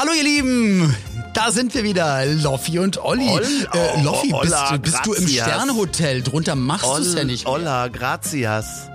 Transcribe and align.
Hallo 0.00 0.12
ihr 0.16 0.24
Lieben, 0.24 0.96
da 1.34 1.50
sind 1.50 1.74
wir 1.74 1.82
wieder, 1.84 2.24
Loffi 2.24 2.78
und 2.78 3.04
Olli. 3.04 3.28
Ol- 3.28 3.42
äh, 3.74 4.02
Loffi, 4.02 4.28
bist, 4.28 4.34
hola, 4.34 4.76
bist 4.78 5.04
du 5.04 5.12
im. 5.12 5.28
Sternhotel? 5.28 6.22
Drunter 6.22 6.54
machst 6.54 6.86
du 6.86 7.02
es 7.02 7.12
ja 7.14 7.22
nicht 7.24 7.44
mehr. 7.44 7.52
Hola, 7.52 7.88
gracias. 7.88 8.88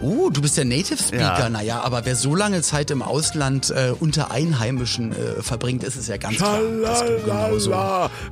Oh, 0.00 0.30
du 0.30 0.40
bist 0.40 0.56
der 0.56 0.64
Native 0.64 0.96
Speaker. 0.96 1.38
Ja. 1.40 1.48
Naja, 1.50 1.82
aber 1.82 2.06
wer 2.06 2.16
so 2.16 2.34
lange 2.34 2.62
Zeit 2.62 2.90
im 2.90 3.02
Ausland 3.02 3.68
äh, 3.68 3.92
unter 4.00 4.30
Einheimischen 4.30 5.12
äh, 5.12 5.42
verbringt, 5.42 5.84
ist 5.84 5.96
es 5.96 6.06
ja 6.08 6.16
ganz 6.16 6.38
klar. 6.38 6.60
dass 6.82 7.00
du 7.04 7.18
genauso. 7.18 7.74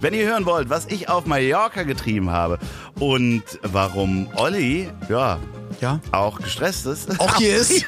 Wenn 0.00 0.14
ihr 0.14 0.26
hören 0.26 0.46
wollt, 0.46 0.70
was 0.70 0.86
ich 0.86 1.10
auf 1.10 1.26
Mallorca 1.26 1.82
getrieben 1.82 2.30
habe 2.30 2.58
und 2.98 3.42
warum 3.62 4.28
Olli, 4.36 4.88
ja, 5.10 5.38
Ja? 5.80 6.00
auch 6.12 6.38
gestresst 6.40 6.86
ist. 6.86 7.20
Auch 7.20 7.36
hier 7.36 7.56
ist 7.58 7.84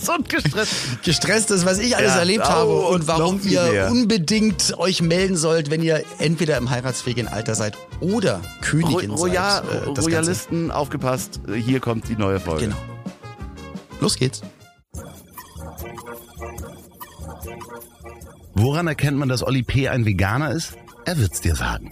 so 0.00 0.12
gestresst. 0.28 0.74
gestresst 1.02 1.50
ist, 1.50 1.66
was 1.66 1.78
ich 1.78 1.96
alles 1.96 2.12
Ja, 2.14 2.18
erlebt 2.20 2.44
oh, 2.46 2.50
habe 2.50 2.70
und 2.74 2.94
und 3.00 3.08
warum 3.08 3.40
ihr 3.44 3.62
mehr. 3.62 3.90
unbedingt 3.90 4.76
euch 4.78 5.02
melden 5.02 5.36
sollt, 5.36 5.70
wenn 5.70 5.82
ihr 5.82 6.02
entweder 6.18 6.56
im 6.56 6.70
heiratsfähigen 6.70 7.28
Alter 7.28 7.54
seid 7.54 7.76
oder 8.00 8.36
Ro 8.36 8.42
Königin 8.62 9.10
Royal 9.10 9.62
seid. 9.64 9.74
äh, 9.74 9.76
das 9.78 9.84
Ganze. 9.86 10.00
Royalisten, 10.02 10.70
aufgepasst, 10.70 11.40
hier 11.54 11.80
kommt 11.80 12.08
die 12.08 12.16
neue 12.16 12.40
Folge. 12.40 12.64
Genau. 12.66 12.76
Los 14.00 14.16
geht's. 14.16 14.42
Woran 18.54 18.86
erkennt 18.86 19.18
man, 19.18 19.28
dass 19.28 19.42
Olli 19.42 19.62
P. 19.62 19.88
ein 19.88 20.06
Veganer 20.06 20.50
ist? 20.52 20.74
Er 21.04 21.18
wird's 21.18 21.40
dir 21.40 21.54
sagen. 21.54 21.90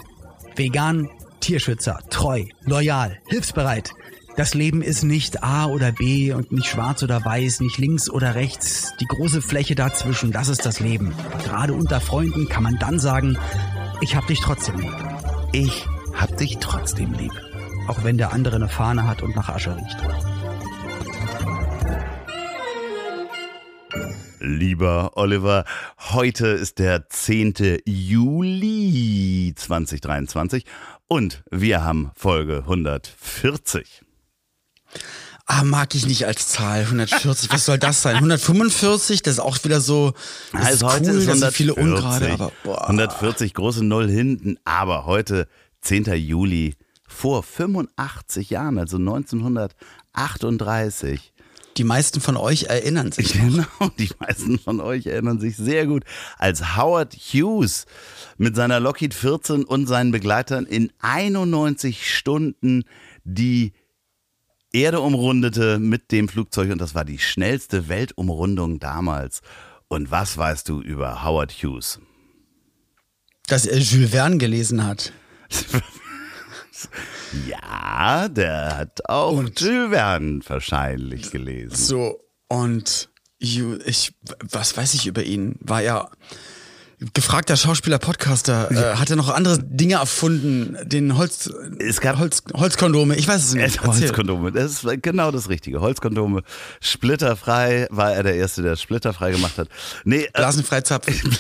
Vegan, 0.56 1.10
Tierschützer, 1.40 1.98
treu, 2.10 2.44
loyal, 2.62 3.18
hilfsbereit. 3.28 3.90
Das 4.36 4.52
Leben 4.52 4.82
ist 4.82 5.04
nicht 5.04 5.44
A 5.44 5.66
oder 5.66 5.92
B 5.92 6.32
und 6.32 6.50
nicht 6.50 6.66
schwarz 6.66 7.04
oder 7.04 7.24
weiß, 7.24 7.60
nicht 7.60 7.78
links 7.78 8.10
oder 8.10 8.34
rechts. 8.34 8.92
Die 8.98 9.06
große 9.06 9.40
Fläche 9.40 9.76
dazwischen, 9.76 10.32
das 10.32 10.48
ist 10.48 10.66
das 10.66 10.80
Leben. 10.80 11.14
Aber 11.24 11.38
gerade 11.44 11.72
unter 11.72 12.00
Freunden 12.00 12.48
kann 12.48 12.64
man 12.64 12.76
dann 12.80 12.98
sagen, 12.98 13.38
ich 14.00 14.16
hab 14.16 14.26
dich 14.26 14.40
trotzdem 14.40 14.80
lieb. 14.80 14.92
Ich 15.52 15.86
hab 16.14 16.36
dich 16.36 16.58
trotzdem 16.58 17.12
lieb. 17.12 17.30
Auch 17.86 18.02
wenn 18.02 18.18
der 18.18 18.32
andere 18.32 18.56
eine 18.56 18.68
Fahne 18.68 19.06
hat 19.06 19.22
und 19.22 19.36
nach 19.36 19.50
Asche 19.50 19.76
riecht. 19.76 19.98
Lieber 24.40 25.12
Oliver, 25.14 25.64
heute 26.10 26.48
ist 26.48 26.80
der 26.80 27.08
10. 27.08 27.82
Juli 27.86 29.52
2023 29.54 30.64
und 31.06 31.44
wir 31.52 31.84
haben 31.84 32.10
Folge 32.16 32.58
140. 32.58 34.03
Ah, 35.46 35.62
mag 35.62 35.94
ich 35.94 36.06
nicht 36.06 36.26
als 36.26 36.48
Zahl. 36.48 36.80
140, 36.80 37.52
was 37.52 37.66
soll 37.66 37.78
das 37.78 38.00
sein? 38.00 38.14
145, 38.16 39.20
das 39.22 39.34
ist 39.34 39.40
auch 39.40 39.62
wieder 39.62 39.82
so. 39.82 40.14
Das 40.52 40.64
Also 40.66 40.86
ist 40.86 40.92
heute 40.94 41.10
cool, 41.10 41.18
ist 41.18 41.28
das 41.28 41.38
sind 41.38 41.44
140, 41.44 41.56
viele 41.56 41.74
Ungerade, 41.74 42.32
aber 42.32 42.50
boah. 42.62 42.82
140 42.84 43.52
große 43.52 43.84
Null 43.84 44.08
hinten, 44.08 44.56
aber 44.64 45.04
heute 45.04 45.46
10. 45.82 46.04
Juli 46.14 46.76
vor 47.06 47.42
85 47.42 48.48
Jahren, 48.50 48.78
also 48.78 48.96
1938. 48.96 51.32
Die 51.76 51.84
meisten 51.84 52.20
von 52.20 52.36
euch 52.36 52.64
erinnern 52.64 53.12
sich. 53.12 53.34
Genau, 53.44 53.66
die 53.98 54.10
meisten 54.20 54.58
von 54.58 54.80
euch 54.80 55.06
erinnern 55.06 55.40
sich 55.40 55.56
sehr 55.56 55.86
gut, 55.86 56.04
als 56.38 56.76
Howard 56.76 57.14
Hughes 57.14 57.86
mit 58.38 58.56
seiner 58.56 58.80
Lockheed 58.80 59.12
14 59.12 59.64
und 59.64 59.86
seinen 59.86 60.12
Begleitern 60.12 60.64
in 60.66 60.92
91 61.00 62.16
Stunden 62.16 62.84
die 63.24 63.72
Erde 64.74 65.00
umrundete 65.00 65.78
mit 65.78 66.10
dem 66.12 66.28
Flugzeug 66.28 66.70
und 66.72 66.78
das 66.80 66.94
war 66.94 67.04
die 67.04 67.18
schnellste 67.18 67.88
Weltumrundung 67.88 68.80
damals. 68.80 69.40
Und 69.88 70.10
was 70.10 70.36
weißt 70.36 70.68
du 70.68 70.80
über 70.80 71.24
Howard 71.24 71.52
Hughes? 71.52 72.00
Dass 73.46 73.66
er 73.66 73.78
Jules 73.78 74.10
Verne 74.10 74.38
gelesen 74.38 74.84
hat. 74.84 75.12
Ja, 77.48 78.28
der 78.28 78.76
hat 78.78 79.08
auch 79.08 79.32
Und- 79.38 79.58
Jules 79.60 79.90
Verne 79.90 80.40
wahrscheinlich 80.46 81.30
gelesen. 81.30 81.74
So, 81.74 82.20
und 82.48 83.08
ich, 83.38 84.14
was 84.50 84.76
weiß 84.76 84.94
ich 84.94 85.06
über 85.06 85.22
ihn? 85.22 85.56
War 85.60 85.82
ja 85.82 86.10
gefragter 87.12 87.56
Schauspieler, 87.56 87.98
Podcaster, 87.98 88.70
äh, 88.70 88.96
hat 88.96 89.10
er 89.10 89.16
noch 89.16 89.28
andere 89.28 89.58
Dinge 89.58 89.96
erfunden, 89.96 90.76
den 90.84 91.18
Holz, 91.18 91.50
Es 91.78 92.00
gab 92.00 92.18
Holz, 92.18 92.42
Holzkondome, 92.54 93.16
ich 93.16 93.28
weiß 93.28 93.44
es 93.44 93.54
nicht. 93.54 93.76
Erzähl. 93.82 94.02
Holzkondome, 94.02 94.52
das 94.52 94.84
ist 94.84 95.02
genau 95.02 95.30
das 95.30 95.48
Richtige. 95.48 95.80
Holzkondome, 95.80 96.42
splitterfrei, 96.80 97.86
war 97.90 98.12
er 98.12 98.22
der 98.22 98.36
Erste, 98.36 98.62
der 98.62 98.76
splitterfrei 98.76 99.32
gemacht 99.32 99.58
hat. 99.58 99.68
Nee, 100.04 100.24
äh, 100.24 100.30
Blasenfrei 100.32 100.80
zapfen. 100.80 101.14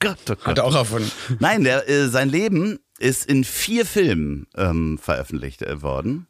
Gott, 0.00 0.18
oh 0.30 0.34
Gott. 0.34 0.46
Hat 0.46 0.58
er 0.58 0.64
auch 0.64 0.74
erfunden. 0.74 1.10
Nein, 1.40 1.64
der, 1.64 1.88
äh, 1.88 2.08
sein 2.08 2.28
Leben 2.28 2.78
ist 2.98 3.26
in 3.26 3.44
vier 3.44 3.84
Filmen 3.84 4.46
ähm, 4.56 4.98
veröffentlicht 4.98 5.62
äh, 5.62 5.82
worden. 5.82 6.26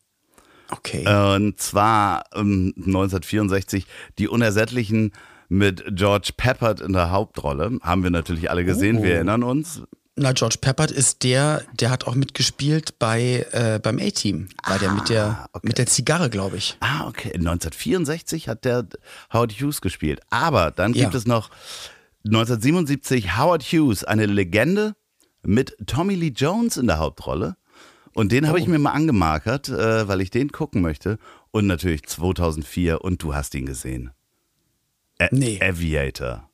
Okay. 0.70 1.06
Und 1.34 1.60
zwar 1.60 2.24
ähm, 2.34 2.74
1964 2.76 3.86
Die 4.18 4.28
Unersättlichen 4.28 5.12
mit 5.48 5.84
George 5.96 6.30
Peppard 6.36 6.80
in 6.80 6.92
der 6.92 7.10
Hauptrolle. 7.10 7.78
Haben 7.82 8.02
wir 8.02 8.10
natürlich 8.10 8.50
alle 8.50 8.64
gesehen, 8.64 8.98
Oh. 8.98 9.02
wir 9.02 9.14
erinnern 9.14 9.42
uns. 9.42 9.82
Na, 10.20 10.32
George 10.32 10.56
Peppard 10.60 10.90
ist 10.90 11.22
der, 11.22 11.62
der 11.78 11.90
hat 11.90 12.06
auch 12.08 12.16
mitgespielt 12.16 12.98
bei 12.98 13.46
äh, 13.52 13.78
beim 13.80 13.98
A-Team. 14.00 14.48
War 14.66 14.78
der 14.80 14.90
mit 14.90 15.08
der 15.10 15.48
okay. 15.52 15.66
mit 15.68 15.78
der 15.78 15.86
Zigarre, 15.86 16.28
glaube 16.28 16.56
ich. 16.56 16.76
Ah, 16.80 17.06
okay. 17.06 17.28
1964 17.34 18.48
hat 18.48 18.64
der 18.64 18.86
Howard 19.32 19.52
Hughes 19.52 19.80
gespielt. 19.80 20.20
Aber 20.30 20.72
dann 20.72 20.92
Ja. 20.92 21.04
gibt 21.04 21.14
es 21.14 21.24
noch 21.26 21.50
1977 22.24 23.36
Howard 23.38 23.62
Hughes, 23.62 24.04
eine 24.04 24.26
Legende 24.26 24.94
mit 25.42 25.76
Tommy 25.86 26.14
Lee 26.14 26.32
Jones 26.34 26.76
in 26.76 26.86
der 26.88 26.98
Hauptrolle. 26.98 27.56
Und 28.14 28.32
den 28.32 28.48
habe 28.48 28.58
ich 28.58 28.66
mir 28.66 28.80
mal 28.80 28.90
angemarkert, 28.92 29.68
äh, 29.68 30.08
weil 30.08 30.20
ich 30.20 30.30
den 30.30 30.50
gucken 30.50 30.82
möchte. 30.82 31.18
Und 31.52 31.66
natürlich 31.68 32.04
2004 32.06 33.02
und 33.02 33.22
du 33.22 33.34
hast 33.34 33.54
ihn 33.54 33.66
gesehen. 33.66 34.10
A 35.20 35.28
Nee. 35.30 35.58
Aviator 35.62 36.48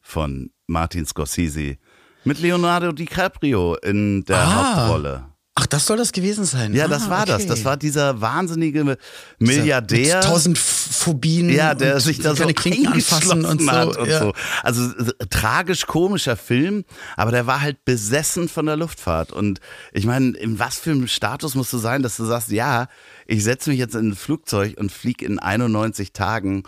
von 0.00 0.50
Martin 0.66 1.06
Scorsese 1.06 1.76
mit 2.24 2.40
Leonardo 2.40 2.92
DiCaprio 2.92 3.76
in 3.76 4.24
der 4.24 4.36
Ah. 4.38 4.76
Hauptrolle. 4.76 5.24
Ach, 5.60 5.66
das 5.66 5.86
soll 5.86 5.96
das 5.96 6.12
gewesen 6.12 6.44
sein. 6.44 6.72
Ja, 6.72 6.84
ah, 6.84 6.88
das 6.88 7.10
war 7.10 7.26
das. 7.26 7.40
okay. 7.40 7.48
Das 7.48 7.64
war 7.64 7.76
dieser 7.76 8.20
wahnsinnige 8.20 8.96
Milliardär. 9.40 10.20
tausend 10.20 10.56
Phobien. 10.56 11.50
Ja, 11.50 11.74
der 11.74 11.98
sich 11.98 12.20
da 12.20 12.36
so 12.36 12.46
Klinken 12.46 12.86
anfassen 12.86 13.44
und 13.44 13.62
so. 13.62 13.70
hat 13.72 13.96
und 13.96 14.08
ja. 14.08 14.20
so. 14.20 14.34
Also 14.62 14.82
äh, 14.84 15.26
tragisch 15.30 15.86
komischer 15.86 16.36
Film, 16.36 16.84
aber 17.16 17.32
der 17.32 17.48
war 17.48 17.60
halt 17.60 17.84
besessen 17.84 18.48
von 18.48 18.66
der 18.66 18.76
Luftfahrt. 18.76 19.32
Und 19.32 19.58
ich 19.92 20.06
meine, 20.06 20.36
in 20.36 20.60
was 20.60 20.78
für 20.78 20.92
einem 20.92 21.08
Status 21.08 21.56
musst 21.56 21.72
du 21.72 21.78
sein, 21.78 22.04
dass 22.04 22.16
du 22.16 22.24
sagst, 22.24 22.50
ja, 22.50 22.86
ich 23.26 23.42
setze 23.42 23.70
mich 23.70 23.80
jetzt 23.80 23.96
in 23.96 24.10
ein 24.10 24.14
Flugzeug 24.16 24.76
und 24.78 24.92
fliege 24.92 25.24
in 25.26 25.40
91 25.40 26.12
Tagen 26.12 26.62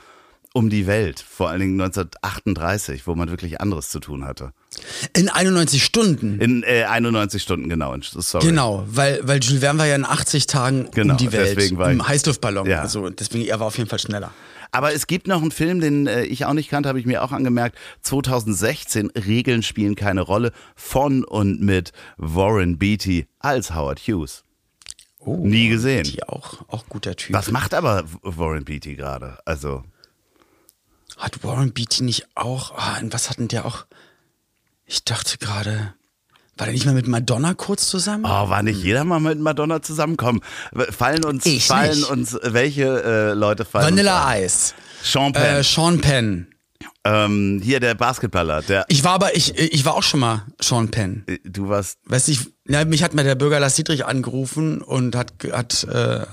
um 0.53 0.69
die 0.71 0.87
Welt. 0.87 1.21
Vor 1.21 1.49
allen 1.49 1.61
Dingen 1.61 1.81
1938, 1.81 3.06
wo 3.06 3.15
man 3.15 3.31
wirklich 3.31 3.61
anderes 3.61 3.88
zu 3.91 4.00
tun 4.00 4.25
hatte. 4.25 4.53
In 5.16 5.28
91 5.28 5.84
Stunden. 5.84 6.41
In 6.41 6.62
äh, 6.65 6.84
91 6.84 7.43
Stunden, 7.43 7.69
genau. 7.69 7.94
Sorry. 8.00 8.47
Genau, 8.47 8.84
weil, 8.88 9.21
weil 9.22 9.41
Jules 9.41 9.61
Verne 9.61 9.78
war 9.78 9.87
ja 9.87 9.94
in 9.94 10.05
80 10.05 10.47
Tagen 10.47 10.88
Genau, 10.93 11.15
um 11.15 11.19
die 11.19 11.33
Welt. 11.33 11.56
deswegen 11.56 11.78
war 11.78 11.91
Im 11.91 12.06
Heißluftballon. 12.06 12.66
Ja. 12.69 12.81
Also 12.83 13.11
deswegen, 13.11 13.47
er 13.47 13.61
war 13.61 13.69
auf 13.69 13.78
jeden 13.78 13.88
Fall 13.88 13.99
schneller. 14.00 14.33
Aber 14.72 14.93
es 14.93 15.06
gibt 15.09 15.27
noch 15.27 15.43
einen 15.43 15.50
Film, 15.50 15.81
den 15.81 16.06
äh, 16.06 16.22
ich 16.25 16.44
auch 16.44 16.53
nicht 16.53 16.69
kannte, 16.71 16.88
habe 16.88 17.00
ich 17.00 17.06
mir 17.06 17.22
auch 17.22 17.32
angemerkt. 17.32 17.77
2016, 18.03 19.11
Regeln 19.11 19.62
spielen 19.62 19.97
keine 19.97 20.21
Rolle, 20.21 20.53
von 20.77 21.25
und 21.25 21.61
mit 21.61 21.93
Warren 22.17 22.78
Beatty 22.78 23.27
als 23.41 23.75
Howard 23.75 23.99
Hughes. 24.00 24.44
Oh, 25.19 25.37
Nie 25.44 25.69
gesehen. 25.69 26.05
Die 26.05 26.22
auch, 26.22 26.62
auch 26.69 26.87
guter 26.88 27.15
Typ. 27.15 27.34
Was 27.34 27.50
macht 27.50 27.75
aber 27.75 28.05
Warren 28.22 28.65
Beatty 28.65 28.94
gerade? 28.94 29.38
Also, 29.44 29.82
Hat 31.20 31.44
Warren 31.44 31.72
Beatty 31.72 32.03
nicht 32.03 32.26
auch, 32.34 32.72
ah, 32.76 32.97
in 33.00 33.12
was 33.12 33.28
hatten 33.31 33.47
der 33.48 33.66
auch? 33.66 33.84
Ich 34.87 35.05
dachte 35.05 35.38
gerade, 35.38 35.94
war 36.56 36.67
der 36.67 36.72
nicht 36.72 36.87
mal 36.87 36.94
mit 36.94 37.06
Madonna 37.06 37.55
kurz 37.55 37.88
zusammen? 37.88 38.25
oh, 38.26 38.49
war 38.49 38.62
nicht 38.62 38.82
jeder 38.82 39.05
mal 39.05 39.20
mit 39.20 39.38
Madonna 39.38 39.82
zusammenkommen? 39.82 40.40
Fallen 40.90 41.25
uns, 41.25 41.46
Ich 41.46 41.67
fallen 41.67 41.99
nicht. 41.99 42.11
uns, 42.11 42.37
welche 42.43 43.02
äh, 43.05 43.32
Leute 43.34 43.64
fallen 43.64 43.84
Vanilla? 43.87 44.34
Ice. 44.38 44.75
Sean 45.02 45.32
Penn. 45.32 45.56
Äh, 45.56 45.62
Sean 45.62 46.00
Penn. 46.00 46.46
ähm, 47.05 47.61
hier 47.62 47.81
der 47.81 47.94
Basketballer, 47.94 48.62
der, 48.62 48.84
Ich 48.88 49.05
war 49.05 49.12
aber, 49.12 49.37
ich, 49.37 49.56
ich 49.58 49.84
war 49.84 49.94
auch 49.94 50.02
schon 50.02 50.20
mal 50.20 50.46
Sean 50.61 50.90
Penn. 50.90 51.25
äh, 51.28 51.38
du 51.44 51.69
warst, 51.69 51.99
Weißt 52.06 52.28
du, 52.28 52.32
ich, 52.32 52.40
ja, 52.67 52.84
mich 52.87 53.02
hat 53.02 53.14
mal 53.14 53.25
der 53.25 53.34
Bürger 53.37 53.61
Lars 53.61 53.75
Dietrich 53.76 54.05
angerufen 54.06 54.81
und 54.82 55.14
hat, 55.14 55.34
hat, 55.52 55.84
äh, 55.84 56.25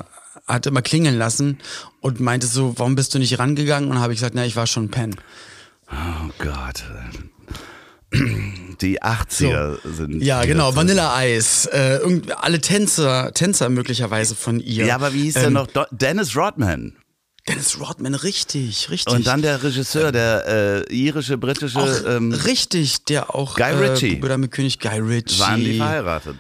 hat 0.48 0.66
immer 0.66 0.82
klingeln 0.82 1.18
lassen 1.18 1.58
und 2.02 2.20
meinte 2.20 2.48
so, 2.48 2.74
warum 2.78 2.96
bist 2.96 3.14
du 3.14 3.20
nicht 3.20 3.38
rangegangen? 3.40 3.92
Und 3.92 4.00
habe 4.00 4.14
ich 4.14 4.20
gesagt, 4.20 4.36
na, 4.36 4.46
ich 4.46 4.56
war 4.56 4.68
schon 4.68 4.90
Penn. 4.90 5.16
oh 5.92 6.32
Gott. 6.40 6.84
Die 8.82 9.02
80er 9.02 9.80
sind. 9.84 10.24
Ja, 10.24 10.46
genau, 10.46 10.74
Ice, 11.24 11.70
äh, 11.72 12.22
alle 12.38 12.62
Tänzer, 12.62 13.34
Tänzer 13.34 13.68
möglicherweise 13.70 14.34
von 14.36 14.62
ihr. 14.62 14.86
Ja, 14.86 14.96
aber 14.96 15.14
wie 15.14 15.24
hieß 15.24 15.34
der 15.34 15.48
Ähm, 15.48 15.54
noch? 15.54 15.68
Do 15.68 15.84
Dennis 15.92 16.36
Rodman. 16.36 16.96
Dennis 17.48 17.80
Rodman, 17.80 18.14
richtig, 18.16 18.90
richtig. 18.90 19.14
Und 19.14 19.28
dann 19.28 19.42
der 19.42 19.62
Regisseur, 19.64 20.12
der 20.12 20.86
äh, 20.90 20.94
irische, 20.94 21.38
britische, 21.38 21.80
auch 21.80 22.06
ähm, 22.06 22.32
richtig, 22.34 23.04
der 23.06 23.34
auch 23.36 23.56
Guy 23.56 23.72
Ritchie. 23.74 24.14
Äh, 24.14 24.16
Bruder 24.16 24.38
mit 24.38 24.52
König 24.52 24.80
Guy 24.80 25.00
Ritchie. 25.00 25.40
waren 25.40 25.60
die 25.60 25.78
verheiratet. 25.78 26.36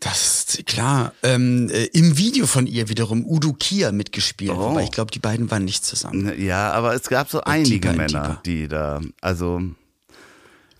Das 0.00 0.44
ist 0.44 0.66
klar. 0.66 1.14
Ähm, 1.22 1.70
äh, 1.70 1.84
Im 1.86 2.18
Video 2.18 2.46
von 2.46 2.66
ihr 2.66 2.90
wiederum 2.90 3.24
Udo 3.24 3.54
Kier 3.54 3.92
mitgespielt. 3.92 4.52
Oh. 4.52 4.70
Wobei 4.70 4.84
ich 4.84 4.90
glaube, 4.90 5.10
die 5.10 5.18
beiden 5.18 5.50
waren 5.50 5.64
nicht 5.64 5.86
zusammen. 5.86 6.38
Ja, 6.38 6.72
aber 6.72 6.94
es 6.94 7.08
gab 7.08 7.30
so 7.30 7.40
einige 7.40 7.88
Deeper 7.88 7.88
and 7.88 8.12
Männer, 8.12 8.40
die 8.44 8.68
da, 8.68 9.00
also, 9.22 9.62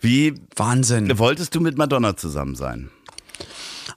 wie 0.01 0.35
Wahnsinn. 0.55 1.17
wolltest 1.17 1.55
du 1.55 1.61
mit 1.61 1.79
Madonna 1.79 2.15
zusammen 2.15 2.55
sein? 2.55 2.91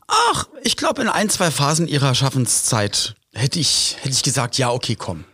Ach, 0.07 0.49
ich 0.63 0.79
glaube, 0.79 1.03
in 1.03 1.09
ein, 1.09 1.29
zwei 1.29 1.51
Phasen 1.51 1.87
ihrer 1.87 2.15
Schaffenszeit 2.15 3.15
hätte 3.35 3.61
ich, 3.61 3.97
hätte 4.01 4.15
ich 4.15 4.23
gesagt, 4.23 4.57
ja, 4.57 4.71
okay, 4.71 4.97
komm. 4.97 5.25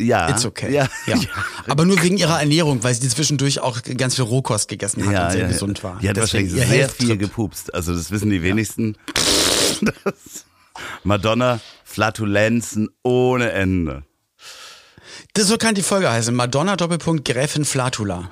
Ja. 0.00 0.28
It's 0.30 0.44
okay. 0.44 0.72
Ja. 0.72 0.88
Ja. 1.06 1.16
Aber 1.68 1.84
nur 1.84 2.02
wegen 2.02 2.16
ihrer 2.16 2.40
Ernährung, 2.40 2.82
weil 2.82 2.94
sie 2.94 3.08
zwischendurch 3.08 3.60
auch 3.60 3.80
ganz 3.96 4.14
viel 4.16 4.24
Rohkost 4.24 4.68
gegessen 4.68 5.04
hat 5.06 5.12
Ja, 5.12 5.24
und 5.26 5.32
sehr 5.32 5.40
ja, 5.42 5.48
gesund 5.48 5.82
war. 5.84 5.98
Die 6.00 6.08
hat 6.08 6.16
Deswegen 6.16 6.50
wahrscheinlich 6.50 6.68
sehr 6.68 6.78
Health 6.78 6.92
viel 6.92 7.08
Trip. 7.08 7.18
gepupst. 7.18 7.74
Also 7.74 7.94
das 7.94 8.10
wissen 8.10 8.30
die 8.30 8.42
wenigsten. 8.42 8.96
Madonna 11.04 11.60
Flatulenzen 11.84 12.88
ohne 13.02 13.50
Ende. 13.52 14.04
Das 15.34 15.46
so 15.48 15.56
kann 15.56 15.74
die 15.74 15.82
Folge 15.82 16.10
heißen. 16.10 16.34
Madonna 16.34 16.76
Doppelpunkt 16.76 17.24
Gräfin 17.24 17.64
Flatula. 17.64 18.30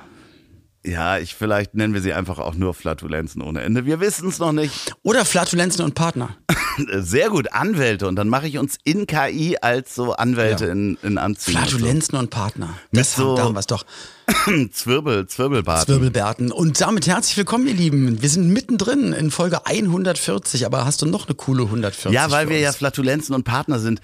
Ja, 0.84 1.18
ich 1.18 1.34
vielleicht 1.34 1.74
nennen 1.74 1.92
wir 1.92 2.00
sie 2.00 2.12
einfach 2.12 2.38
auch 2.38 2.54
nur 2.54 2.72
Flatulenzen 2.72 3.42
ohne 3.42 3.62
Ende. 3.62 3.84
Wir 3.84 4.00
wissen 4.00 4.28
es 4.28 4.38
noch 4.38 4.52
nicht. 4.52 4.94
Oder 5.02 5.24
Flatulenzen 5.24 5.84
und 5.84 5.94
Partner. 5.94 6.36
Sehr 6.98 7.28
gut, 7.30 7.52
Anwälte. 7.52 8.06
Und 8.06 8.16
dann 8.16 8.28
mache 8.28 8.46
ich 8.46 8.58
uns 8.58 8.78
in 8.84 9.06
KI 9.06 9.56
als 9.60 9.94
so 9.94 10.12
Anwälte 10.14 10.66
Ja. 10.66 10.72
in, 10.72 10.96
in 11.02 11.18
Anzügen. 11.18 11.58
Flatulenzen 11.60 12.16
und 12.18 12.30
Partner. 12.30 12.74
Das 12.92 13.16
so- 13.16 13.38
haben 13.38 13.54
wir 13.54 13.60
es 13.60 13.66
doch. 13.66 13.84
Zwirbel, 14.72 15.26
Zwirbelbart. 15.26 15.86
Zwirbelbärten. 15.86 16.52
Und 16.52 16.80
damit 16.80 17.06
herzlich 17.06 17.36
willkommen, 17.38 17.66
ihr 17.66 17.74
Lieben. 17.74 18.20
Wir 18.20 18.28
sind 18.28 18.48
mittendrin 18.48 19.12
in 19.14 19.30
Folge 19.30 19.64
140, 19.64 20.66
aber 20.66 20.84
hast 20.84 21.00
du 21.00 21.06
noch 21.06 21.26
eine 21.26 21.34
coole 21.34 21.62
140? 21.64 22.12
Ja, 22.12 22.30
weil 22.30 22.48
wir 22.50 22.58
ja? 22.58 22.72
Flatulenzen 22.72 23.34
und 23.34 23.44
Partner 23.44 23.78
sind, 23.78 24.02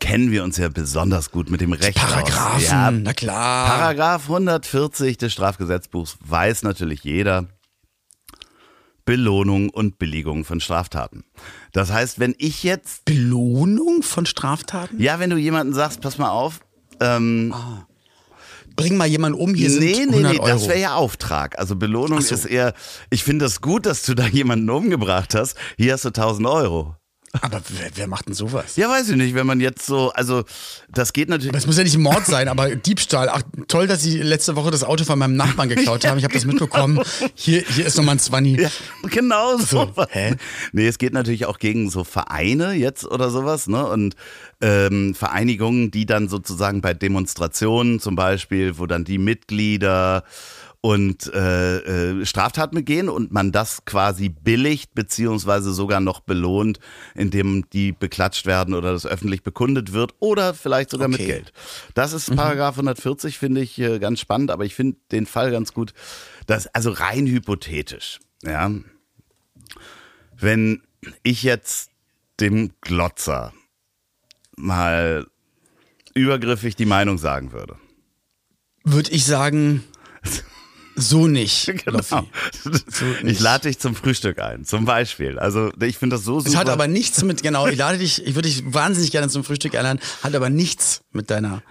kennen 0.00 0.30
wir 0.30 0.44
uns 0.44 0.56
ja 0.56 0.68
besonders 0.70 1.30
gut 1.30 1.50
mit 1.50 1.60
dem 1.60 1.72
Recht. 1.74 1.98
Paragraphen, 1.98 2.64
Ja, 2.64 2.90
na 2.90 3.12
klar. 3.12 3.66
Paragraph 3.66 4.22
140 4.22 5.18
des 5.18 5.32
Strafgesetzbuchs 5.34 6.16
weiß 6.24 6.62
natürlich 6.62 7.04
jeder. 7.04 7.46
Belohnung 9.04 9.68
und 9.70 9.98
Billigung 9.98 10.44
von 10.44 10.58
Straftaten. 10.60 11.24
Das 11.72 11.92
heißt, 11.92 12.18
wenn 12.18 12.34
ich 12.38 12.62
jetzt, 12.64 13.04
Belohnung 13.04 14.02
von 14.02 14.26
Straftaten? 14.26 15.00
ja, 15.00 15.20
wenn 15.20 15.30
du 15.30 15.36
jemanden 15.36 15.74
sagst, 15.74 16.00
pass 16.00 16.18
mal 16.18 16.30
auf, 16.30 16.60
ähm, 17.00 17.54
Bring 18.76 18.96
mal 18.96 19.06
jemanden 19.06 19.38
um, 19.38 19.54
hier 19.54 19.70
nee, 19.70 19.94
sind 19.94 20.10
nee, 20.10 20.16
100 20.16 20.32
nee, 20.32 20.38
Euro. 20.38 20.48
das 20.48 20.68
wäre 20.68 20.80
ja 20.80 20.94
Auftrag. 20.94 21.58
Also 21.58 21.76
Belohnung 21.76 22.20
so. 22.20 22.34
ist 22.34 22.44
eher, 22.44 22.74
ich 23.10 23.24
finde 23.24 23.46
das 23.46 23.60
gut, 23.60 23.86
dass 23.86 24.02
du 24.02 24.14
da 24.14 24.26
jemanden 24.26 24.68
umgebracht 24.70 25.34
hast. 25.34 25.56
Hier 25.76 25.94
hast 25.94 26.04
du 26.04 26.08
1000 26.08 26.46
Euro. 26.46 26.96
Aber 27.32 27.60
wer, 27.68 27.90
wer 27.94 28.06
macht 28.06 28.26
denn 28.26 28.34
sowas? 28.34 28.76
Ja, 28.76 28.88
weiß 28.88 29.10
ich 29.10 29.16
nicht, 29.16 29.34
wenn 29.34 29.46
man 29.46 29.60
jetzt 29.60 29.86
so, 29.86 30.10
also 30.12 30.44
das 30.88 31.12
geht 31.12 31.28
natürlich. 31.28 31.52
Das 31.52 31.66
muss 31.66 31.76
ja 31.76 31.84
nicht 31.84 31.98
Mord 31.98 32.26
sein, 32.26 32.48
aber 32.48 32.74
Diebstahl. 32.74 33.28
Ach, 33.28 33.42
toll, 33.68 33.86
dass 33.86 34.02
Sie 34.02 34.18
letzte 34.18 34.56
Woche 34.56 34.70
das 34.70 34.84
Auto 34.84 35.04
von 35.04 35.18
meinem 35.18 35.36
Nachbarn 35.36 35.68
geklaut 35.68 36.04
haben. 36.06 36.18
Ich 36.18 36.24
habe 36.24 36.34
das 36.34 36.44
mitbekommen. 36.46 37.00
Hier, 37.34 37.62
hier 37.62 37.86
ist 37.86 37.96
nochmal 37.96 38.16
ein 38.16 38.18
Zwanni. 38.18 38.60
Ja, 38.60 38.70
genau 39.10 39.58
so. 39.58 39.92
So, 39.94 40.06
hä? 40.10 40.34
Nee, 40.72 40.86
es 40.86 40.98
geht 40.98 41.12
natürlich 41.12 41.46
auch 41.46 41.58
gegen 41.58 41.90
so 41.90 42.04
Vereine 42.04 42.72
jetzt 42.72 43.04
oder 43.04 43.30
sowas, 43.30 43.66
ne? 43.66 43.86
Und 43.86 44.16
ähm, 44.60 45.14
Vereinigungen, 45.14 45.90
die 45.90 46.06
dann 46.06 46.28
sozusagen 46.28 46.80
bei 46.80 46.94
Demonstrationen 46.94 48.00
zum 48.00 48.16
Beispiel, 48.16 48.78
wo 48.78 48.86
dann 48.86 49.04
die 49.04 49.18
Mitglieder 49.18 50.24
und 50.86 51.26
äh, 51.34 51.78
äh, 52.20 52.24
Straftaten 52.24 52.76
begehen 52.76 53.08
und 53.08 53.32
man 53.32 53.50
das 53.50 53.84
quasi 53.86 54.28
billigt 54.28 54.94
beziehungsweise 54.94 55.72
sogar 55.72 55.98
noch 55.98 56.20
belohnt, 56.20 56.78
indem 57.16 57.68
die 57.70 57.90
beklatscht 57.90 58.46
werden 58.46 58.72
oder 58.72 58.92
das 58.92 59.04
öffentlich 59.04 59.42
bekundet 59.42 59.92
wird 59.92 60.14
oder 60.20 60.54
vielleicht 60.54 60.90
sogar 60.90 61.08
mit 61.08 61.18
Okay. 61.18 61.26
Geld. 61.26 61.52
Das 61.94 62.12
ist 62.12 62.36
Paragraph 62.36 62.76
140, 62.76 63.36
finde 63.36 63.62
ich 63.62 63.80
äh, 63.80 63.98
ganz 63.98 64.20
spannend, 64.20 64.52
aber 64.52 64.64
ich 64.64 64.76
finde 64.76 64.96
den 65.10 65.26
Fall 65.26 65.50
ganz 65.50 65.72
gut. 65.72 65.92
Das, 66.46 66.68
also 66.68 66.92
rein 66.92 67.26
hypothetisch, 67.26 68.20
ja. 68.44 68.70
Wenn 70.38 70.82
ich 71.24 71.42
jetzt 71.42 71.90
dem 72.38 72.70
Glotzer 72.80 73.52
mal 74.56 75.26
übergriffig 76.14 76.76
die 76.76 76.86
Meinung 76.86 77.18
sagen 77.18 77.50
würde. 77.50 77.76
Würde 78.84 79.10
ich 79.10 79.24
sagen, 79.24 79.82
so 80.96 81.26
nicht. 81.28 81.72
Loffi. 81.86 82.16
Ich 83.18 83.22
nicht. 83.22 83.40
lade 83.40 83.68
dich 83.68 83.78
zum 83.78 83.94
Frühstück 83.94 84.40
ein, 84.40 84.64
zum 84.64 84.84
Beispiel. 84.84 85.38
Also 85.38 85.70
ich 85.80 85.98
finde 85.98 86.16
das 86.16 86.24
so 86.24 86.40
super. 86.40 86.50
Es 86.50 86.56
hat 86.56 86.68
aber 86.68 86.88
nichts 86.88 87.22
mit, 87.22 87.42
genau, 87.42 87.66
ich 87.66 87.76
lade 87.78 87.98
dich, 87.98 88.24
ich 88.26 88.34
würde 88.34 88.48
dich 88.48 88.62
wahnsinnig 88.66 89.10
gerne 89.12 89.28
zum 89.28 89.44
Frühstück 89.44 89.74
einladen, 89.74 90.00
hat 90.22 90.34
aber 90.34 90.50
nichts 90.50 91.02
mit 91.12 91.30
deiner 91.30 91.62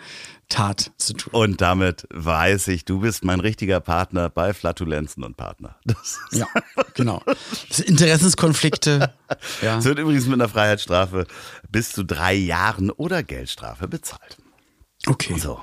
Tat 0.47 0.91
zu 0.97 1.13
tun. 1.13 1.33
und 1.33 1.61
damit 1.61 2.07
weiß 2.13 2.67
ich, 2.67 2.85
du 2.85 2.99
bist 2.99 3.23
mein 3.25 3.39
richtiger 3.39 3.79
Partner 3.79 4.29
bei 4.29 4.53
Flatulenzen 4.53 5.23
und 5.23 5.35
Partner. 5.37 5.75
Das, 5.85 6.19
Ja, 6.31 6.45
genau. 6.93 7.23
Interessenskonflikte. 7.99 9.13
Ja. 9.61 9.75
das 9.77 9.85
wird 9.85 9.99
übrigens 9.99 10.25
mit 10.25 10.35
einer 10.35 10.49
Freiheitsstrafe 10.49 11.25
bis 11.71 11.91
zu 11.91 12.03
drei 12.03 12.33
Jahren 12.33 12.91
oder 12.91 13.23
Geldstrafe 13.23 13.87
bezahlt. 13.87 14.37
Okay. 15.07 15.37
So. 15.39 15.59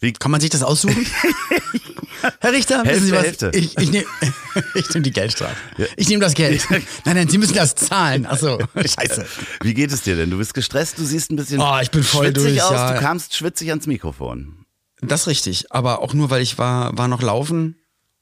Wie 0.00 0.12
Kann 0.12 0.30
man 0.30 0.40
sich 0.40 0.50
das 0.50 0.62
aussuchen? 0.62 1.06
Herr 2.40 2.52
Richter, 2.52 2.82
Hälfte, 2.82 2.94
wissen 2.94 3.06
Sie 3.06 3.12
was? 3.12 3.22
Hälfte. 3.24 3.50
Ich, 3.54 3.78
ich 3.78 3.90
nehme 3.90 4.06
nehm 4.94 5.02
die 5.02 5.10
Geldstrafe. 5.10 5.56
Ich 5.96 6.08
nehme 6.08 6.20
das 6.20 6.34
Geld. 6.34 6.62
Nein, 6.70 6.82
nein, 7.04 7.28
Sie 7.28 7.38
müssen 7.38 7.54
das 7.54 7.74
zahlen. 7.74 8.26
Achso, 8.26 8.58
scheiße. 8.74 9.24
Wie 9.62 9.74
geht 9.74 9.92
es 9.92 10.02
dir 10.02 10.16
denn? 10.16 10.30
Du 10.30 10.38
bist 10.38 10.54
gestresst, 10.54 10.98
du 10.98 11.04
siehst 11.04 11.30
ein 11.30 11.36
bisschen 11.36 11.60
Oh, 11.60 11.78
ich 11.80 11.90
bin 11.90 12.02
voll 12.02 12.26
schwitzig 12.26 12.42
durch, 12.42 12.62
aus, 12.62 12.72
ja. 12.72 12.92
du 12.94 13.00
kamst 13.00 13.36
schwitzig 13.36 13.70
ans 13.70 13.86
Mikrofon. 13.86 14.64
Das 15.00 15.22
ist 15.22 15.26
richtig, 15.28 15.70
aber 15.70 16.00
auch 16.02 16.12
nur, 16.12 16.30
weil 16.30 16.42
ich 16.42 16.58
war, 16.58 16.96
war 16.98 17.06
noch 17.06 17.22
laufen 17.22 17.76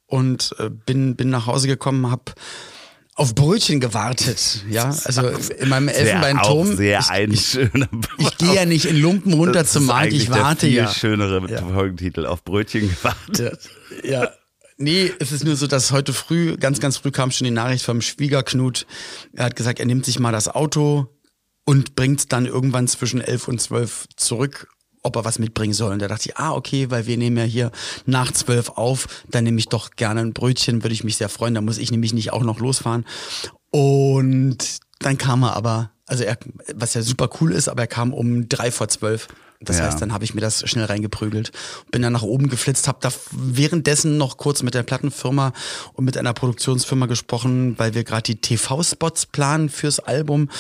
und 0.07 0.55
äh, 0.59 0.69
bin, 0.69 1.17
bin 1.17 1.31
nach 1.31 1.47
Hause 1.47 1.67
gekommen, 1.67 2.11
hab 2.11 2.35
auf 3.17 3.35
Brötchen 3.35 3.81
gewartet. 3.81 4.65
Ja, 4.69 4.95
also 5.05 5.27
in 5.27 5.69
meinem 5.71 5.89
Sehr, 5.89 5.99
Elfenbeinturm. 5.99 6.77
sehr 6.77 7.01
ich, 7.01 7.09
ein 7.09 7.33
ich, 7.33 7.47
schöner 7.47 7.89
ich 8.19 8.37
gehe 8.37 8.55
ja 8.55 8.65
nicht 8.67 8.85
in 8.85 8.97
Lumpen 8.97 9.33
runter 9.33 9.65
zum 9.65 9.87
Markt, 9.87 10.13
ich 10.13 10.31
warte 10.31 10.67
der 10.67 10.69
viel 10.69 10.77
ja. 10.77 10.89
schönere 10.89 11.51
Ja. 11.51 11.63
Folgentitel 11.63 12.27
auf 12.27 12.45
Brötchen 12.45 12.91
gewartet. 12.91 13.59
Ja. 14.05 14.31
Nee, 14.79 15.11
es 15.19 15.33
ist 15.33 15.45
nur 15.45 15.57
so, 15.57 15.67
dass 15.67 15.91
heute 15.91 16.13
früh, 16.13 16.59
ganz, 16.59 16.81
ganz 16.81 16.99
früh 16.99 17.11
kam 17.11 17.31
schon 17.31 17.47
die 17.47 17.51
Nachricht 17.51 17.83
vom 17.83 18.03
Schwiegerknut. 18.03 18.87
Er 19.33 19.47
hat 19.47 19.57
gesagt, 19.57 19.81
er 19.81 19.87
nimmt 19.87 20.05
sich 20.05 20.19
mal 20.19 20.33
das 20.33 20.49
Auto 20.49 21.07
und 21.65 21.97
bringt 21.97 22.21
es 22.21 22.29
dann 22.29 22.45
irgendwann 22.45 22.87
zwischen 22.87 23.23
elf 23.23 23.49
und 23.49 23.63
zwölf 23.63 24.07
zurück, 24.17 24.69
ob 25.07 25.17
er 25.17 25.25
was 25.25 25.39
mitbringen 25.39 25.73
soll. 25.73 25.93
Und 25.93 26.01
da 26.01 26.09
dachte 26.09 26.29
ich, 26.29 26.37
ah, 26.37 26.53
okay, 26.53 26.91
weil 26.91 27.07
wir 27.07 27.17
nehmen 27.17 27.37
ja 27.37 27.45
hier 27.45 27.71
nach 28.05 28.33
zwölf 28.33 28.71
auf, 28.71 29.07
dann 29.31 29.45
nehme 29.45 29.59
ich 29.59 29.69
doch 29.69 29.93
gerne 29.93 30.21
ein 30.21 30.33
Brötchen, 30.33 30.83
würde 30.83 30.95
ich 30.95 31.05
mich 31.05 31.17
sehr 31.17 31.29
freuen. 31.29 31.55
Da 31.55 31.61
muss 31.61 31.79
ich 31.79 31.91
nämlich 31.91 32.13
nicht 32.13 32.33
auch 32.33 32.43
noch 32.43 32.61
losfahren. 32.61 33.07
Und 33.71 34.79
dann 34.99 35.19
kam 35.19 35.43
er 35.43 35.55
aber, 35.57 35.91
also 36.07 36.25
er, 36.25 36.39
was 36.75 36.95
ja 36.95 37.03
super 37.03 37.31
cool 37.41 37.53
ist, 37.53 37.69
aber 37.69 37.83
er 37.83 37.89
kam 37.89 38.13
um 38.13 38.49
drei 38.49 38.71
vor 38.71 38.89
zwölf. 38.89 39.29
Das 39.61 39.79
Ja. 39.79 39.85
heißt, 39.87 40.01
dann 40.03 40.13
habe 40.13 40.25
ich 40.25 40.35
mir 40.35 40.41
das 40.41 40.69
schnell 40.69 40.85
reingeprügelt, 40.85 41.53
bin 41.91 42.03
dann 42.03 42.13
nach 42.13 42.23
oben 42.23 42.49
geflitzt, 42.49 42.89
habe 42.89 42.99
da 43.01 43.11
währenddessen 43.33 44.17
noch 44.19 44.37
kurz 44.37 44.63
mit 44.63 44.75
der 44.75 44.83
Plattenfirma 44.83 45.53
und 45.95 46.05
mit 46.05 46.17
einer 46.19 46.33
Produktionsfirma 46.35 47.07
gesprochen, 47.07 47.79
weil 47.79 47.95
wir 47.95 48.05
gerade 48.05 48.23
die 48.25 48.37
TV-Spots 48.41 49.27
planen 49.27 49.69
fürs 49.69 49.99
Album. 50.01 50.51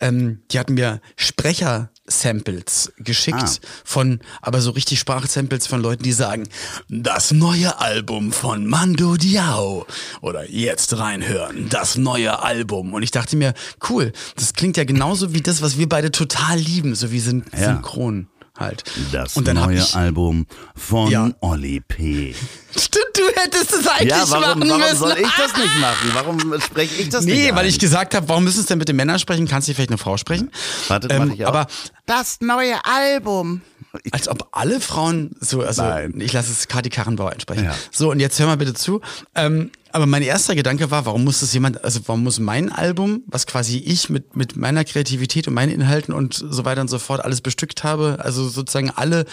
Ähm, 0.00 0.40
die 0.50 0.58
hatten 0.58 0.74
mir 0.74 1.00
Sprecher-Samples 1.16 2.92
geschickt 2.98 3.38
Ah. 3.42 3.66
von, 3.84 4.20
aber 4.40 4.60
so 4.60 4.70
richtig 4.70 4.98
Sprachsamples 4.98 5.66
von 5.66 5.80
Leuten, 5.82 6.02
die 6.02 6.12
sagen, 6.12 6.48
das 6.88 7.32
neue 7.32 7.78
Album 7.78 8.32
von 8.32 8.66
Mando 8.66 9.16
Diao 9.16 9.86
oder 10.20 10.48
jetzt 10.50 10.96
reinhören, 10.98 11.68
das 11.68 11.96
neue 11.96 12.42
Album. 12.42 12.94
Und 12.94 13.02
ich 13.02 13.10
dachte 13.10 13.36
mir, 13.36 13.54
cool, 13.88 14.12
das 14.36 14.54
klingt 14.54 14.76
ja 14.76 14.84
genauso 14.84 15.34
wie 15.34 15.40
das, 15.42 15.62
was 15.62 15.78
wir 15.78 15.88
beide 15.88 16.10
total 16.10 16.58
lieben, 16.58 16.94
so 16.94 17.10
wie 17.12 17.20
syn 17.20 17.44
Ja. 17.52 17.74
synchron 17.74 18.28
halt. 18.58 18.84
Das 19.12 19.36
Und 19.36 19.46
dann 19.46 19.56
neue 19.56 19.78
ich, 19.78 19.94
Album 19.94 20.46
von 20.74 21.10
Ja. 21.10 21.30
Olli 21.40 21.80
P. 21.80 22.34
Stimmt, 22.76 23.04
du 23.14 23.22
hättest 23.40 23.72
es 23.72 23.86
eigentlich 23.86 24.10
Ja, 24.10 24.24
warum, 24.28 24.58
machen 24.60 24.68
warum 24.68 24.80
müssen. 24.82 24.96
soll 24.96 25.18
ich 25.18 25.28
das 25.36 25.56
nicht 25.56 25.80
machen? 25.80 26.10
Warum 26.12 26.60
spreche 26.60 26.94
ich 27.02 27.08
das 27.08 27.24
nicht 27.24 27.34
Nee, 27.34 27.50
weil 27.52 27.60
ein? 27.64 27.66
ich 27.68 27.78
gesagt 27.78 28.14
habe, 28.14 28.28
warum 28.28 28.44
müssen 28.44 28.60
es 28.60 28.66
denn 28.66 28.78
bitte 28.78 28.92
Männer 28.92 29.18
sprechen? 29.18 29.46
Kannst 29.48 29.68
du 29.68 29.74
vielleicht 29.74 29.90
eine 29.90 29.98
Frau 29.98 30.16
sprechen? 30.16 30.50
Warte, 30.88 31.08
Ähm, 31.10 31.28
mach 31.28 31.34
ich 31.34 31.44
auch. 31.44 31.48
aber 31.48 31.66
das 32.06 32.38
neue 32.40 32.84
Album. 32.84 33.62
Als 34.10 34.28
ob 34.28 34.48
alle 34.52 34.80
Frauen 34.80 35.30
so, 35.40 35.62
also 35.62 35.82
Nein. 35.82 36.20
ich 36.20 36.32
lasse 36.32 36.52
es 36.52 36.68
Kati 36.68 36.90
Karrenbauer 36.90 37.32
entsprechen. 37.32 37.64
Ja. 37.64 37.74
So, 37.90 38.10
und 38.10 38.20
jetzt 38.20 38.38
hör 38.38 38.46
mal 38.46 38.56
bitte 38.56 38.74
zu. 38.74 39.00
Ähm, 39.34 39.70
aber 39.92 40.06
mein 40.06 40.22
erster 40.22 40.54
Gedanke 40.54 40.90
war, 40.90 41.06
warum 41.06 41.24
muss 41.24 41.40
das 41.40 41.52
jemand, 41.54 41.82
also 41.82 42.00
warum 42.06 42.22
muss 42.22 42.38
mein 42.38 42.70
Album, 42.70 43.22
was 43.26 43.46
quasi 43.46 43.78
ich 43.78 44.10
mit, 44.10 44.36
mit 44.36 44.56
meiner 44.56 44.84
Kreativität 44.84 45.48
und 45.48 45.54
meinen 45.54 45.72
Inhalten 45.72 46.12
und 46.12 46.34
so 46.34 46.64
weiter 46.64 46.82
und 46.82 46.88
so 46.88 46.98
fort 46.98 47.24
alles 47.24 47.40
bestückt 47.40 47.84
habe, 47.84 48.18
also 48.20 48.48
sozusagen 48.48 48.90
alle, 48.90 49.24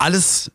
alles 0.00 0.50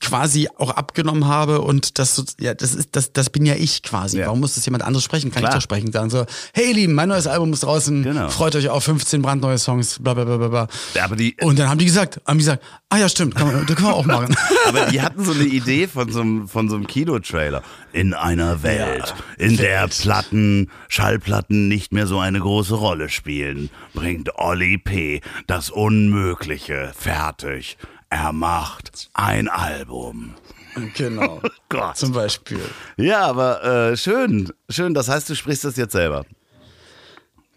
quasi 0.00 0.48
auch 0.56 0.70
abgenommen 0.70 1.26
habe 1.26 1.60
und 1.60 1.98
das 1.98 2.36
ja, 2.38 2.54
das 2.54 2.74
ist, 2.74 2.90
das, 2.92 3.12
das 3.12 3.28
bin 3.28 3.44
ja 3.44 3.54
ich 3.54 3.82
quasi. 3.82 4.18
Ja. 4.20 4.26
Warum 4.26 4.40
muss 4.40 4.54
das 4.54 4.64
jemand 4.64 4.84
anderes 4.84 5.02
sprechen? 5.04 5.30
Kann 5.32 5.40
Klar. 5.42 5.50
ich 5.50 5.54
doch 5.56 5.62
sprechen. 5.62 5.90
Dann 5.90 6.10
so, 6.10 6.24
hey 6.54 6.68
ihr 6.68 6.74
Lieben, 6.74 6.94
mein 6.94 7.08
neues 7.08 7.26
Album 7.26 7.52
ist 7.52 7.64
draußen, 7.64 8.02
Genau. 8.04 8.28
freut 8.28 8.54
euch 8.54 8.68
auf 8.68 8.84
15 8.84 9.20
brandneue 9.20 9.58
Songs, 9.58 9.98
bla 10.00 10.14
bla 10.14 10.24
bla 10.24 10.36
bla 10.36 10.48
bla. 10.48 10.68
Ja, 10.94 11.04
aber 11.04 11.16
die- 11.16 11.36
und 11.42 11.58
dann 11.58 11.68
haben 11.68 11.78
die 11.78 11.84
gesagt, 11.84 12.20
haben 12.26 12.38
die 12.38 12.44
gesagt, 12.44 12.62
ah 12.88 12.98
ja 12.98 13.08
stimmt, 13.08 13.34
kann 13.34 13.48
man, 13.48 13.66
das 13.66 13.76
können 13.76 13.88
wir 13.88 13.94
auch 13.94 14.06
machen. 14.06 14.34
Aber 14.68 14.86
die 14.86 15.02
hatten 15.02 15.24
so 15.24 15.32
eine 15.32 15.44
Idee 15.44 15.88
von 15.88 16.12
so 16.12 16.20
einem, 16.20 16.46
von 16.48 16.68
so 16.68 16.76
einem 16.76 16.86
Kinotrailer. 16.86 17.62
In 17.92 18.14
einer 18.14 18.62
Welt, 18.62 19.14
in 19.38 19.56
der 19.56 19.88
Platten, 19.88 20.70
Schallplatten 20.88 21.68
nicht 21.68 21.92
mehr 21.92 22.06
so 22.06 22.20
eine 22.20 22.38
große 22.38 22.74
Rolle 22.74 23.08
spielen, 23.08 23.70
bringt 23.92 24.30
Olli 24.36 24.78
P. 24.78 25.20
das 25.46 25.68
Unmögliche 25.70 26.92
fertig. 26.96 27.76
Er 28.12 28.30
macht 28.34 29.08
ein 29.14 29.48
Album. 29.48 30.34
genau. 30.94 31.40
Gott. 31.70 31.96
Zum 31.96 32.12
Beispiel. 32.12 32.60
Ja, 32.98 33.20
aber 33.22 33.64
äh, 33.92 33.96
schön, 33.96 34.52
schön. 34.68 34.92
Das 34.92 35.08
heißt, 35.08 35.30
du 35.30 35.34
sprichst 35.34 35.64
das 35.64 35.76
jetzt 35.78 35.92
selber. 35.92 36.26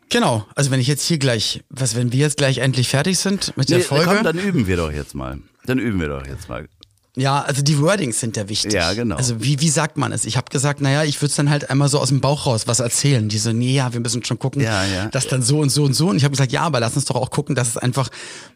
Genau. 0.09 0.45
Also 0.55 0.71
wenn 0.71 0.79
ich 0.79 0.87
jetzt 0.87 1.05
hier 1.05 1.17
gleich, 1.17 1.61
was, 1.69 1.97
wenn 1.97 2.13
wir 2.13 2.19
jetzt 2.19 2.37
gleich 2.37 2.59
endlich 2.59 2.87
fertig 2.87 3.19
sind 3.19 3.51
mit 3.57 3.69
der 3.69 3.79
Nee, 3.79 3.83
Folge. 3.83 4.05
komm, 4.05 4.23
dann 4.23 4.37
üben 4.39 4.65
wir 4.65 4.77
doch 4.77 4.93
jetzt 4.93 5.13
mal. 5.13 5.39
Dann 5.65 5.77
üben 5.77 5.99
wir 5.99 6.07
doch 6.07 6.25
jetzt 6.25 6.47
mal. 6.47 6.69
Ja, 7.17 7.41
also 7.41 7.61
die 7.61 7.77
Wordings 7.81 8.21
sind 8.21 8.37
ja 8.37 8.47
wichtig. 8.47 8.71
Ja, 8.71 8.93
genau. 8.93 9.17
Also 9.17 9.43
wie, 9.43 9.59
wie 9.59 9.69
sagt 9.69 9.97
man 9.97 10.13
es? 10.13 10.23
Ich 10.23 10.37
habe 10.37 10.49
gesagt, 10.49 10.79
naja, 10.79 11.03
ich 11.03 11.17
würde 11.21 11.31
es 11.31 11.35
dann 11.35 11.49
halt 11.49 11.69
einmal 11.69 11.89
so 11.89 11.99
aus 11.99 12.07
dem 12.09 12.21
Bauch 12.21 12.45
raus 12.45 12.65
was 12.65 12.79
erzählen. 12.79 13.27
Die 13.27 13.39
so, 13.39 13.51
nee, 13.51 13.73
ja, 13.73 13.91
wir 13.91 13.99
müssen 13.99 14.23
schon 14.23 14.39
gucken, 14.39 14.61
Ja, 14.61 14.85
ja. 14.85 15.07
dass 15.07 15.27
dann 15.27 15.41
so 15.41 15.59
und 15.59 15.69
so 15.69 15.83
und 15.83 15.93
so. 15.95 16.07
Und 16.07 16.15
ich 16.15 16.23
habe 16.23 16.31
gesagt, 16.31 16.53
ja, 16.53 16.61
aber 16.61 16.79
lass 16.79 16.95
uns 16.95 17.03
doch 17.03 17.15
auch 17.17 17.29
gucken, 17.29 17.55
dass 17.55 17.67
es 17.67 17.77
einfach 17.77 18.07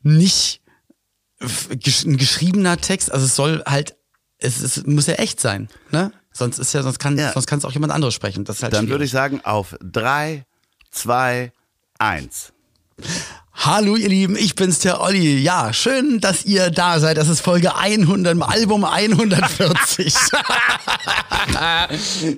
nicht 0.01 0.61
ein 1.41 2.17
geschriebener 2.17 2.77
Text, 2.77 3.11
also 3.11 3.25
es 3.25 3.35
soll 3.35 3.63
halt, 3.65 3.95
es, 4.39 4.61
es 4.61 4.85
muss 4.85 5.07
ja 5.07 5.15
echt 5.15 5.39
sein, 5.39 5.69
ne? 5.91 6.11
Sonst 6.31 6.59
ist 6.59 6.73
ja, 6.73 6.83
sonst 6.83 6.99
kann, 6.99 7.17
Ja. 7.17 7.33
sonst 7.33 7.47
kann 7.47 7.59
es 7.59 7.65
auch 7.65 7.71
jemand 7.71 7.91
anderes 7.91 8.13
sprechen. 8.13 8.45
Das 8.45 8.57
ist 8.57 8.63
halt 8.63 8.73
Dann 8.73 8.81
schwierig. 8.81 8.91
würde 8.91 9.05
ich 9.05 9.11
sagen, 9.11 9.41
auf 9.43 9.75
drei, 9.81 10.45
zwei, 10.91 11.51
eins. 11.97 12.53
Hallo 13.61 13.97
ihr 13.97 14.07
Lieben, 14.07 14.37
ich 14.37 14.55
bin's 14.55 14.79
der 14.79 15.01
Olli. 15.01 15.37
Ja, 15.39 15.73
schön, 15.73 16.21
dass 16.21 16.45
ihr 16.45 16.69
da 16.69 17.01
seid. 17.01 17.17
Das 17.17 17.27
ist 17.27 17.41
Folge 17.41 17.75
100 17.75 18.31
im 18.31 18.41
Album 18.41 18.85
140. 18.85 20.13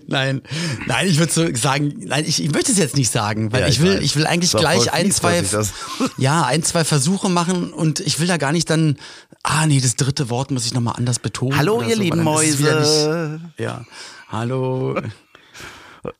nein, 0.07 0.41
nein, 0.87 1.07
ich 1.07 1.19
würde 1.19 1.31
so 1.31 1.45
sagen, 1.55 1.93
nein, 2.05 2.25
ich, 2.25 2.43
ich 2.43 2.51
möchte 2.51 2.71
es 2.71 2.79
jetzt 2.79 2.95
nicht 2.95 3.11
sagen, 3.11 3.53
weil 3.53 3.61
Ja, 3.61 3.67
ich 3.67 3.75
ich 3.75 3.81
will, 3.83 3.97
weiß. 3.97 4.03
ich 4.03 4.15
will 4.15 4.25
eigentlich 4.25 4.49
gleich 4.51 4.91
ein, 4.93 5.11
zwei, 5.11 5.43
ja, 6.17 6.43
ein, 6.43 6.63
zwei 6.63 6.83
Versuche 6.83 7.29
machen 7.29 7.71
und 7.71 7.99
ich 7.99 8.19
will 8.19 8.25
da 8.27 8.37
gar 8.37 8.51
nicht 8.51 8.67
dann, 8.71 8.97
ah 9.43 9.67
nee, 9.67 9.79
das 9.79 9.97
dritte 9.97 10.31
Wort 10.31 10.49
muss 10.49 10.65
ich 10.65 10.73
nochmal 10.73 10.95
anders 10.97 11.19
betonen. 11.19 11.55
Hallo, 11.55 11.83
ihr 11.83 11.97
so, 11.97 12.01
lieben 12.01 12.23
Mäuse. 12.23 13.39
Nicht, 13.39 13.59
ja, 13.59 13.85
hallo. 14.29 14.99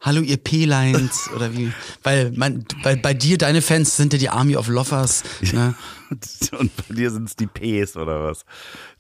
Hallo 0.01 0.21
ihr 0.21 0.37
P-Lines 0.37 1.29
oder 1.35 1.53
wie? 1.55 1.71
Weil 2.03 2.31
mein, 2.35 2.65
bei, 2.83 2.95
bei 2.95 3.13
dir, 3.13 3.37
deine 3.37 3.61
Fans 3.61 3.97
sind 3.97 4.13
ja 4.13 4.19
die 4.19 4.29
Army 4.29 4.55
of 4.55 4.67
Lovers. 4.67 5.23
Ne? 5.53 5.73
Und 6.59 6.71
bei 6.87 6.93
dir 6.95 7.09
sind 7.09 7.27
es 7.29 7.35
die 7.35 7.47
Ps 7.47 7.95
oder 7.97 8.23
was? 8.23 8.45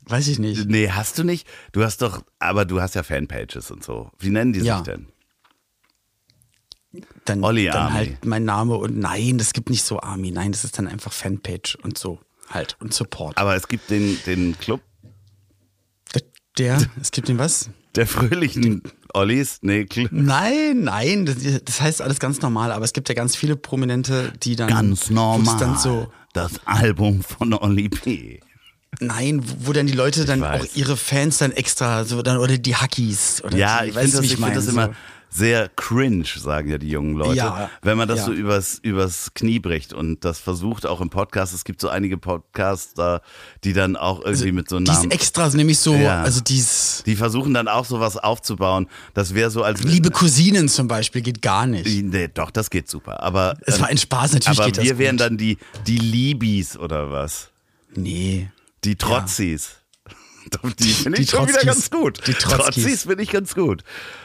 Weiß 0.05 0.27
ich 0.27 0.39
nicht. 0.39 0.65
Nee, 0.67 0.89
hast 0.89 1.19
du 1.19 1.23
nicht? 1.23 1.47
Du 1.71 1.83
hast 1.83 2.01
doch, 2.01 2.23
aber 2.39 2.65
du 2.65 2.81
hast 2.81 2.95
ja 2.95 3.03
Fanpages 3.03 3.69
und 3.69 3.83
so. 3.83 4.09
Wie 4.17 4.29
nennen 4.29 4.53
die 4.53 4.61
Ja. 4.61 4.77
sich 4.77 4.85
denn? 4.85 5.07
Dann, 7.25 7.43
Olli 7.43 7.65
dann 7.65 7.75
Army. 7.83 7.95
halt 7.95 8.25
mein 8.25 8.43
Name 8.43 8.75
und 8.75 8.97
nein, 8.97 9.37
das 9.37 9.53
gibt 9.53 9.69
nicht 9.69 9.83
so 9.83 9.99
Army. 10.01 10.31
Nein, 10.31 10.51
das 10.51 10.63
ist 10.65 10.77
dann 10.77 10.87
einfach 10.87 11.13
Fanpage 11.13 11.75
und 11.83 11.97
so 11.97 12.19
halt 12.49 12.75
und 12.79 12.93
Support. 12.93 13.37
Aber 13.37 13.55
es 13.55 13.67
gibt 13.67 13.89
den, 13.89 14.17
den 14.25 14.57
Club 14.57 14.81
Der, 16.57 16.79
es 17.01 17.11
gibt 17.11 17.27
den 17.27 17.37
was? 17.37 17.69
der 17.95 18.07
fröhlichen 18.07 18.81
Ollis. 19.13 19.59
Nee, 19.61 19.87
Nein, 20.11 20.81
nein, 20.83 21.25
das, 21.25 21.37
das 21.65 21.81
heißt 21.81 22.01
alles 22.01 22.19
ganz 22.19 22.41
normal, 22.41 22.71
aber 22.71 22.85
es 22.85 22.93
gibt 22.93 23.09
ja 23.09 23.15
ganz 23.15 23.35
viele 23.35 23.55
Prominente, 23.55 24.33
die 24.43 24.55
dann 24.55 24.67
ganz 24.69 25.09
normal. 25.09 25.57
dann 25.59 25.77
so 25.77 26.11
das 26.33 26.51
Album 26.65 27.21
von 27.23 27.53
Olli 27.53 27.89
P. 27.89 28.39
Nein, 28.99 29.41
wo 29.43 29.67
wo 29.67 29.73
dann 29.73 29.87
die 29.87 29.93
Leute 29.93 30.25
dann 30.25 30.41
weiß. 30.41 30.61
auch 30.61 30.75
ihre 30.75 30.97
Fans 30.97 31.37
dann 31.37 31.51
extra 31.51 32.03
so 32.03 32.21
dann 32.21 32.37
oder 32.37 32.57
die 32.57 32.75
Hackies 32.75 33.41
oder 33.43 33.57
Ja, 33.57 33.81
die, 33.83 33.89
ich 33.89 33.95
finde 33.95 34.11
das, 34.11 34.25
ich 34.25 34.35
find 34.35 34.55
das 34.55 34.65
meine? 34.65 34.71
immer 34.71 34.85
So. 34.87 34.93
Sehr 35.33 35.69
cringe, 35.69 36.25
sagen 36.25 36.69
ja 36.69 36.77
die 36.77 36.89
jungen 36.89 37.15
Leute, 37.15 37.37
Ja, 37.37 37.69
wenn 37.81 37.97
man 37.97 38.07
das 38.09 38.19
ja. 38.19 38.25
so 38.25 38.33
übers, 38.33 38.79
übers 38.83 39.33
Knie 39.33 39.59
bricht 39.59 39.93
und 39.93 40.25
das 40.25 40.39
versucht 40.39 40.85
auch 40.85 40.99
im 40.99 41.09
Podcast. 41.09 41.53
Es 41.53 41.63
gibt 41.63 41.79
so 41.79 41.87
einige 41.87 42.17
Podcaster, 42.17 43.21
die 43.63 43.71
dann 43.73 43.95
auch 43.95 44.23
irgendwie 44.25 44.51
mit 44.51 44.67
so 44.69 44.75
einem 44.75 44.85
Die 44.85 44.91
Namen, 44.91 45.11
extra 45.11 45.47
nämlich 45.49 45.79
so, 45.79 45.95
Ja. 45.95 46.21
also 46.21 46.41
dies 46.41 47.03
die 47.05 47.15
versuchen 47.15 47.53
dann 47.53 47.67
auch 47.69 47.85
sowas 47.85 48.17
aufzubauen. 48.17 48.87
Das 49.13 49.33
wäre 49.33 49.49
so 49.49 49.63
als 49.63 49.81
liebe 49.83 50.11
Cousinen 50.11 50.67
zum 50.67 50.87
Beispiel 50.87 51.21
geht 51.21 51.41
gar 51.41 51.65
nicht. 51.65 51.87
Nee, 52.03 52.27
doch, 52.33 52.51
das 52.51 52.69
geht 52.69 52.89
super. 52.89 53.23
Aber 53.23 53.57
Es 53.65 53.79
war 53.79 53.87
ein 53.87 53.97
Spaß, 53.97 54.33
natürlich 54.33 54.59
aber 54.59 54.65
geht 54.67 54.77
das 54.77 54.83
wir 54.83 54.97
wären 54.97 55.17
dann 55.17 55.37
die 55.37 55.57
die 55.87 55.97
Libis 55.97 56.77
oder 56.77 57.09
was? 57.11 57.49
Nee. 57.95 58.49
Die 58.83 58.95
Trotzis. 58.95 59.77
Die 60.79 60.91
finde 60.91 61.17
Die 61.17 61.23
ich 61.23 61.29
schon 61.29 61.47
wieder 61.47 61.61
ganz 61.61 61.89
gut. 61.89 62.25
Die 62.27 62.33
Trotzkis. 62.33 63.03
finde 63.03 63.23
ich 63.23 63.29
ganz 63.31 63.55
gut. 63.55 63.83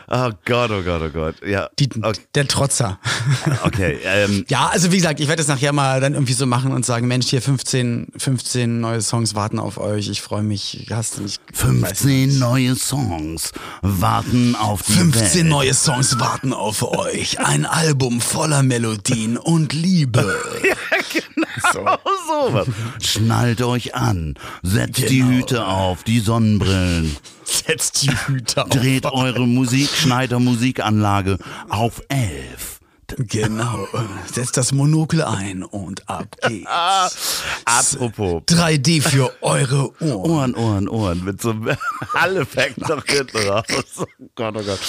Oh 0.08 0.30
Gott, 0.44 0.70
oh 0.70 0.82
Gott, 0.82 1.02
oh 1.02 1.10
Gott. 1.10 1.34
Ja, 1.44 1.68
Die, 1.78 1.88
okay. 2.00 2.20
Der 2.34 2.46
Trotzer. 2.46 3.00
okay 3.64 3.98
ähm, 4.04 4.44
Ja, 4.48 4.68
also 4.68 4.92
wie 4.92 4.96
gesagt, 4.96 5.18
ich 5.18 5.26
werde 5.26 5.40
das 5.40 5.48
nachher 5.48 5.72
mal 5.72 6.00
dann 6.00 6.14
irgendwie 6.14 6.32
so 6.32 6.46
machen 6.46 6.72
und 6.72 6.86
sagen, 6.86 7.08
Mensch, 7.08 7.26
hier 7.28 7.42
15, 7.42 8.12
15 8.16 8.80
neue 8.80 9.02
Songs 9.02 9.34
warten 9.34 9.58
auf 9.58 9.78
euch. 9.78 10.08
Ich 10.08 10.22
freue 10.22 10.42
mich. 10.44 10.86
Hast 10.90 11.18
du 11.18 11.22
nicht? 11.22 11.40
weiß 11.52 11.64
nicht. 11.64 11.86
15 11.90 12.38
neue 12.38 12.76
Songs 12.76 13.52
warten 13.82 14.54
auf 14.54 14.82
die 14.82 14.92
15 14.92 15.34
Welt. 15.34 15.46
neue 15.46 15.74
Songs 15.74 16.20
warten 16.20 16.52
auf 16.52 16.82
euch. 16.82 17.40
Ein 17.40 17.66
Album 17.66 18.20
voller 18.20 18.62
Melodien 18.62 19.36
und 19.36 19.72
Liebe. 19.72 20.40
Genau 21.12 21.98
sowas. 22.28 22.66
Schnallt 23.02 23.62
euch 23.62 23.94
an, 23.94 24.34
setzt 24.62 25.08
die 25.10 25.18
Genau. 25.18 25.30
Hüte 25.30 25.66
auf, 25.66 26.02
die 26.04 26.20
Sonnenbrillen. 26.20 27.16
Setzt 27.44 28.02
die 28.02 28.10
Hüte 28.10 28.64
auf. 28.64 28.70
Dreht 28.70 29.06
eure 29.06 29.46
Musik, 29.46 29.88
Schneider 29.90 30.38
Musikanlage 30.40 31.38
auf 31.68 32.02
11. 32.08 32.80
Genau. 33.18 33.86
Setzt 34.32 34.56
das 34.56 34.72
Monokel 34.72 35.22
ein 35.22 35.62
und 35.62 36.08
ab 36.08 36.26
geht's. 36.48 36.66
Apropos. 37.64 38.42
3D 38.48 39.00
für 39.00 39.32
eure 39.42 39.92
Ohren, 40.02 40.54
Ohren. 40.54 40.54
Ohren, 40.56 40.88
Ohren. 40.88 41.24
Mit 41.24 41.40
so 41.40 41.50
einem 41.52 41.76
Hall-Effekt 42.14 42.78
noch 42.88 43.04
hinten 43.06 43.48
raus. 43.48 43.64
Oh 44.00 44.04
Gott, 44.34 44.54
oh 44.58 44.62
Gott. 44.62 44.80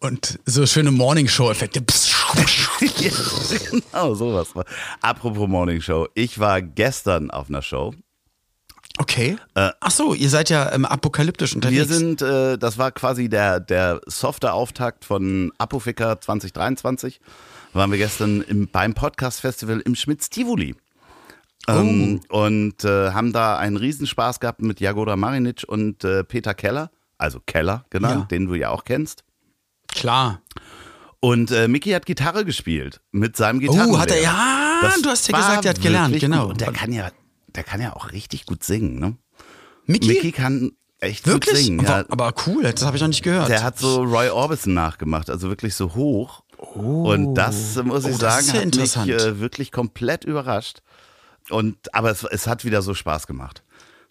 Und 0.00 0.38
so 0.46 0.66
schöne 0.66 0.90
Morningshow-Effekte. 0.90 1.82
Genau, 2.96 4.14
sowas. 4.14 4.48
Apropos 5.00 5.48
Morning 5.48 5.80
Show. 5.80 6.08
Ich 6.14 6.38
war 6.38 6.62
gestern 6.62 7.30
auf 7.30 7.48
einer 7.48 7.62
Show. 7.62 7.94
Okay. 8.98 9.36
Ach 9.54 9.90
so, 9.90 10.14
ihr 10.14 10.30
seid 10.30 10.50
ja 10.50 10.70
ähm, 10.72 10.84
apokalyptisch 10.84 11.54
unterwegs. 11.56 11.88
Wir 11.88 11.96
sind, 11.96 12.22
äh, 12.22 12.56
das 12.56 12.78
war 12.78 12.92
quasi 12.92 13.28
der, 13.28 13.58
der 13.58 14.00
softe 14.06 14.52
Auftakt 14.52 15.04
von 15.04 15.52
Apoficker 15.58 16.20
2023. 16.20 17.20
Waren 17.72 17.90
wir 17.90 17.98
gestern 17.98 18.40
im, 18.42 18.68
beim 18.68 18.94
Podcast-Festival 18.94 19.80
im 19.80 19.96
Schmitz-Tivoli. 19.96 20.76
Ähm, 21.66 22.20
und 22.28 22.84
äh, 22.84 23.10
haben 23.10 23.32
da 23.32 23.56
einen 23.58 23.76
Riesenspaß 23.76 24.38
gehabt 24.38 24.62
mit 24.62 24.80
Jagoda 24.80 25.16
Marinic 25.16 25.64
und 25.66 26.04
äh, 26.04 26.22
Peter 26.22 26.54
Keller, 26.54 26.90
also 27.18 27.40
Keller 27.44 27.84
genannt, 27.90 28.20
Ja. 28.20 28.26
den 28.26 28.46
du 28.46 28.54
ja 28.54 28.68
auch 28.70 28.84
kennst. 28.84 29.24
Klar. 29.88 30.40
Und 31.24 31.50
äh, 31.52 31.68
Mickey 31.68 31.92
hat 31.92 32.04
Gitarre 32.04 32.44
gespielt 32.44 33.00
mit 33.10 33.34
seinem 33.34 33.58
Gitarrenlehrer. 33.58 33.96
Oh, 33.96 33.98
hat 33.98 34.10
er, 34.10 34.20
ja, 34.20 34.78
Das 34.82 35.00
du 35.00 35.08
hast 35.08 35.26
ja 35.26 35.32
war 35.32 35.40
gesagt, 35.40 35.64
er 35.64 35.70
hat 35.70 35.80
gelernt, 35.80 36.20
genau. 36.20 36.42
Gut. 36.42 36.50
Und 36.50 36.60
der 36.60 36.72
kann 36.72 36.92
ja, 36.92 37.10
der 37.54 37.64
kann 37.64 37.80
ja 37.80 37.96
auch 37.96 38.12
richtig 38.12 38.44
gut 38.44 38.62
singen, 38.62 38.98
ne? 38.98 39.16
Mickey? 39.86 40.08
Mickey 40.08 40.32
kann 40.32 40.72
echt 41.00 41.26
Wirklich? 41.26 41.54
gut 41.54 41.64
singen. 41.64 41.86
Ja. 41.86 42.04
aber, 42.10 42.34
cool, 42.46 42.64
das 42.64 42.84
habe 42.84 42.96
ich 42.98 43.00
noch 43.00 43.08
nicht 43.08 43.22
gehört. 43.22 43.48
Der 43.48 43.62
hat 43.62 43.78
so 43.78 44.02
Roy 44.02 44.28
Orbison 44.28 44.74
nachgemacht, 44.74 45.30
also 45.30 45.48
wirklich 45.48 45.74
so 45.74 45.94
hoch. 45.94 46.42
Und 46.58 47.34
das, 47.36 47.78
äh, 47.78 47.82
muss 47.84 48.04
ich 48.04 48.16
Oh, 48.16 48.18
sagen, 48.18 48.46
ja 48.46 48.60
hat 48.60 48.76
mich 48.76 48.96
äh, 48.96 49.40
wirklich 49.40 49.72
komplett 49.72 50.24
überrascht. 50.24 50.82
Und, 51.48 51.94
aber 51.94 52.10
es, 52.10 52.22
es 52.24 52.46
hat 52.46 52.66
wieder 52.66 52.82
so 52.82 52.92
Spaß 52.92 53.26
gemacht. 53.26 53.62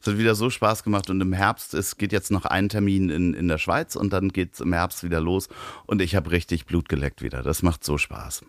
Es 0.03 0.11
hat 0.11 0.17
wieder 0.17 0.35
so 0.35 0.49
Spaß 0.49 0.83
gemacht 0.83 1.09
und 1.09 1.21
im 1.21 1.31
Herbst, 1.31 1.73
es 1.73 1.97
geht 1.97 2.11
jetzt 2.11 2.29
noch 2.29 2.43
ein 2.43 2.67
Termin 2.67 3.09
in, 3.09 3.33
in 3.33 3.47
der 3.47 3.57
Schweiz 3.57 3.95
und 3.95 4.11
dann 4.11 4.29
geht 4.29 4.55
es 4.55 4.59
im 4.59 4.73
Herbst 4.73 5.01
wieder 5.05 5.21
los 5.21 5.47
und 5.85 6.01
ich 6.01 6.13
habe 6.17 6.31
richtig 6.31 6.65
Blut 6.65 6.89
geleckt 6.89 7.21
wieder. 7.21 7.41
Das 7.41 7.63
macht 7.63 7.85
so 7.85 7.97
Spaß. 7.97 8.41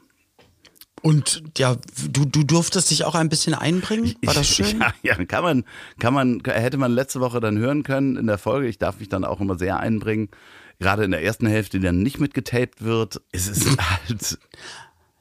Und 1.00 1.44
ja, 1.56 1.76
du, 2.10 2.24
du 2.24 2.42
durftest 2.42 2.90
dich 2.90 3.04
auch 3.04 3.14
ein 3.14 3.28
bisschen 3.28 3.54
einbringen. 3.54 4.16
War 4.24 4.34
das 4.34 4.48
schön? 4.56 4.80
Ja, 4.80 4.94
ja, 5.04 5.24
kann 5.26 5.44
man, 5.44 5.64
kann 6.00 6.12
man, 6.12 6.42
hätte 6.44 6.76
man 6.76 6.90
letzte 6.90 7.20
Woche 7.20 7.38
dann 7.38 7.56
hören 7.56 7.84
können 7.84 8.16
in 8.16 8.26
der 8.26 8.38
Folge. 8.38 8.66
Ich 8.66 8.78
darf 8.78 8.98
mich 8.98 9.08
dann 9.08 9.24
auch 9.24 9.40
immer 9.40 9.56
sehr 9.56 9.78
einbringen. 9.78 10.30
Gerade 10.80 11.04
in 11.04 11.12
der 11.12 11.22
ersten 11.22 11.46
Hälfte, 11.46 11.78
die 11.78 11.86
dann 11.86 12.02
nicht 12.02 12.18
mitgetaped 12.18 12.82
wird. 12.82 13.20
Es 13.30 13.46
ist 13.46 13.78
halt. 14.08 14.38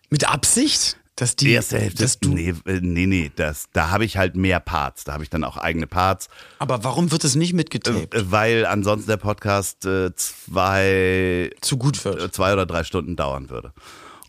Mit 0.09 0.27
Absicht? 0.27 0.97
Dass 1.15 1.35
die, 1.35 1.45
Die 1.45 1.51
erste 1.51 1.77
Hälfte, 1.77 2.01
dass 2.01 2.17
du, 2.19 2.29
nee, 2.33 2.55
äh, 2.65 2.79
nee, 2.81 3.05
nee, 3.05 3.31
das, 3.35 3.65
da 3.71 3.91
habe 3.91 4.03
ich 4.03 4.17
halt 4.17 4.35
mehr 4.35 4.59
Parts. 4.59 5.03
Da 5.03 5.13
habe 5.13 5.23
ich 5.23 5.29
dann 5.29 5.43
auch 5.43 5.57
eigene 5.57 5.85
Parts. 5.85 6.27
Aber 6.57 6.83
warum 6.83 7.11
wird 7.11 7.23
es 7.23 7.35
nicht 7.35 7.53
mitgetaped? 7.53 8.15
Äh, 8.15 8.31
Weil 8.31 8.65
ansonsten 8.65 9.07
der 9.09 9.17
Podcast 9.17 9.85
äh, 9.85 10.09
zwei, 10.15 11.51
Zu 11.61 11.77
gut 11.77 12.03
wird. 12.03 12.19
äh, 12.21 12.31
zwei 12.31 12.53
oder 12.53 12.65
drei 12.65 12.83
Stunden 12.83 13.15
dauern 13.15 13.51
würde. 13.51 13.73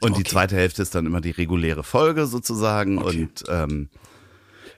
Und 0.00 0.16
die 0.18 0.20
Okay. 0.20 0.30
zweite 0.30 0.56
Hälfte 0.56 0.82
ist 0.82 0.94
dann 0.94 1.06
immer 1.06 1.22
die 1.22 1.30
reguläre 1.30 1.84
Folge 1.84 2.26
sozusagen. 2.26 2.98
Und 2.98 3.44
ähm, 3.48 3.88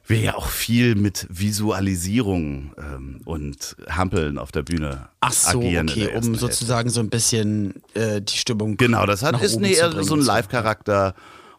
wir 0.07 0.21
ja 0.21 0.35
auch 0.37 0.47
viel 0.47 0.95
mit 0.95 1.27
Visualisierung 1.29 2.73
ähm, 2.79 3.21
und 3.25 3.75
Hampeln 3.89 4.39
auf 4.39 4.53
der 4.53 4.63
Bühne 4.63 5.09
Ach 5.21 5.33
so, 5.33 5.59
agieren. 5.59 5.89
okay, 5.89 6.07
um 6.09 6.13
Hälfte. 6.23 6.39
sozusagen 6.39 6.91
so 6.91 7.01
ein 7.01 7.11
bisschen 7.11 7.83
äh, 7.95 8.23
die 8.23 8.37
Stimmung. 8.37 8.77
Genau, 8.77 9.05
das 9.07 9.23
hat, 9.25 9.43
ist 9.43 9.59
nee, 9.59 9.75
so 9.75 10.15
ein. 10.15 10.21
Live-Charakter. 10.21 11.15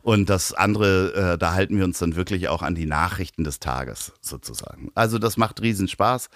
Und 0.07 0.29
das 0.29 0.53
andere, 0.53 1.33
äh, 1.33 1.37
da 1.37 1.51
halten 1.51 1.77
wir 1.77 1.83
uns 1.83 1.99
dann 1.99 2.15
wirklich 2.15 2.47
auch 2.47 2.61
an 2.61 2.75
die 2.75 2.85
Nachrichten 2.85 3.43
des 3.43 3.59
Tages 3.59 4.13
sozusagen. 4.21 4.89
Also 4.95 5.19
das 5.19 5.35
macht 5.35 5.61
riesen 5.61 5.89
Spaß. 5.89 6.29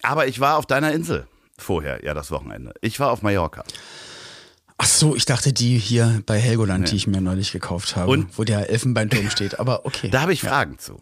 Aber 0.00 0.26
ich 0.26 0.40
war 0.40 0.56
auf 0.56 0.64
deiner 0.64 0.92
Insel 0.92 1.26
vorher, 1.58 2.02
ja, 2.02 2.14
das 2.14 2.30
Wochenende. 2.30 2.72
Ich 2.80 2.98
war 2.98 3.10
auf 3.10 3.20
Mallorca. 3.20 3.62
Ach 4.78 4.86
so, 4.86 5.14
ich 5.14 5.26
dachte 5.26 5.52
die 5.52 5.76
hier 5.76 6.22
bei 6.24 6.38
Helgoland, 6.38 6.90
die 6.90 6.96
ich 6.96 7.06
mir 7.06 7.20
neulich 7.20 7.52
gekauft 7.52 7.94
habe, 7.94 8.10
Und? 8.10 8.38
wo 8.38 8.44
der 8.44 8.70
Elfenbeinturm 8.70 9.28
steht. 9.28 9.60
Aber 9.60 9.84
okay. 9.84 10.08
Da 10.08 10.22
habe 10.22 10.32
ich 10.32 10.40
Fragen 10.40 10.78
zu. 10.78 10.98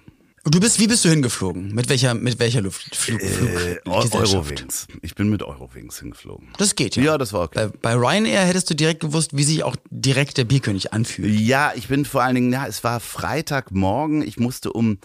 Du 0.50 0.60
bist, 0.60 0.78
wie 0.80 0.86
bist 0.86 1.04
du 1.04 1.08
hingeflogen? 1.08 1.74
Mit 1.74 1.88
welcher, 1.88 2.14
mit 2.14 2.38
welcher 2.38 2.60
Luft, 2.60 2.94
Flug, 2.94 3.20
Flug, 3.20 3.50
Äh? 3.50 3.78
Eurowings. 3.84 4.86
Ich 5.02 5.14
bin 5.14 5.28
mit 5.28 5.42
Eurowings 5.42 6.00
hingeflogen. 6.00 6.48
Das 6.58 6.74
geht 6.74 6.96
ja. 6.96 7.02
Ja, 7.02 7.18
das 7.18 7.32
war 7.32 7.42
okay. 7.42 7.70
Bei, 7.82 7.94
bei 7.94 7.94
Ryanair 7.94 8.44
hättest 8.44 8.70
du 8.70 8.74
direkt 8.74 9.00
gewusst, 9.00 9.36
wie 9.36 9.44
sich 9.44 9.62
auch 9.64 9.76
direkt 9.90 10.38
der 10.38 10.44
Bierkönig 10.44 10.92
anfühlt. 10.92 11.38
Ja, 11.38 11.72
ich 11.74 11.88
bin 11.88 12.04
vor 12.04 12.22
allen 12.22 12.34
Dingen, 12.34 12.52
ja, 12.52 12.66
es 12.66 12.84
war 12.84 13.00
Freitagmorgen. 13.00 14.22
Ich 14.22 14.38
musste 14.38 14.72
um, 14.72 14.98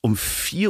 um 0.00 0.14
4.40 0.14 0.68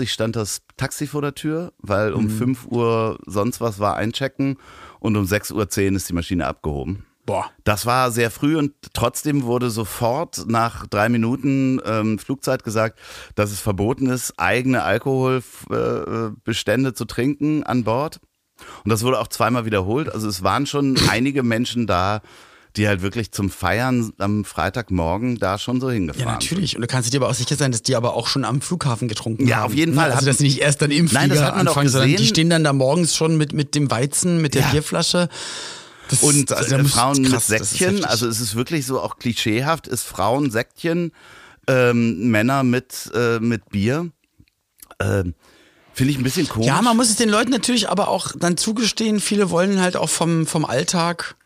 Uhr 0.00 0.06
stand 0.06 0.36
das 0.36 0.62
Taxi 0.76 1.06
vor 1.06 1.22
der 1.22 1.34
Tür, 1.34 1.72
weil 1.78 2.12
um 2.12 2.28
5 2.30 2.66
Uhr 2.66 3.18
sonst 3.26 3.60
was 3.60 3.78
war 3.78 3.96
einchecken 3.96 4.56
und 5.00 5.16
um 5.16 5.24
6.10 5.24 5.54
Uhr 5.90 5.96
ist 5.96 6.08
die 6.08 6.14
Maschine 6.14 6.46
abgehoben. 6.46 7.04
Boah. 7.26 7.46
Das 7.64 7.86
war 7.86 8.10
sehr 8.10 8.30
früh 8.30 8.56
und 8.56 8.72
trotzdem 8.92 9.44
wurde 9.44 9.70
sofort 9.70 10.44
nach 10.46 10.86
drei 10.86 11.08
Minuten 11.08 11.80
ähm, 11.86 12.18
Flugzeit 12.18 12.64
gesagt, 12.64 12.98
dass 13.34 13.50
es 13.50 13.60
verboten 13.60 14.08
ist, 14.10 14.34
eigene 14.38 14.82
Alkoholbestände 14.82 16.94
zu 16.94 17.04
trinken 17.04 17.62
an 17.64 17.84
Bord. 17.84 18.20
Und 18.84 18.90
das 18.90 19.02
wurde 19.02 19.18
auch 19.20 19.28
zweimal 19.28 19.64
wiederholt. 19.64 20.12
Also 20.12 20.28
es 20.28 20.42
waren 20.42 20.66
schon 20.66 20.96
einige 21.10 21.42
Menschen 21.42 21.86
da, 21.86 22.20
die 22.76 22.88
halt 22.88 23.02
wirklich 23.02 23.30
zum 23.32 23.50
Feiern 23.50 24.12
am 24.18 24.44
Freitagmorgen 24.44 25.38
da 25.38 25.58
schon 25.58 25.80
so 25.80 25.90
hingefahren 25.90 26.26
Ja, 26.26 26.32
natürlich. 26.32 26.74
Und 26.76 26.82
du 26.82 26.88
kannst 26.88 27.12
dir 27.12 27.18
aber 27.20 27.28
auch 27.28 27.34
sicher 27.34 27.54
sein, 27.56 27.70
dass 27.72 27.82
die 27.82 27.94
aber 27.96 28.14
auch 28.14 28.26
schon 28.26 28.44
am 28.44 28.60
Flughafen 28.60 29.06
getrunken 29.08 29.46
Ja, 29.46 29.58
haben. 29.58 29.66
auf 29.66 29.74
jeden 29.74 29.94
Fall. 29.94 30.10
Also, 30.12 30.26
dass 30.26 30.38
sie 30.38 30.44
nicht 30.44 30.60
erst 30.60 30.82
dann 30.82 30.90
im 30.90 31.06
Flieger 31.08 31.20
Nein, 31.20 31.30
das 31.30 31.40
hat 31.42 31.56
man 31.56 31.66
doch 31.66 31.72
anfangen, 31.72 31.88
sondern 31.88 32.08
die 32.10 32.16
gesehen. 32.16 32.28
stehen 32.28 32.50
dann 32.50 32.64
da 32.64 32.72
morgens 32.72 33.14
schon 33.16 33.36
mit, 33.36 33.52
mit 33.52 33.74
dem 33.76 33.90
Weizen, 33.90 34.40
mit 34.42 34.54
der 34.54 34.62
Ja. 34.62 34.70
Bierflasche. 34.72 35.28
Das, 36.08 36.22
Und 36.22 36.52
also, 36.52 36.76
äh, 36.76 36.84
Frauen 36.84 37.24
krass, 37.24 37.48
mit 37.48 37.64
Säckchen, 37.64 38.04
also 38.04 38.26
es 38.28 38.40
ist 38.40 38.54
wirklich 38.54 38.84
so 38.86 39.00
auch 39.00 39.16
klischeehaft, 39.18 39.86
ist 39.88 40.02
Frauen 40.02 40.50
Säckchen, 40.50 41.12
ähm, 41.66 42.28
Männer 42.30 42.62
mit, 42.62 43.10
äh, 43.14 43.38
mit 43.40 43.70
Bier. 43.70 44.10
Ähm, 45.00 45.34
Finde 45.94 46.10
ich 46.12 46.18
ein 46.18 46.24
bisschen 46.24 46.48
komisch. 46.48 46.66
Ja, 46.66 46.82
man 46.82 46.96
muss 46.96 47.08
es 47.08 47.16
den 47.16 47.28
Leuten 47.30 47.50
natürlich 47.50 47.88
aber 47.88 48.08
auch 48.08 48.32
dann 48.36 48.56
zugestehen, 48.56 49.20
viele 49.20 49.48
wollen 49.50 49.80
halt 49.80 49.96
auch 49.96 50.10
vom, 50.10 50.46
vom 50.46 50.64
Alltag, 50.64 51.36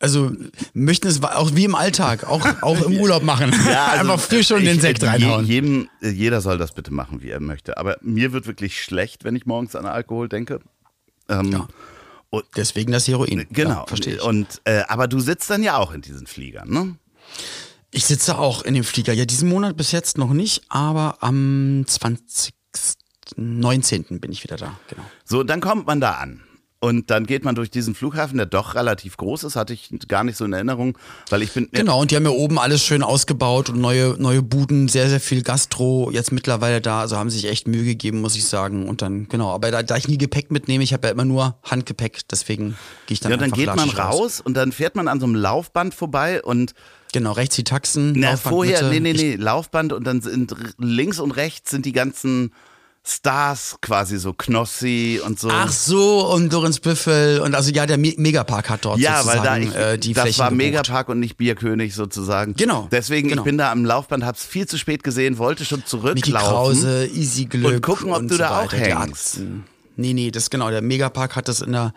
also 0.00 0.32
möchten 0.74 1.08
es 1.08 1.22
auch 1.22 1.54
wie 1.54 1.64
im 1.64 1.74
Alltag, 1.74 2.24
auch, 2.28 2.44
auch 2.62 2.80
im 2.82 2.96
Urlaub 3.00 3.22
machen. 3.22 3.52
Ja, 3.66 3.86
also, 3.86 4.00
Einfach 4.12 4.20
früh 4.20 4.42
schon 4.44 4.58
ich- 4.60 4.68
den 4.68 4.80
Sekt 4.80 5.02
reinhauen. 5.02 5.46
Jedem, 5.46 5.88
jeder 6.02 6.40
soll 6.42 6.58
das 6.58 6.72
bitte 6.72 6.92
machen, 6.92 7.22
wie 7.22 7.30
er 7.30 7.40
möchte. 7.40 7.78
Aber 7.78 7.96
mir 8.02 8.32
wird 8.32 8.46
wirklich 8.46 8.82
schlecht, 8.82 9.24
wenn 9.24 9.34
ich 9.34 9.46
morgens 9.46 9.74
an 9.74 9.86
Alkohol 9.86 10.28
denke. 10.28 10.60
Ähm, 11.28 11.52
Ja. 11.52 11.68
Und, 12.36 12.44
Deswegen 12.56 12.92
das 12.92 13.08
Heroin. 13.08 13.46
genau. 13.50 13.70
Ja, 13.70 13.86
verstehe 13.86 14.16
ich. 14.16 14.22
Und, 14.22 14.60
äh, 14.64 14.82
aber 14.88 15.08
du 15.08 15.20
sitzt 15.20 15.50
dann 15.50 15.62
ja 15.62 15.76
auch 15.76 15.92
in 15.92 16.02
diesen 16.02 16.26
Fliegern, 16.26 16.68
ne? 16.68 16.96
Ich 17.90 18.06
sitze 18.06 18.38
auch 18.38 18.62
in 18.62 18.74
dem 18.74 18.84
Flieger. 18.84 19.12
Ja, 19.12 19.24
diesen 19.24 19.48
Monat 19.48 19.76
bis 19.76 19.92
jetzt 19.92 20.18
noch 20.18 20.32
nicht, 20.32 20.64
aber 20.68 21.18
am 21.20 21.84
20. 21.86 22.54
19. 23.36 24.20
bin 24.20 24.32
ich 24.32 24.42
wieder 24.44 24.56
da. 24.56 24.78
Genau. 24.88 25.02
So, 25.24 25.42
dann 25.44 25.60
kommt 25.60 25.86
man 25.86 26.00
da 26.00 26.12
an. 26.12 26.42
Und 26.84 27.10
dann 27.10 27.24
geht 27.24 27.46
man 27.46 27.54
durch 27.54 27.70
diesen 27.70 27.94
Flughafen, 27.94 28.36
der 28.36 28.44
doch 28.44 28.74
relativ 28.74 29.16
groß 29.16 29.44
ist, 29.44 29.56
hatte 29.56 29.72
ich 29.72 29.88
gar 30.06 30.22
nicht 30.22 30.36
so 30.36 30.44
in 30.44 30.52
Erinnerung, 30.52 30.98
weil 31.30 31.40
ich 31.40 31.50
bin. 31.52 31.66
Genau, 31.72 31.98
und 31.98 32.10
die 32.10 32.16
haben 32.16 32.24
ja 32.26 32.30
oben 32.30 32.58
alles 32.58 32.84
schön 32.84 33.02
ausgebaut 33.02 33.70
und 33.70 33.80
neue, 33.80 34.16
neue 34.18 34.42
Buden, 34.42 34.88
sehr, 34.88 35.08
sehr 35.08 35.20
viel 35.20 35.40
Gastro 35.40 36.10
jetzt 36.10 36.30
mittlerweile 36.30 36.82
da. 36.82 37.00
Also 37.00 37.16
haben 37.16 37.30
sich 37.30 37.46
echt 37.46 37.66
Mühe 37.66 37.84
gegeben, 37.84 38.20
muss 38.20 38.36
ich 38.36 38.44
sagen. 38.44 38.86
Und 38.86 39.00
dann, 39.00 39.28
genau, 39.30 39.50
aber 39.54 39.70
da, 39.70 39.82
da 39.82 39.96
ich 39.96 40.08
nie 40.08 40.18
Gepäck 40.18 40.50
mitnehme, 40.50 40.84
ich 40.84 40.92
habe 40.92 41.06
ja 41.06 41.12
immer 41.14 41.24
nur 41.24 41.56
Handgepäck, 41.62 42.20
deswegen 42.30 42.76
gehe 43.06 43.14
ich 43.14 43.20
dann 43.20 43.30
Ja, 43.32 43.38
dann 43.38 43.52
geht 43.52 43.64
man 43.68 43.78
latschig 43.78 43.98
raus 43.98 44.42
und 44.42 44.52
dann 44.54 44.70
fährt 44.70 44.94
man 44.94 45.08
an 45.08 45.20
so 45.20 45.24
einem 45.24 45.36
Laufband 45.36 45.94
vorbei 45.94 46.42
und 46.42 46.74
Genau, 47.14 47.32
rechts 47.32 47.56
die 47.56 47.64
Taxen. 47.64 48.12
na, 48.14 48.32
Laufband, 48.32 48.54
vorher, 48.54 48.82
Mitte. 48.82 49.00
nee, 49.00 49.12
nee, 49.12 49.36
nee, 49.36 49.36
Laufband 49.36 49.94
und 49.94 50.04
dann 50.06 50.20
sind 50.20 50.54
links 50.76 51.18
und 51.18 51.30
rechts 51.30 51.70
sind 51.70 51.86
die 51.86 51.92
ganzen 51.92 52.52
Stars 53.06 53.76
quasi 53.82 54.16
so 54.16 54.32
Knossi 54.32 55.20
und 55.24 55.38
so. 55.38 55.50
Ach 55.50 55.70
so, 55.70 56.26
und 56.32 56.50
Lorenz 56.50 56.80
Büffel 56.80 57.40
und 57.40 57.54
also 57.54 57.70
ja, 57.70 57.84
der 57.84 57.98
Me 57.98 58.14
Megapark 58.16 58.70
hat 58.70 58.86
dort 58.86 58.98
ja, 58.98 59.26
weil 59.26 59.40
da 59.40 59.58
ich, 59.58 59.74
äh, 59.74 59.98
die 59.98 60.14
das 60.14 60.22
Flächen 60.22 60.38
war 60.38 60.48
gebucht. 60.48 60.64
Megapark 60.64 61.08
und 61.10 61.20
nicht 61.20 61.36
Bierkönig 61.36 61.94
sozusagen. 61.94 62.54
Genau, 62.54 62.88
Deswegen, 62.90 63.28
genau. 63.28 63.42
ich 63.42 63.44
bin 63.44 63.58
da 63.58 63.70
am 63.70 63.84
Laufband, 63.84 64.24
hab's 64.24 64.44
viel 64.44 64.66
zu 64.66 64.78
spät 64.78 65.04
gesehen, 65.04 65.36
wollte 65.36 65.66
schon 65.66 65.84
zurücklaufen. 65.84 66.48
Krause, 66.48 67.06
Easy 67.14 67.44
Glück 67.44 67.74
Und 67.74 67.82
gucken, 67.82 68.10
ob 68.10 68.20
und 68.20 68.30
du 68.30 68.36
so 68.36 68.38
da 68.38 68.62
auch 68.62 68.72
hängst. 68.72 69.40
Nee, 69.96 70.12
nee, 70.14 70.30
das 70.30 70.48
genau. 70.50 70.70
Der 70.70 70.82
Megapark 70.82 71.36
hat 71.36 71.48
das 71.48 71.60
in 71.60 71.72
der 71.72 71.92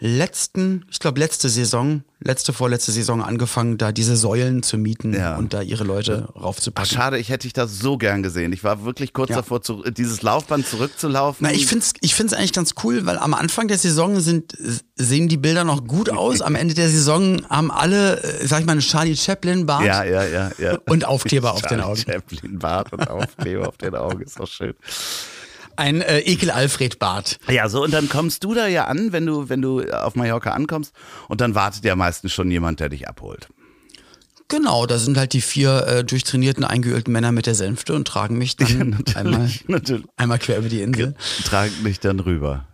letzten, 0.00 0.84
ich 0.90 0.98
glaube 1.00 1.18
letzte 1.20 1.48
Saison, 1.48 2.02
letzte, 2.20 2.52
vorletzte 2.52 2.92
Saison 2.92 3.22
angefangen, 3.22 3.78
da 3.78 3.90
diese 3.92 4.16
Säulen 4.16 4.62
zu 4.62 4.78
mieten 4.78 5.12
Ja. 5.12 5.36
und 5.36 5.52
da 5.54 5.62
ihre 5.62 5.84
Leute 5.84 6.28
Ach, 6.36 6.42
raufzupacken. 6.42 6.90
schade, 6.90 7.18
ich 7.18 7.28
hätte 7.30 7.42
dich 7.46 7.52
das 7.52 7.78
so 7.78 7.96
gern 7.98 8.22
gesehen. 8.22 8.52
Ich 8.52 8.62
war 8.64 8.84
wirklich 8.84 9.12
kurz 9.12 9.30
Ja. 9.30 9.36
davor, 9.36 9.62
zu, 9.62 9.82
dieses 9.90 10.22
Laufband 10.22 10.66
zurückzulaufen. 10.66 11.46
Na, 11.46 11.52
ich 11.52 11.66
find's, 11.66 11.94
ich 12.00 12.14
find's 12.14 12.32
eigentlich 12.32 12.52
ganz 12.52 12.74
cool, 12.84 13.06
weil 13.06 13.18
am 13.18 13.34
Anfang 13.34 13.66
der 13.68 13.78
Saison 13.78 14.20
sind, 14.20 14.56
sehen 14.96 15.28
die 15.28 15.36
Bilder 15.36 15.64
noch 15.64 15.84
gut 15.84 16.10
aus. 16.10 16.40
Am 16.42 16.54
Ende 16.54 16.74
der 16.74 16.88
Saison 16.88 17.44
haben 17.48 17.70
alle, 17.70 18.22
äh, 18.22 18.46
sag 18.46 18.60
ich 18.60 18.66
mal, 18.66 18.72
einen 18.72 18.80
Charlie 18.80 19.16
Chaplin 19.16 19.66
Bart. 19.66 19.84
Ja, 19.84 20.04
ja, 20.04 20.24
ja, 20.24 20.50
ja. 20.58 20.78
Und 20.86 21.04
Aufkleber 21.04 21.52
auf 21.54 21.62
den 21.62 21.80
Charlie 21.80 21.84
Augen. 21.84 22.04
Chaplin 22.08 22.58
Bart 22.58 22.92
und 22.92 23.08
Aufkleber 23.08 23.68
auf 23.68 23.76
den 23.78 23.94
Augen, 23.94 24.22
ist 24.22 24.40
auch 24.40 24.46
schön. 24.48 24.74
Ein 25.78 26.00
äh, 26.00 26.18
Ekel-Alfred-Bart. 26.20 27.38
Ja, 27.48 27.68
so 27.68 27.84
und 27.84 27.94
dann 27.94 28.08
kommst 28.08 28.42
du 28.42 28.52
da 28.52 28.66
ja 28.66 28.86
an, 28.86 29.12
wenn 29.12 29.24
du, 29.26 29.48
wenn 29.48 29.62
du 29.62 29.82
auf 29.92 30.16
Mallorca 30.16 30.50
ankommst 30.50 30.92
und 31.28 31.40
dann 31.40 31.54
wartet 31.54 31.84
ja 31.84 31.94
meistens 31.94 32.32
schon 32.32 32.50
jemand, 32.50 32.80
der 32.80 32.88
dich 32.88 33.08
abholt. 33.08 33.48
Genau, 34.48 34.86
da 34.86 34.98
sind 34.98 35.16
halt 35.16 35.34
die 35.34 35.40
vier 35.40 35.86
äh, 35.86 36.04
durchtrainierten, 36.04 36.64
eingeölten 36.64 37.12
Männer 37.12 37.30
mit 37.30 37.46
der 37.46 37.54
Sänfte 37.54 37.94
und 37.94 38.08
tragen 38.08 38.38
mich 38.38 38.56
dann 38.56 39.04
einmal, 39.14 39.50
natürlich. 39.68 40.06
einmal 40.16 40.38
quer 40.38 40.58
über 40.58 40.68
die 40.68 40.80
Insel. 40.80 41.14
Tragen 41.44 41.84
dich 41.84 42.00
dann 42.00 42.18
rüber. 42.18 42.64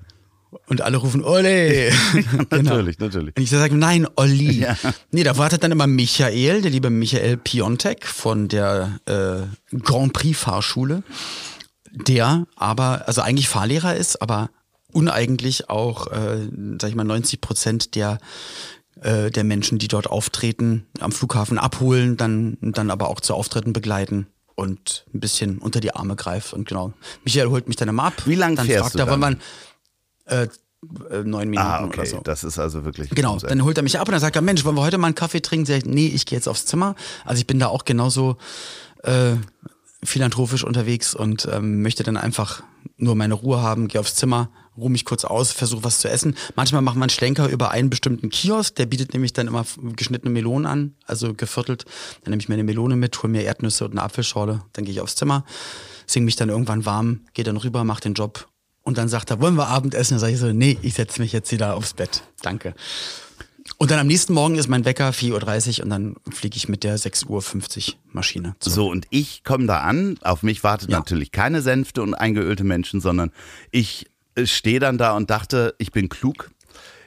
Und 0.67 0.81
alle 0.81 0.97
rufen, 0.97 1.23
Ole! 1.25 1.93
genau. 2.51 2.71
Natürlich, 2.71 2.99
natürlich. 3.01 3.37
Und 3.37 3.43
ich 3.43 3.51
sage, 3.51 3.77
nein, 3.77 4.07
Olli. 4.17 4.61
Ja. 4.61 4.77
Nee, 5.11 5.25
da 5.25 5.37
wartet 5.37 5.63
dann 5.63 5.73
immer 5.73 5.87
Michael, 5.87 6.63
der 6.63 6.71
liebe 6.71 6.91
Michael 6.91 7.37
Piontek 7.37 8.07
von 8.07 8.49
der 8.49 9.01
äh, 9.07 9.77
Grand 9.79 10.13
Prix 10.13 10.39
Fahrschule, 10.39 11.03
der 11.95 12.47
aber, 12.57 13.07
also 13.07 13.23
eigentlich 13.23 13.49
Fahrlehrer 13.49 13.97
ist, 13.97 14.21
aber 14.21 14.51
uneigentlich 14.93 15.71
auch, 15.71 16.09
äh, 16.09 16.49
sag 16.81 16.91
ich 16.91 16.97
mal, 16.97 17.05
90 17.05 17.41
Prozent 17.41 17.95
der 17.95 18.19
äh, 19.01 19.31
der 19.31 19.45
Menschen, 19.45 19.79
die 19.79 19.89
dort 19.89 20.07
auftreten, 20.09 20.87
am 21.01 21.11
Flughafen 21.13 21.59
abholen, 21.59 22.17
dann, 22.17 22.57
dann 22.61 22.91
aber 22.91 23.09
auch 23.09 23.21
zu 23.21 23.35
Auftritten 23.35 23.73
begleiten 23.73 24.29
und 24.55 25.05
ein 25.13 25.19
bisschen 25.21 25.59
unter 25.59 25.81
die 25.81 25.95
Arme 25.95 26.15
greift. 26.17 26.53
Und 26.53 26.69
genau, 26.69 26.93
Michael 27.25 27.49
holt 27.49 27.67
mich 27.67 27.77
dann 27.77 27.89
immer 27.89 28.05
ab. 28.05 28.15
Wie 28.25 28.37
lang 28.37 28.55
dann 28.55 28.67
fährst 28.67 28.83
fragt 28.83 28.95
du 28.95 28.99
er, 29.01 29.09
wollen 29.11 29.21
dann? 29.21 29.41
wir 30.27 30.43
äh, 30.43 30.49
äh, 31.11 31.25
neun 31.25 31.51
Minuten 31.51 31.67
Ah, 31.67 31.79
oder 31.79 31.87
okay. 31.87 32.07
so. 32.07 32.21
Das 32.23 32.45
ist 32.45 32.59
also 32.59 32.85
wirklich. 32.85 33.11
Genau, 33.11 33.37
dann 33.39 33.65
holt 33.65 33.77
er 33.77 33.83
mich 33.83 33.99
ab 33.99 34.07
und 34.07 34.13
dann 34.13 34.21
sagt 34.21 34.37
er, 34.37 34.43
Mensch, 34.43 34.65
wollen 34.65 34.77
wir 34.77 34.83
heute 34.83 34.99
mal 34.99 35.09
einen 35.09 35.15
Kaffee 35.17 35.41
trinken? 35.41 35.67
Sag 35.67 35.79
ich, 35.79 35.85
nee, 35.87 36.07
ich 36.07 36.25
gehe 36.27 36.39
jetzt 36.39 36.49
aufs 36.49 36.67
Zimmer. 36.67 36.95
Also 37.25 37.41
ich 37.41 37.47
bin 37.47 37.59
da 37.59 37.67
auch 37.69 37.85
genauso, 37.85 38.37
äh, 39.03 39.33
philanthropisch 40.05 40.65
unterwegs 40.65 41.15
und 41.15 41.49
ähm, 41.51 41.83
möchte 41.83 42.03
dann 42.03 42.17
einfach 42.17 42.63
nur 42.97 43.15
meine 43.15 43.35
Ruhe 43.35 43.61
haben, 43.61 43.89
gehe 43.89 44.01
aufs 44.01 44.15
Zimmer, 44.15 44.51
ruhe 44.77 44.91
mich 44.91 45.05
kurz 45.05 45.25
aus, 45.25 45.53
versuche 45.53 45.85
was 45.85 45.99
zu 45.99 46.09
essen. 46.09 46.37
Manchmal 46.57 46.83
macht 46.83 46.97
man 46.97 47.11
Schlenker 47.11 47.49
über 47.49 47.71
einen 47.71 47.91
bestimmten 47.91 48.31
Kiosk, 48.31 48.77
der 48.77 48.87
bietet 48.87 49.13
nämlich 49.13 49.33
dann 49.33 49.47
immer 49.47 49.65
geschnittene 49.97 50.31
Melonen 50.31 50.67
an, 50.67 50.95
also 51.07 51.35
geviertelt. 51.35 51.85
Dann 52.23 52.31
nehme 52.31 52.41
ich 52.41 52.49
mir 52.49 52.55
eine 52.55 52.65
Melone 52.65 52.97
mit, 52.97 53.23
hole 53.23 53.33
mir 53.33 53.43
Erdnüsse 53.43 53.85
und 53.85 53.93
eine 53.93 54.03
Apfelschorle, 54.03 54.63
dann 54.73 54.85
gehe 54.85 54.93
ich 54.93 55.01
aufs 55.01 55.17
Zimmer, 55.17 55.45
singe 56.07 56.27
mich 56.27 56.37
dann 56.37 56.49
irgendwann 56.49 56.85
warm, 56.85 57.21
gehe 57.35 57.45
dann 57.45 57.57
rüber, 57.57 57.85
mach 57.85 58.01
den 58.01 58.15
Job 58.15 58.49
und 58.85 58.99
dann 58.99 59.09
sagt 59.09 59.31
er, 59.31 59.41
wollen 59.41 59.55
wir 59.57 59.69
Abendessen? 59.69 60.15
Dann 60.15 60.21
sage 60.21 60.35
ich 60.35 60.39
so, 60.39 60.53
nee, 60.53 60.79
ich 60.83 60.95
setze 60.95 61.21
mich 61.21 61.33
jetzt 61.33 61.51
wieder 61.51 61.75
aufs 61.75 61.95
Bett. 61.95 62.23
Danke. 62.43 62.75
Und 63.79 63.91
dann 63.91 63.99
am 63.99 64.07
nächsten 64.07 64.33
Morgen 64.35 64.55
ist 64.57 64.69
mein 64.69 64.85
Wecker 64.85 65.11
4.30 65.11 65.79
Uhr 65.79 65.85
und 65.85 65.91
dann 65.91 66.17
fliege 66.31 66.57
ich 66.57 66.69
mit 66.69 66.85
der 66.85 66.99
6.50 66.99 67.27
Uhr 67.29 67.95
Maschine. 68.13 68.55
zurück. 68.61 68.75
So, 68.75 68.89
und 68.91 69.07
ich 69.11 69.43
komme 69.45 69.67
da 69.67 69.81
an. 69.81 70.17
Auf 70.23 70.43
mich 70.43 70.63
wartet 70.65 70.91
Ja. 70.91 70.99
natürlich 70.99 71.33
keine 71.33 71.61
Sänfte 71.61 72.03
und 72.03 72.15
eingeölte 72.15 72.65
Menschen, 72.65 73.01
sondern 73.01 73.31
ich 73.73 74.07
äh, 74.37 74.47
stehe 74.47 74.79
dann 74.81 74.97
da 74.99 75.13
und 75.17 75.29
dachte, 75.31 75.75
ich 75.79 75.91
bin 75.93 76.09
klug. 76.09 76.51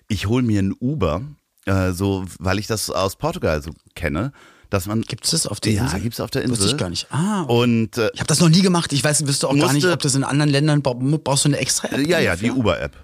Ich 0.10 0.28
hole 0.28 0.44
mir 0.44 0.62
ein 0.62 0.74
Uber, 0.80 1.22
äh, 1.66 1.92
so, 1.92 2.26
weil 2.40 2.60
ich 2.60 2.68
das 2.68 2.90
aus 2.90 3.16
Portugal 3.16 3.62
so 3.62 3.72
kenne, 3.96 4.32
dass 4.70 4.86
man. 4.88 5.02
Gibt 5.02 5.26
es 5.26 5.32
das 5.32 5.48
auf 5.48 5.60
der 5.60 5.74
ja, 5.74 5.84
Insel? 5.84 6.00
gibt's 6.02 6.20
auf 6.20 6.32
der 6.32 6.44
Insel. 6.44 6.60
Wusste 6.60 6.72
ich 6.72 6.78
gar 6.78 6.90
nicht. 6.90 7.08
Ah, 7.12 7.42
Und 7.44 7.98
äh, 7.98 8.10
ich 8.14 8.20
habe 8.20 8.28
das 8.28 8.40
noch 8.40 8.50
nie 8.50 8.62
gemacht. 8.62 8.92
Ich 8.94 9.04
weiß, 9.04 9.26
wüsste 9.26 9.48
auch 9.48 9.56
gar 9.58 9.74
nicht, 9.74 9.86
ob 9.86 10.02
das 10.02 10.16
in 10.16 10.24
anderen 10.24 10.50
Ländern 10.52 10.82
bra- 10.82 10.94
brauchst 10.96 11.46
du 11.46 11.50
eine 11.50 11.58
extra 11.58 11.88
App. 11.90 12.06
ja, 12.08 12.20
ja, 12.20 12.36
die? 12.36 12.52
Uber-App. 12.52 12.96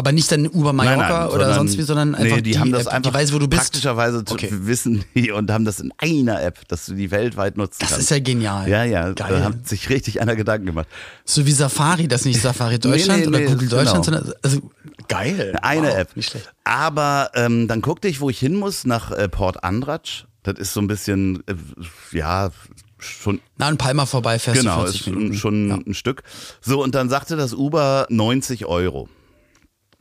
Aber 0.00 0.12
nicht 0.12 0.30
dann 0.30 0.46
Uber 0.46 0.72
Mallorca 0.72 1.26
oder 1.26 1.32
sondern- 1.46 1.54
sonst 1.56 1.76
wie, 1.76 1.82
sondern 1.82 2.14
einfach 2.14 2.36
nee, 2.36 2.42
die, 2.42 2.52
die 2.52 2.58
haben 2.60 2.70
das 2.70 2.86
App, 2.86 2.92
einfach 2.92 3.10
die 3.10 3.16
weiß, 3.18 3.32
wo 3.32 3.40
du 3.40 3.48
bist. 3.48 3.62
praktischerweise 3.62 4.18
Okay. 4.30 4.48
wissen 4.52 5.04
die 5.16 5.32
und 5.32 5.50
haben 5.50 5.64
das 5.64 5.80
in 5.80 5.92
einer 5.98 6.40
App, 6.40 6.68
dass 6.68 6.86
du 6.86 6.94
die 6.94 7.10
weltweit 7.10 7.56
nutzen 7.56 7.78
Das 7.80 7.88
kannst. 7.88 8.02
ist 8.04 8.10
ja 8.10 8.20
genial. 8.20 8.68
Ja, 8.68 8.84
ja, 8.84 9.10
Geil. 9.12 9.26
da 9.40 9.40
hat 9.42 9.66
sich 9.66 9.88
richtig 9.90 10.20
einer 10.20 10.36
Gedanken 10.36 10.66
gemacht. 10.66 10.86
So 11.24 11.46
wie 11.46 11.50
Safari, 11.50 12.06
das 12.06 12.24
nicht 12.24 12.40
Safari 12.40 12.78
Deutschland 12.78 13.22
nee, 13.22 13.26
oder 13.26 13.38
nee, 13.40 13.46
Google 13.46 13.66
genau. 13.68 13.82
Deutschland, 13.82 14.04
sondern 14.04 14.32
also 14.40 14.70
geil. 15.08 15.58
Eine 15.62 15.88
Wow, 15.88 15.96
App. 15.98 16.16
Nicht 16.16 16.30
schlecht. 16.30 16.48
Aber 16.62 17.32
ähm, 17.34 17.66
dann 17.66 17.80
guckte 17.82 18.06
ich, 18.06 18.20
wo 18.20 18.30
ich 18.30 18.38
hin 18.38 18.54
muss, 18.54 18.86
nach 18.86 19.10
äh, 19.10 19.28
Port 19.28 19.64
Andratsch. 19.64 20.26
Das 20.44 20.60
ist 20.60 20.74
so 20.74 20.80
ein 20.80 20.86
bisschen, 20.86 21.42
äh, 21.48 21.54
ja, 22.16 22.50
schon, 23.00 23.40
Na, 23.56 23.66
an 23.66 23.78
Palma 23.78 24.06
vorbei 24.06 24.38
fährst 24.38 24.60
genau, 24.60 24.82
du 24.82 24.84
ist 24.84 24.90
40 24.98 25.04
schon, 25.04 25.14
Minuten. 25.16 25.34
schon 25.36 25.68
ja. 25.70 25.78
ein 25.88 25.94
Stück. 25.94 26.22
So, 26.60 26.80
und 26.84 26.94
dann 26.94 27.08
sagte 27.08 27.34
das 27.34 27.52
Uber 27.52 28.06
90 28.10 28.66
Euro. 28.66 29.08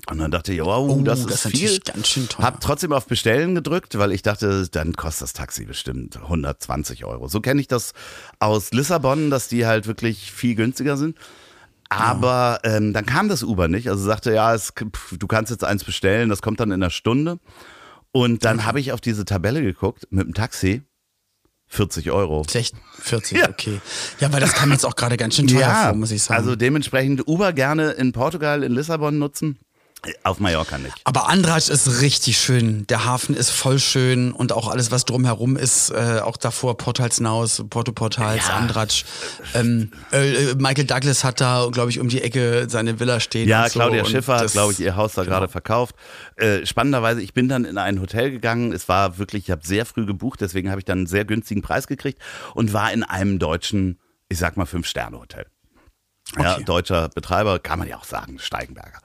Und 0.10 0.20
dann 0.20 0.32
dachte 0.32 0.54
ich, 0.54 0.62
wow, 0.62 0.90
Oh, 0.90 1.02
das 1.02 1.26
das 1.26 1.46
ist 1.46 1.52
viel. 1.58 1.80
ganz 1.80 2.08
schön 2.08 2.30
teuer. 2.30 2.46
Hab 2.46 2.62
trotzdem 2.62 2.94
auf 2.94 3.08
Bestellen 3.08 3.56
gedrückt, 3.56 3.98
weil 3.98 4.12
ich 4.14 4.22
dachte, 4.22 4.68
dann 4.72 4.94
kostet 4.94 5.24
das 5.24 5.34
Taxi 5.34 5.66
bestimmt 5.66 6.16
120 6.18 7.04
Euro. 7.04 7.28
So 7.28 7.42
kenne 7.42 7.60
ich 7.60 7.68
das 7.68 7.94
aus 8.40 8.72
Lissabon, 8.72 9.30
dass 9.30 9.48
die 9.50 9.66
halt 9.66 9.88
wirklich 9.88 10.32
viel 10.32 10.56
günstiger 10.56 10.96
sind. 10.98 11.18
Aber 11.90 12.60
ähm, 12.64 12.94
dann 12.94 13.06
kam 13.06 13.28
das 13.28 13.44
Uber 13.44 13.68
nicht. 13.68 13.90
Also 13.90 14.04
sagte, 14.04 14.34
ja, 14.34 14.54
es, 14.54 14.72
pf, 14.78 15.18
du 15.18 15.28
kannst 15.28 15.52
jetzt 15.52 15.64
eins 15.64 15.84
bestellen, 15.84 16.30
das 16.30 16.42
kommt 16.42 16.60
dann 16.60 16.70
in 16.72 16.82
einer 16.82 16.90
Stunde. 16.90 17.40
Und 18.12 18.46
dann 18.46 18.66
habe 18.66 18.80
ich 18.80 18.92
auf 18.94 19.02
diese 19.02 19.26
Tabelle 19.26 19.62
geguckt 19.62 20.08
mit 20.10 20.26
dem 20.28 20.34
Taxi. 20.34 20.84
40 21.70 22.12
Euro. 22.12 22.46
60, 22.50 22.80
40, 23.00 23.38
Ja. 23.40 23.50
okay. 23.50 23.82
Ja, 24.22 24.32
weil 24.32 24.40
das 24.40 24.54
kam 24.54 24.72
jetzt 24.72 24.86
auch 24.86 24.96
gerade 24.96 25.18
ganz 25.18 25.36
schön 25.36 25.48
teuer 25.48 25.70
vor, 25.70 25.94
muss 25.96 26.12
ich 26.12 26.24
sagen. 26.24 26.40
also 26.40 26.56
dementsprechend 26.56 27.28
Uber 27.28 27.52
gerne 27.52 27.92
in 27.92 28.14
Portugal, 28.14 28.64
in 28.64 28.72
Lissabon 28.72 29.18
nutzen. 29.20 29.60
Auf 30.24 30.40
Mallorca 30.40 30.78
nicht. 30.78 30.94
Aber 31.06 31.28
Andratsch 31.28 31.70
ist 31.70 32.02
richtig 32.02 32.38
schön. 32.38 32.86
Der 32.88 33.04
Hafen 33.04 33.36
ist 33.36 33.50
voll 33.50 33.80
schön 33.80 34.32
und 34.32 34.54
auch 34.54 34.70
alles, 34.70 34.92
was 34.92 35.06
drumherum 35.06 35.58
ist, 35.58 35.90
äh, 35.90 36.20
auch 36.24 36.38
davor 36.38 36.78
Portalsnaus, 36.78 37.64
Porto 37.70 37.92
Portals, 37.92 38.48
Ja. 38.48 38.54
Andratsch. 38.58 39.04
Ähm, 39.54 39.92
äh, 40.12 40.54
Michael 40.56 40.86
Douglas 40.86 41.24
hat 41.24 41.42
da, 41.42 41.68
glaube 41.72 41.90
ich, 41.90 42.00
um 42.00 42.10
die 42.10 42.22
Ecke 42.22 42.68
seine 42.70 43.00
Villa 43.00 43.20
stehen. 43.20 43.50
Ja, 43.50 43.66
so 43.68 43.72
Claudia 43.80 44.04
und 44.04 44.10
Schiffer 44.12 44.38
hat, 44.38 44.52
glaube 44.52 44.72
ich, 44.72 44.80
ihr 44.80 44.96
Haus 44.96 45.14
da 45.14 45.24
gerade 45.24 45.48
verkauft. 45.50 45.96
Äh, 46.36 46.66
spannenderweise, 46.66 47.22
ich 47.22 47.34
bin 47.34 47.50
dann 47.50 47.66
in 47.66 47.78
ein 47.78 48.00
Hotel 48.00 48.30
gegangen. 48.32 48.72
Es 48.72 48.88
war 48.88 49.18
wirklich, 49.18 49.46
ich 49.46 49.52
habe 49.52 49.66
sehr 49.66 49.86
früh 49.86 50.06
gebucht, 50.06 50.40
deswegen 50.42 50.70
habe 50.70 50.80
ich 50.80 50.86
dann 50.86 51.00
einen 51.00 51.08
sehr 51.08 51.26
günstigen 51.26 51.62
Preis 51.64 51.88
gekriegt 51.88 52.22
und 52.54 52.72
war 52.72 52.94
in 52.94 53.04
einem 53.04 53.40
deutschen, 53.40 54.00
ich 54.30 54.38
sag 54.38 54.58
mal, 54.58 54.66
Fünf-Sterne-Hotel. 54.68 55.48
Ja, 56.38 56.54
Okay. 56.56 56.64
deutscher 56.66 57.10
Betreiber, 57.10 57.58
kann 57.60 57.80
man 57.80 57.88
ja 57.88 57.98
auch 57.98 58.04
sagen, 58.06 58.38
Steigenberger. 58.40 59.00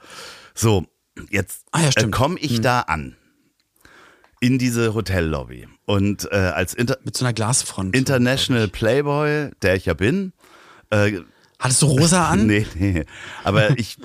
So, 0.53 0.85
jetzt 1.29 1.65
Ah 1.71 1.81
ja, 1.81 1.89
äh, 1.95 2.09
komme 2.09 2.39
ich 2.39 2.61
da 2.61 2.81
an. 2.81 3.15
In 4.39 4.57
diese 4.57 4.93
Hotellobby. 4.93 5.67
Und 5.85 6.29
äh, 6.31 6.35
als 6.35 6.73
Inter 6.73 6.97
Mit 7.03 7.15
so 7.15 7.25
einer 7.25 7.33
Glasfront. 7.33 7.95
International 7.95 8.67
Playboy, 8.67 9.51
der 9.61 9.75
ich 9.75 9.85
ja 9.85 9.93
bin, 9.93 10.33
äh, 10.89 11.19
Hattest 11.59 11.81
du 11.81 11.85
rosa 11.85 12.27
an? 12.29 12.45
Nee, 12.45 12.67
nee. 12.75 13.05
Aber 13.43 13.77
ich 13.77 13.97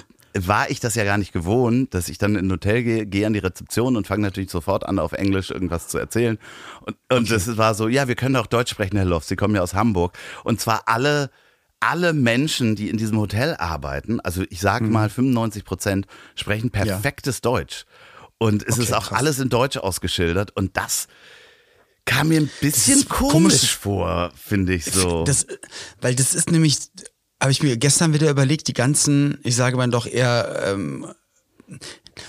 war 0.46 0.70
ich 0.70 0.78
das 0.78 0.94
ja 0.94 1.04
gar 1.04 1.18
nicht 1.18 1.32
gewohnt, 1.32 1.94
dass 1.94 2.08
ich 2.08 2.18
dann 2.18 2.36
in 2.36 2.46
ein 2.46 2.52
Hotel 2.52 2.82
gehe, 2.82 3.06
gehe 3.06 3.26
an 3.26 3.32
die 3.32 3.38
Rezeption 3.38 3.96
und 3.96 4.06
fange 4.06 4.22
natürlich 4.22 4.50
sofort 4.50 4.86
an, 4.86 4.98
auf 4.98 5.12
Englisch 5.12 5.50
irgendwas 5.50 5.88
zu 5.88 5.98
erzählen. 5.98 6.38
Und, 6.82 6.96
und 7.12 7.30
das 7.30 7.56
war 7.56 7.74
so, 7.74 7.88
ja, 7.88 8.06
wir 8.06 8.14
können 8.14 8.36
auch 8.36 8.46
Deutsch 8.46 8.70
sprechen, 8.70 8.96
Herr 8.96 9.06
Loff, 9.06 9.24
Sie 9.24 9.36
kommen 9.36 9.54
ja 9.54 9.62
aus 9.62 9.74
Hamburg. 9.74 10.16
Und 10.44 10.60
zwar 10.60 10.82
alle, 10.86 11.30
alle 11.80 12.12
Menschen, 12.12 12.74
die 12.76 12.88
in 12.88 12.96
diesem 12.96 13.18
Hotel 13.18 13.54
arbeiten, 13.56 14.20
also 14.20 14.42
ich 14.50 14.60
sage 14.60 14.86
Mhm. 14.86 14.92
mal 14.92 15.08
95 15.10 15.64
Prozent, 15.64 16.06
sprechen 16.34 16.70
perfektes 16.70 17.40
Deutsch. 17.40 17.84
Und 18.38 18.62
es 18.64 18.74
Okay, 18.74 18.82
ist 18.84 18.92
auch 18.94 19.08
krass. 19.08 19.18
alles 19.18 19.38
in 19.40 19.48
Deutsch 19.48 19.76
ausgeschildert. 19.76 20.54
Und 20.56 20.76
das 20.76 21.08
kam 22.04 22.28
mir 22.28 22.40
ein 22.40 22.50
bisschen 22.60 23.06
komisch, 23.08 23.32
komisch. 23.32 23.76
vor, 23.76 24.32
finde 24.36 24.74
ich 24.74 24.84
so. 24.84 25.24
Das, 25.24 25.46
weil 26.00 26.14
das 26.14 26.34
ist 26.34 26.50
nämlich, 26.50 26.78
habe 27.40 27.52
ich 27.52 27.62
mir 27.62 27.76
gestern 27.76 28.12
wieder 28.14 28.30
überlegt, 28.30 28.68
die 28.68 28.72
ganzen, 28.74 29.38
ich 29.44 29.56
sage 29.56 29.76
mal 29.76 29.88
doch 29.90 30.06
eher, 30.06 30.62
ähm, 30.66 31.06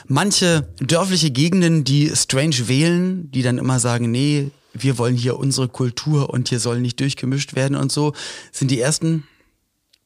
manche 0.08 0.68
dörfliche 0.80 1.32
Gegenden, 1.32 1.84
die 1.84 2.12
strange 2.16 2.68
wählen, 2.68 3.32
die 3.32 3.42
dann 3.42 3.58
immer 3.58 3.80
sagen, 3.80 4.12
nee, 4.12 4.52
wir 4.74 4.98
wollen 4.98 5.16
hier 5.16 5.38
unsere 5.38 5.68
Kultur 5.68 6.30
und 6.30 6.50
hier 6.50 6.60
soll 6.60 6.80
nicht 6.80 7.00
durchgemischt 7.00 7.56
werden 7.56 7.76
und 7.76 7.92
so, 7.92 8.14
sind 8.52 8.70
die 8.72 8.80
ersten, 8.80 9.28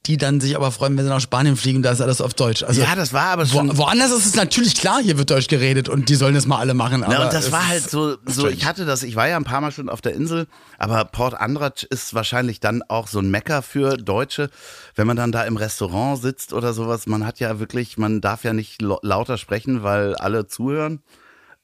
die 0.06 0.18
dann 0.18 0.42
sich 0.42 0.56
aber 0.58 0.72
freuen, 0.72 0.98
wenn 0.98 1.06
sie 1.06 1.10
nach 1.10 1.22
Spanien 1.22 1.56
fliegen, 1.56 1.82
da 1.82 1.92
ist 1.92 2.02
alles 2.02 2.20
auf 2.20 2.34
Deutsch. 2.34 2.64
Also 2.64 2.82
ja, 2.82 2.94
das 2.94 3.14
war 3.14 3.28
aber 3.28 3.44
wo, 3.44 3.58
schon. 3.58 3.78
woanders 3.78 4.12
ist 4.12 4.26
es 4.26 4.36
natürlich 4.36 4.76
klar, 4.76 5.02
hier 5.02 5.18
wird 5.18 5.30
Deutsch 5.30 5.48
geredet 5.48 5.88
und 5.88 6.10
die 6.10 6.16
sollen 6.16 6.36
das 6.36 6.46
mal 6.46 6.58
alle 6.58 6.74
machen. 6.74 7.04
Aber 7.04 7.14
Na, 7.14 7.24
und 7.26 7.34
das 7.34 7.54
war 7.54 7.66
halt 7.68 7.90
so, 7.90 8.18
so, 8.26 8.48
ich 8.50 8.66
hatte 8.66 8.84
das, 8.86 9.04
ich 9.04 9.16
war 9.16 9.30
ja 9.30 9.38
ein 9.38 9.46
paar 9.46 9.62
Mal 9.62 9.72
schon 9.72 9.88
auf 9.88 10.02
der 10.02 10.14
Insel, 10.14 10.48
aber 10.78 11.06
Port 11.06 11.36
Andratsch 11.36 11.84
ist 11.84 12.14
wahrscheinlich 12.14 12.60
dann 12.60 12.82
auch 12.82 13.08
so 13.08 13.20
ein 13.20 13.32
Mecker 13.32 13.62
für 13.62 13.96
Deutsche, 13.96 14.50
wenn 14.96 15.08
man 15.08 15.16
dann 15.16 15.32
da 15.32 15.44
im 15.44 15.56
Restaurant 15.56 16.22
sitzt 16.22 16.52
oder 16.52 16.74
sowas. 16.74 17.08
Man 17.08 17.26
hat 17.26 17.40
ja 17.40 17.60
wirklich, 17.60 17.98
man 17.98 18.20
darf 18.20 18.44
ja 18.44 18.52
nicht 18.52 18.82
lauter 18.82 19.38
sprechen, 19.38 19.84
weil 19.84 20.16
alle 20.16 20.48
zuhören. 20.48 21.02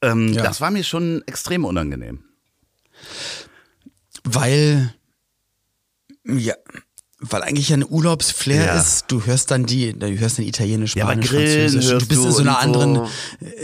Ähm, 0.02 0.32
Ja. 0.32 0.43
Das 0.43 0.62
war 0.62 0.71
mir 0.71 0.86
schon 0.86 1.23
extrem 1.28 1.65
unangenehm. 1.65 2.23
Weil, 4.23 4.93
ja, 6.25 6.54
weil 7.21 7.43
eigentlich 7.43 7.73
ein 7.73 7.84
Urlaubsflair 7.88 8.65
Ja. 8.67 8.79
ist, 8.79 9.05
du 9.10 9.25
hörst 9.25 9.51
dann 9.51 9.65
die, 9.65 9.91
du 9.97 10.08
hörst 10.17 10.38
dann 10.38 10.45
Italienisch, 10.45 10.95
Ja, 10.95 11.03
Spanisch, 11.05 11.29
Grillen 11.29 11.69
Französisch, 11.73 11.99
du 11.99 12.08
bist 12.08 12.21
in 12.21 12.27
du 12.27 12.32
so 12.32 12.41
einer 12.41 12.60
anderen, 12.60 13.01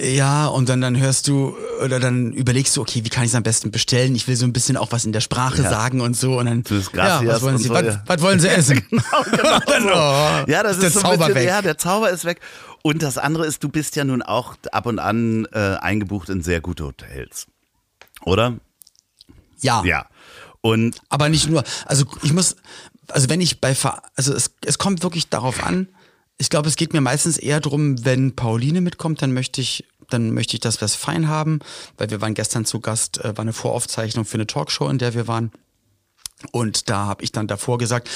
ja, 0.04 0.48
und 0.48 0.68
dann, 0.68 0.82
dann 0.82 0.98
hörst 1.00 1.30
du, 1.30 1.56
oder 1.84 2.02
dann 2.02 2.34
überlegst 2.34 2.76
du, 2.76 2.82
okay, 2.82 3.06
wie 3.06 3.10
kann 3.10 3.24
ich 3.24 3.30
es 3.32 3.36
am 3.36 3.44
besten 3.44 3.72
bestellen? 3.72 4.14
Ich 4.14 4.28
will 4.28 4.36
so 4.36 4.46
ein 4.46 4.52
bisschen 4.52 4.76
auch 4.76 4.92
was 4.92 5.06
in 5.06 5.14
der 5.14 5.22
Sprache 5.22 5.64
Ja. 5.64 5.70
sagen 5.70 6.02
und 6.02 6.18
so, 6.18 6.38
und 6.38 6.48
dann, 6.48 6.64
ja, 6.94 7.26
was 7.26 7.42
wollen 7.44 7.58
Sie, 7.58 7.70
so, 7.70 7.74
was, 7.74 7.86
ja. 7.86 8.04
was 8.06 8.22
wollen 8.22 8.40
Sie 8.42 8.48
essen? 8.50 8.84
genau, 8.90 9.60
dann, 9.68 9.84
oh, 9.86 10.50
Ja, 10.52 10.62
das 10.62 10.74
ist, 10.74 10.82
der 10.84 10.92
so 10.92 11.00
Zauber 11.00 11.18
bisschen, 11.28 11.36
weg. 11.36 11.48
ja, 11.48 11.62
der 11.62 11.78
Zauber 11.78 12.10
ist 12.10 12.26
weg. 12.26 12.42
Und 12.84 13.02
das 13.02 13.18
andere 13.18 13.46
ist, 13.48 13.64
du 13.64 13.70
bist 13.70 13.96
ja 13.96 14.04
nun 14.04 14.22
auch 14.22 14.56
ab 14.72 14.86
und 14.86 15.00
an 15.00 15.48
äh, 15.54 15.78
eingebucht 15.78 16.28
in 16.30 16.44
sehr 16.44 16.60
gute 16.62 16.84
Hotels. 16.84 17.48
Oder? 18.24 18.58
ja. 19.62 19.82
Ja. 19.86 20.06
Und 20.62 21.00
Aber 21.10 21.30
nicht 21.30 21.48
nur, 21.50 21.64
also 21.86 22.06
ich 22.24 22.34
muss, 22.34 22.56
also 23.10 23.30
wenn 23.30 23.42
ich 23.42 23.62
bei, 23.62 23.76
Ver- 23.76 24.02
also 24.16 24.34
es, 24.34 24.52
es 24.66 24.78
kommt 24.78 25.04
wirklich 25.04 25.30
darauf 25.30 25.64
an, 25.64 25.88
ich 26.38 26.50
glaube, 26.50 26.68
es 26.68 26.76
geht 26.76 26.94
mir 26.94 27.02
meistens 27.02 27.38
eher 27.38 27.62
drum, 27.62 28.04
wenn 28.04 28.36
Pauline 28.36 28.82
mitkommt, 28.82 29.22
dann 29.22 29.34
möchte 29.34 29.62
ich, 29.62 29.86
dann 30.10 30.32
möchte 30.32 30.56
ich, 30.56 30.60
dass 30.60 30.82
wir 30.82 30.86
es 30.86 30.96
fein 30.96 31.28
haben, 31.28 31.60
weil 31.98 32.10
wir 32.10 32.22
waren 32.22 32.34
gestern 32.34 32.66
zu 32.66 32.80
Gast, 32.80 33.20
äh, 33.24 33.38
war 33.38 33.44
eine 33.44 33.54
Voraufzeichnung 33.54 34.26
für 34.26 34.36
eine 34.36 34.48
Talkshow, 34.48 34.90
in 34.90 34.98
der 34.98 35.14
wir 35.14 35.28
waren. 35.28 35.52
Und 36.52 36.90
da 36.90 37.06
habe 37.06 37.24
ich 37.24 37.32
dann 37.32 37.48
davor 37.48 37.78
gesagt, 37.78 38.10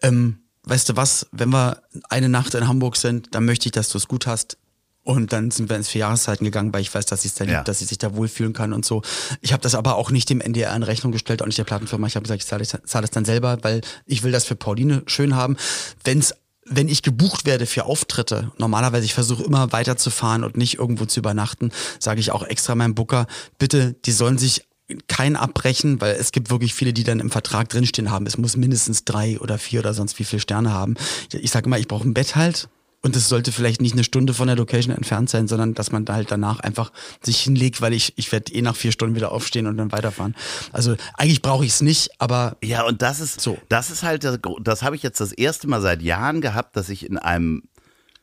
ähm, 0.00 0.38
weißt 0.62 0.88
du 0.90 0.96
was, 0.96 1.26
wenn 1.32 1.50
wir 1.50 1.82
eine 2.08 2.28
Nacht 2.28 2.54
in 2.54 2.68
Hamburg 2.68 2.96
sind, 2.96 3.34
dann 3.34 3.44
möchte 3.44 3.66
ich, 3.66 3.72
dass 3.72 3.88
du 3.88 3.98
es 3.98 4.08
gut 4.08 4.26
hast. 4.26 4.58
Und 5.06 5.32
dann 5.32 5.52
sind 5.52 5.68
wir 5.70 5.76
ins 5.76 5.88
vier 5.88 6.00
Jahreszeiten 6.00 6.44
gegangen, 6.44 6.74
weil 6.74 6.80
ich 6.82 6.92
weiß, 6.92 7.06
dass 7.06 7.22
sie 7.22 7.28
es 7.28 7.34
da 7.34 7.44
liebt, 7.44 7.54
Ja. 7.54 7.62
dass 7.62 7.78
sie 7.78 7.84
sich 7.84 7.98
da 7.98 8.16
wohlfühlen 8.16 8.52
kann 8.52 8.72
und 8.72 8.84
so. 8.84 9.02
Ich 9.40 9.52
habe 9.52 9.62
das 9.62 9.76
aber 9.76 9.94
auch 9.94 10.10
nicht 10.10 10.28
dem 10.28 10.40
NDR 10.40 10.74
in 10.74 10.82
Rechnung 10.82 11.12
gestellt, 11.12 11.42
auch 11.42 11.46
nicht 11.46 11.58
der 11.58 11.64
Plattenfirma. 11.64 12.08
Ich 12.08 12.16
habe 12.16 12.24
gesagt, 12.24 12.42
ich 12.42 12.48
zahle 12.48 12.64
das, 12.64 12.76
zahle 12.84 13.02
das 13.02 13.12
dann 13.12 13.24
selber, 13.24 13.58
weil 13.62 13.82
ich 14.04 14.24
will 14.24 14.32
das 14.32 14.44
für 14.44 14.56
Pauline 14.56 15.02
schön 15.06 15.36
haben. 15.36 15.56
Wenn's 16.02 16.34
wenn 16.68 16.88
ich 16.88 17.02
gebucht 17.04 17.46
werde 17.46 17.64
für 17.64 17.84
Auftritte, 17.84 18.50
normalerweise 18.58 19.04
ich 19.04 19.14
versuche 19.14 19.44
immer 19.44 19.70
weiterzufahren 19.70 20.42
und 20.42 20.56
nicht 20.56 20.78
irgendwo 20.80 21.06
zu 21.06 21.20
übernachten, 21.20 21.70
sage 22.00 22.18
ich 22.18 22.32
auch 22.32 22.42
extra 22.42 22.74
meinem 22.74 22.96
Booker, 22.96 23.28
bitte, 23.56 23.94
die 24.04 24.10
sollen 24.10 24.36
sich 24.36 24.66
kein 25.06 25.36
Abbrechen, 25.36 26.00
weil 26.00 26.16
es 26.16 26.32
gibt 26.32 26.50
wirklich 26.50 26.74
viele, 26.74 26.92
die 26.92 27.04
dann 27.04 27.20
im 27.20 27.30
Vertrag 27.30 27.68
drinstehen 27.68 28.10
haben, 28.10 28.26
es 28.26 28.36
muss 28.36 28.56
mindestens 28.56 29.04
drei 29.04 29.38
oder 29.38 29.58
vier 29.58 29.78
oder 29.78 29.94
sonst 29.94 30.18
wie 30.18 30.24
viele 30.24 30.40
Sterne 30.40 30.72
haben. 30.72 30.94
Ich 31.32 31.52
sage 31.52 31.66
immer, 31.66 31.78
ich 31.78 31.86
brauche 31.86 32.08
ein 32.08 32.14
Bett 32.14 32.34
halt 32.34 32.68
und 33.06 33.16
es 33.16 33.28
sollte 33.28 33.52
vielleicht 33.52 33.80
nicht 33.80 33.94
eine 33.94 34.04
Stunde 34.04 34.34
von 34.34 34.46
der 34.48 34.56
Location 34.56 34.94
entfernt 34.94 35.30
sein, 35.30 35.48
sondern 35.48 35.72
dass 35.72 35.92
man 35.92 36.04
da 36.04 36.14
halt 36.14 36.30
danach 36.30 36.60
einfach 36.60 36.92
sich 37.22 37.40
hinlegt, 37.40 37.80
weil 37.80 37.94
ich, 37.94 38.12
ich 38.16 38.30
werde 38.32 38.52
eh 38.52 38.60
nach 38.60 38.76
vier 38.76 38.92
Stunden 38.92 39.14
wieder 39.14 39.32
aufstehen 39.32 39.66
und 39.66 39.78
dann 39.78 39.90
weiterfahren. 39.92 40.34
Also 40.72 40.96
eigentlich 41.14 41.40
brauche 41.40 41.64
ich 41.64 41.70
es 41.72 41.80
nicht, 41.80 42.10
aber 42.18 42.56
Ja, 42.62 42.82
und 42.84 43.00
das 43.00 43.20
ist 43.20 43.40
So. 43.40 43.56
das 43.70 43.90
ist 43.90 44.02
halt 44.02 44.24
das, 44.24 44.38
das 44.60 44.82
habe 44.82 44.96
ich 44.96 45.02
jetzt 45.02 45.20
das 45.20 45.32
erste 45.32 45.66
Mal 45.68 45.80
seit 45.80 46.02
Jahren 46.02 46.40
gehabt, 46.42 46.76
dass 46.76 46.90
ich 46.90 47.06
in 47.08 47.16
einem 47.16 47.62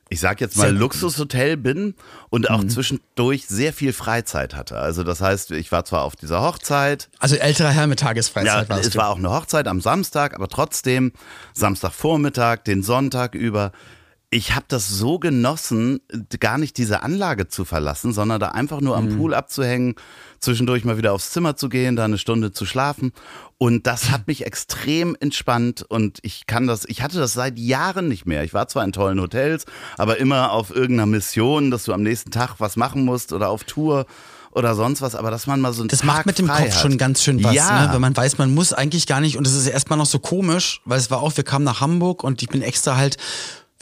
ich 0.09 0.19
sag 0.19 0.41
jetzt 0.41 0.57
mal. 0.57 0.69
Luxushotel 0.71 1.57
bin 1.57 1.95
und 2.29 2.41
Mhm. 2.47 2.55
auch 2.55 2.63
zwischendurch 2.65 3.47
sehr 3.47 3.73
viel 3.73 3.93
Freizeit 3.93 4.53
hatte. 4.53 4.77
Also 4.77 5.03
das 5.03 5.21
heißt, 5.21 5.49
ich 5.51 5.71
war 5.71 5.85
zwar 5.85 6.03
auf 6.03 6.15
dieser 6.15 6.41
Hochzeit, 6.41 7.09
also 7.17 7.35
älterer 7.35 7.69
Herr 7.69 7.87
mit 7.87 7.99
Tagesfreizeit 8.01 8.69
ja, 8.69 8.77
es 8.77 8.91
du. 8.91 8.99
war 8.99 9.09
auch 9.09 9.17
eine 9.17 9.31
Hochzeit 9.31 9.67
am 9.67 9.81
Samstag, 9.81 10.35
aber 10.35 10.49
trotzdem 10.49 11.13
Samstagvormittag, 11.55 12.57
den 12.65 12.83
Sonntag 12.83 13.33
über. 13.33 13.71
Ich 14.33 14.55
habe 14.55 14.65
das 14.67 14.89
so 14.89 15.19
genossen, 15.19 15.99
gar 16.39 16.57
nicht 16.57 16.77
diese 16.77 17.03
Anlage 17.03 17.47
zu 17.47 17.65
verlassen, 17.65 18.13
sondern 18.13 18.39
da 18.39 18.49
einfach 18.49 18.81
nur 18.81 18.99
Mhm. 18.99 19.11
am 19.11 19.17
Pool 19.17 19.33
abzuhängen, 19.35 19.93
zwischendurch 20.39 20.83
mal 20.85 20.97
wieder 20.97 21.13
aufs 21.13 21.29
Zimmer 21.31 21.55
zu 21.55 21.69
gehen, 21.69 21.95
da 21.95 22.05
eine 22.05 22.17
Stunde 22.17 22.51
zu 22.51 22.65
schlafen. 22.65 23.11
Und 23.59 23.85
das 23.85 24.09
hat 24.09 24.25
mich 24.27 24.45
extrem 24.45 25.15
entspannt 25.19 25.83
und 25.87 26.17
ich 26.23 26.47
kann 26.47 26.65
das, 26.65 26.83
ich 26.85 27.03
hatte 27.03 27.19
das 27.19 27.33
seit 27.33 27.59
Jahren 27.59 28.07
nicht 28.07 28.25
mehr. 28.25 28.43
Ich 28.43 28.53
war 28.55 28.67
zwar 28.67 28.83
in 28.83 28.91
tollen 28.91 29.21
Hotels, 29.21 29.65
aber 29.97 30.17
immer 30.17 30.51
auf 30.51 30.75
irgendeiner 30.75 31.05
Mission, 31.05 31.69
dass 31.69 31.83
du 31.83 31.93
am 31.93 32.01
nächsten 32.01 32.31
Tag 32.31 32.55
was 32.57 32.75
machen 32.75 33.05
musst 33.05 33.33
oder 33.33 33.49
auf 33.49 33.63
Tour 33.65 34.07
oder 34.51 34.73
sonst 34.75 35.01
was, 35.01 35.13
aber 35.15 35.29
dass 35.31 35.45
man 35.47 35.61
mal 35.61 35.73
so 35.73 35.83
ein 35.83 35.87
Das 35.89 36.03
macht 36.03 36.25
mit 36.25 36.39
dem 36.39 36.47
Kopf 36.47 36.79
schon 36.79 36.97
ganz 36.97 37.23
schön 37.23 37.43
was, 37.43 37.53
ja. 37.53 37.87
ne? 37.87 37.93
wenn 37.93 38.01
man 38.01 38.17
weiß, 38.17 38.37
man 38.39 38.53
muss 38.53 38.73
eigentlich 38.73 39.05
gar 39.07 39.19
nicht. 39.21 39.37
Und 39.37 39.45
es 39.47 39.53
ist 39.53 39.67
erstmal 39.67 39.97
noch 39.97 40.05
so 40.07 40.17
komisch, 40.19 40.81
weil 40.85 40.99
es 40.99 41.09
war 41.11 41.21
auch, 41.21 41.35
wir 41.37 41.43
kamen 41.43 41.65
nach 41.65 41.81
Hamburg 41.81 42.23
und 42.23 42.41
ich 42.41 42.49
bin 42.49 42.61
extra 42.63 42.97
halt, 42.97 43.17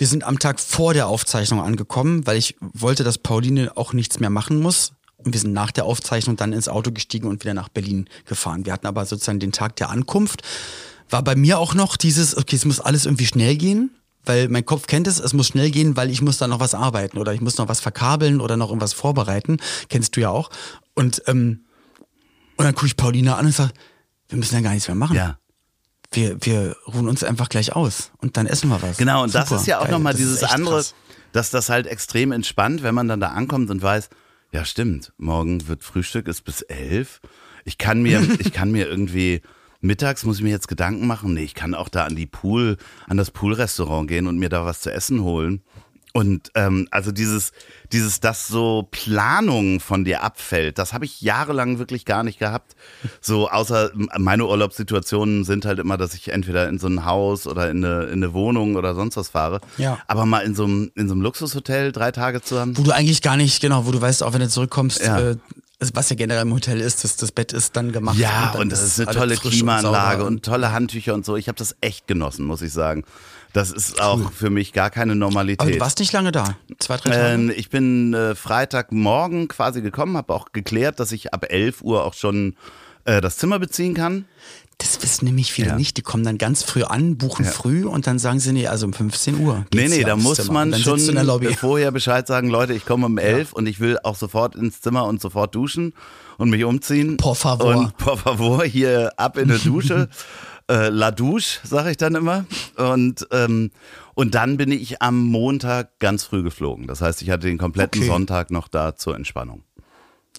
wir 0.01 0.07
sind 0.07 0.23
am 0.23 0.39
Tag 0.39 0.59
vor 0.59 0.95
der 0.95 1.07
Aufzeichnung 1.07 1.61
angekommen, 1.61 2.25
weil 2.25 2.35
ich 2.35 2.55
wollte, 2.59 3.03
dass 3.03 3.19
Pauline 3.19 3.77
auch 3.77 3.93
nichts 3.93 4.19
mehr 4.19 4.31
machen 4.31 4.59
muss. 4.59 4.93
Und 5.17 5.33
wir 5.33 5.39
sind 5.39 5.53
nach 5.53 5.69
der 5.69 5.85
Aufzeichnung 5.85 6.37
dann 6.37 6.53
ins 6.53 6.67
Auto 6.67 6.91
gestiegen 6.91 7.27
und 7.27 7.43
wieder 7.43 7.53
nach 7.53 7.69
Berlin 7.69 8.09
gefahren. 8.25 8.65
Wir 8.65 8.73
hatten 8.73 8.87
aber 8.87 9.05
sozusagen 9.05 9.39
den 9.39 9.51
Tag 9.51 9.75
der 9.75 9.91
Ankunft. 9.91 10.41
War 11.11 11.23
bei 11.23 11.35
mir 11.35 11.59
auch 11.59 11.75
noch 11.75 11.97
dieses, 11.97 12.35
okay, 12.35 12.55
es 12.55 12.65
muss 12.65 12.79
alles 12.79 13.05
irgendwie 13.05 13.27
schnell 13.27 13.55
gehen, 13.57 13.91
weil 14.25 14.49
mein 14.49 14.65
Kopf 14.65 14.87
kennt 14.87 15.05
es, 15.05 15.19
es 15.19 15.33
muss 15.33 15.45
schnell 15.45 15.69
gehen, 15.69 15.95
weil 15.95 16.09
ich 16.09 16.23
muss 16.23 16.39
da 16.39 16.47
noch 16.47 16.59
was 16.59 16.73
arbeiten 16.73 17.19
oder 17.19 17.35
ich 17.35 17.41
muss 17.41 17.59
noch 17.59 17.67
was 17.67 17.79
verkabeln 17.79 18.41
oder 18.41 18.57
noch 18.57 18.69
irgendwas 18.69 18.93
vorbereiten. 18.93 19.57
Kennst 19.89 20.15
du 20.15 20.21
ja 20.21 20.31
auch. 20.31 20.49
Und, 20.95 21.21
ähm, 21.27 21.65
und 22.57 22.65
dann 22.65 22.73
gucke 22.73 22.87
ich 22.87 22.97
Paulina 22.97 23.35
an 23.35 23.45
und 23.45 23.53
sage, 23.53 23.73
wir 24.29 24.39
müssen 24.39 24.55
ja 24.55 24.61
gar 24.61 24.71
nichts 24.71 24.87
mehr 24.87 24.95
machen. 24.95 25.15
Ja. 25.15 25.37
Wir, 26.13 26.37
wir 26.41 26.75
ruhen 26.87 27.07
uns 27.07 27.23
einfach 27.23 27.47
gleich 27.47 27.73
aus 27.75 28.11
und 28.17 28.35
dann 28.35 28.45
essen 28.45 28.69
wir 28.69 28.81
was. 28.81 28.97
Genau, 28.97 29.23
und 29.23 29.33
das 29.33 29.49
Super, 29.49 29.61
ist 29.61 29.67
ja 29.67 29.79
auch 29.79 29.87
nochmal 29.89 30.13
Das 30.13 30.19
dieses 30.19 30.43
andere, 30.43 30.75
krass. 30.75 30.93
dass 31.31 31.49
das 31.51 31.69
halt 31.69 31.87
extrem 31.87 32.31
entspannt, 32.33 32.83
wenn 32.83 32.93
man 32.93 33.07
dann 33.07 33.21
da 33.21 33.29
ankommt 33.29 33.69
und 33.69 33.81
weiß, 33.81 34.09
ja 34.51 34.65
stimmt, 34.65 35.13
morgen 35.17 35.67
wird 35.69 35.83
Frühstück, 35.83 36.27
ist 36.27 36.41
bis 36.41 36.63
elf. 36.63 37.21
Ich 37.63 37.77
kann 37.77 38.01
mir, 38.01 38.21
ich 38.39 38.51
kann 38.51 38.71
mir 38.71 38.87
irgendwie, 38.87 39.41
mittags 39.79 40.25
muss 40.25 40.37
ich 40.37 40.43
mir 40.43 40.49
jetzt 40.49 40.67
Gedanken 40.67 41.07
machen, 41.07 41.33
nee, 41.33 41.43
ich 41.43 41.55
kann 41.55 41.73
auch 41.73 41.87
da 41.87 42.03
an 42.03 42.17
die 42.17 42.27
Pool, 42.27 42.77
an 43.07 43.15
das 43.15 43.31
Poolrestaurant 43.31 44.09
gehen 44.09 44.27
und 44.27 44.37
mir 44.37 44.49
da 44.49 44.65
was 44.65 44.81
zu 44.81 44.91
essen 44.91 45.21
holen. 45.21 45.61
Und 46.13 46.51
ähm, 46.55 46.87
also 46.91 47.11
dieses, 47.11 47.53
dieses, 47.93 48.19
dass 48.19 48.47
so 48.47 48.87
Planung 48.91 49.79
von 49.79 50.03
dir 50.03 50.23
abfällt, 50.23 50.77
das 50.77 50.91
habe 50.93 51.05
ich 51.05 51.21
jahrelang 51.21 51.79
wirklich 51.79 52.03
gar 52.03 52.23
nicht 52.23 52.37
gehabt. 52.37 52.75
So 53.21 53.49
außer 53.49 53.91
meine 54.17 54.45
Urlaubssituationen 54.45 55.45
sind 55.45 55.65
halt 55.65 55.79
immer, 55.79 55.97
dass 55.97 56.13
ich 56.13 56.29
entweder 56.29 56.67
in 56.67 56.79
so 56.79 56.87
ein 56.87 57.05
Haus 57.05 57.47
oder 57.47 57.69
in 57.69 57.83
eine, 57.85 58.03
in 58.05 58.23
eine 58.23 58.33
Wohnung 58.33 58.75
oder 58.75 58.93
sonst 58.93 59.15
was 59.15 59.29
fahre. 59.29 59.61
Ja. 59.77 59.99
Aber 60.07 60.25
mal 60.25 60.41
in 60.41 60.53
so 60.53 60.65
einem, 60.65 60.91
in 60.95 61.07
so 61.07 61.13
einem 61.13 61.21
Luxushotel 61.21 61.91
drei 61.93 62.11
Tage 62.11 62.41
zu 62.41 62.59
haben. 62.59 62.77
Wo 62.77 62.83
du 62.83 62.91
eigentlich 62.91 63.21
gar 63.21 63.37
nicht, 63.37 63.61
genau, 63.61 63.85
wo 63.85 63.91
du 63.91 64.01
weißt, 64.01 64.23
auch 64.23 64.33
wenn 64.33 64.41
du 64.41 64.49
zurückkommst, 64.49 65.01
Ja. 65.01 65.19
äh, 65.19 65.35
was 65.93 66.09
ja 66.11 66.15
generell 66.15 66.43
im 66.43 66.53
Hotel 66.53 66.79
ist, 66.79 67.03
dass 67.03 67.15
das 67.15 67.31
Bett 67.31 67.53
ist 67.53 67.75
dann 67.75 67.91
gemacht. 67.91 68.17
Ja, 68.17 68.51
dann 68.53 68.61
und 68.63 68.71
das 68.71 68.83
ist 68.83 68.99
eine 68.99 69.11
tolle 69.11 69.35
Klimaanlage 69.35 70.17
sauber. 70.17 70.27
und, 70.27 70.45
tolle 70.45 70.71
Handtücher 70.71 71.13
und 71.15 71.25
so. 71.25 71.35
Ich 71.37 71.47
habe 71.47 71.57
das 71.57 71.75
echt 71.81 72.05
genossen, 72.07 72.45
muss 72.45 72.61
ich 72.61 72.71
sagen. 72.71 73.03
Das 73.53 73.71
ist 73.71 74.01
auch 74.01 74.31
für 74.31 74.49
mich 74.49 74.71
gar 74.73 74.89
keine 74.89 75.15
Normalität. 75.15 75.61
Aber 75.61 75.71
du 75.71 75.79
warst 75.79 75.99
nicht 75.99 76.13
lange 76.13 76.31
da. 76.31 76.55
Zwei, 76.79 76.97
drei 76.97 77.09
Tage. 77.11 77.33
Ähm, 77.33 77.53
ich 77.55 77.69
bin 77.69 78.13
äh, 78.13 78.33
Freitagmorgen 78.35 79.47
quasi 79.47 79.81
gekommen, 79.81 80.15
habe 80.17 80.33
auch 80.33 80.51
geklärt, 80.53 80.99
dass 80.99 81.11
ich 81.11 81.33
ab 81.33 81.45
11 81.49 81.81
Uhr 81.81 82.03
auch 82.05 82.13
schon 82.13 82.55
äh, 83.05 83.19
das 83.21 83.37
Zimmer 83.37 83.59
beziehen 83.59 83.93
kann. 83.93 84.25
das 84.77 85.01
wissen 85.03 85.25
nämlich 85.25 85.51
viele 85.51 85.69
Ja. 85.69 85.75
nicht. 85.75 85.97
Die 85.97 86.01
kommen 86.01 86.23
dann 86.23 86.37
ganz 86.37 86.63
früh 86.63 86.83
an, 86.83 87.17
buchen 87.17 87.45
früh 87.45 87.85
und 87.85 88.07
dann 88.07 88.19
sagen 88.19 88.39
sie, 88.39 88.51
nee, 88.53 88.67
also 88.67 88.85
um 88.87 88.93
15 88.93 89.39
Uhr. 89.39 89.65
Nee, 89.73 89.87
nee, 89.89 90.03
da 90.03 90.15
muss 90.15 90.37
Zimmer. 90.37 90.53
man 90.65 90.75
schon 90.75 90.99
der 91.13 91.51
vorher 91.57 91.91
Bescheid 91.91 92.25
sagen, 92.27 92.49
Leute, 92.49 92.73
ich 92.73 92.85
komme 92.85 93.05
um 93.05 93.17
11 93.17 93.53
und 93.53 93.67
ich 93.67 93.79
will 93.79 93.97
auch 94.03 94.15
sofort 94.15 94.55
ins 94.55 94.81
Zimmer 94.81 95.05
und 95.05 95.21
sofort 95.21 95.53
duschen 95.53 95.93
und 96.37 96.49
mich 96.49 96.63
umziehen. 96.63 97.17
Por 97.17 97.35
favor. 97.35 97.75
Und 97.75 97.97
por 97.97 98.17
favor, 98.17 98.63
hier 98.63 99.11
ab 99.17 99.37
in 99.37 99.51
eine 99.51 99.59
Dusche. 99.63 100.07
Äh, 100.71 100.89
La 100.89 101.11
Douche, 101.11 101.59
sage 101.63 101.91
ich 101.91 101.97
dann 101.97 102.15
immer. 102.15 102.45
Und, 102.77 103.27
ähm, 103.31 103.71
und 104.15 104.35
dann 104.35 104.57
bin 104.57 104.71
ich 104.71 105.01
am 105.01 105.21
Montag 105.23 105.99
ganz 105.99 106.23
früh 106.23 106.43
geflogen. 106.43 106.87
Das 106.87 107.01
heißt, 107.01 107.21
ich 107.21 107.29
hatte 107.29 107.47
den 107.47 107.57
kompletten 107.57 108.01
Okay. 108.01 108.09
Sonntag 108.09 108.51
noch 108.51 108.67
da 108.67 108.95
zur 108.95 109.15
Entspannung. 109.15 109.63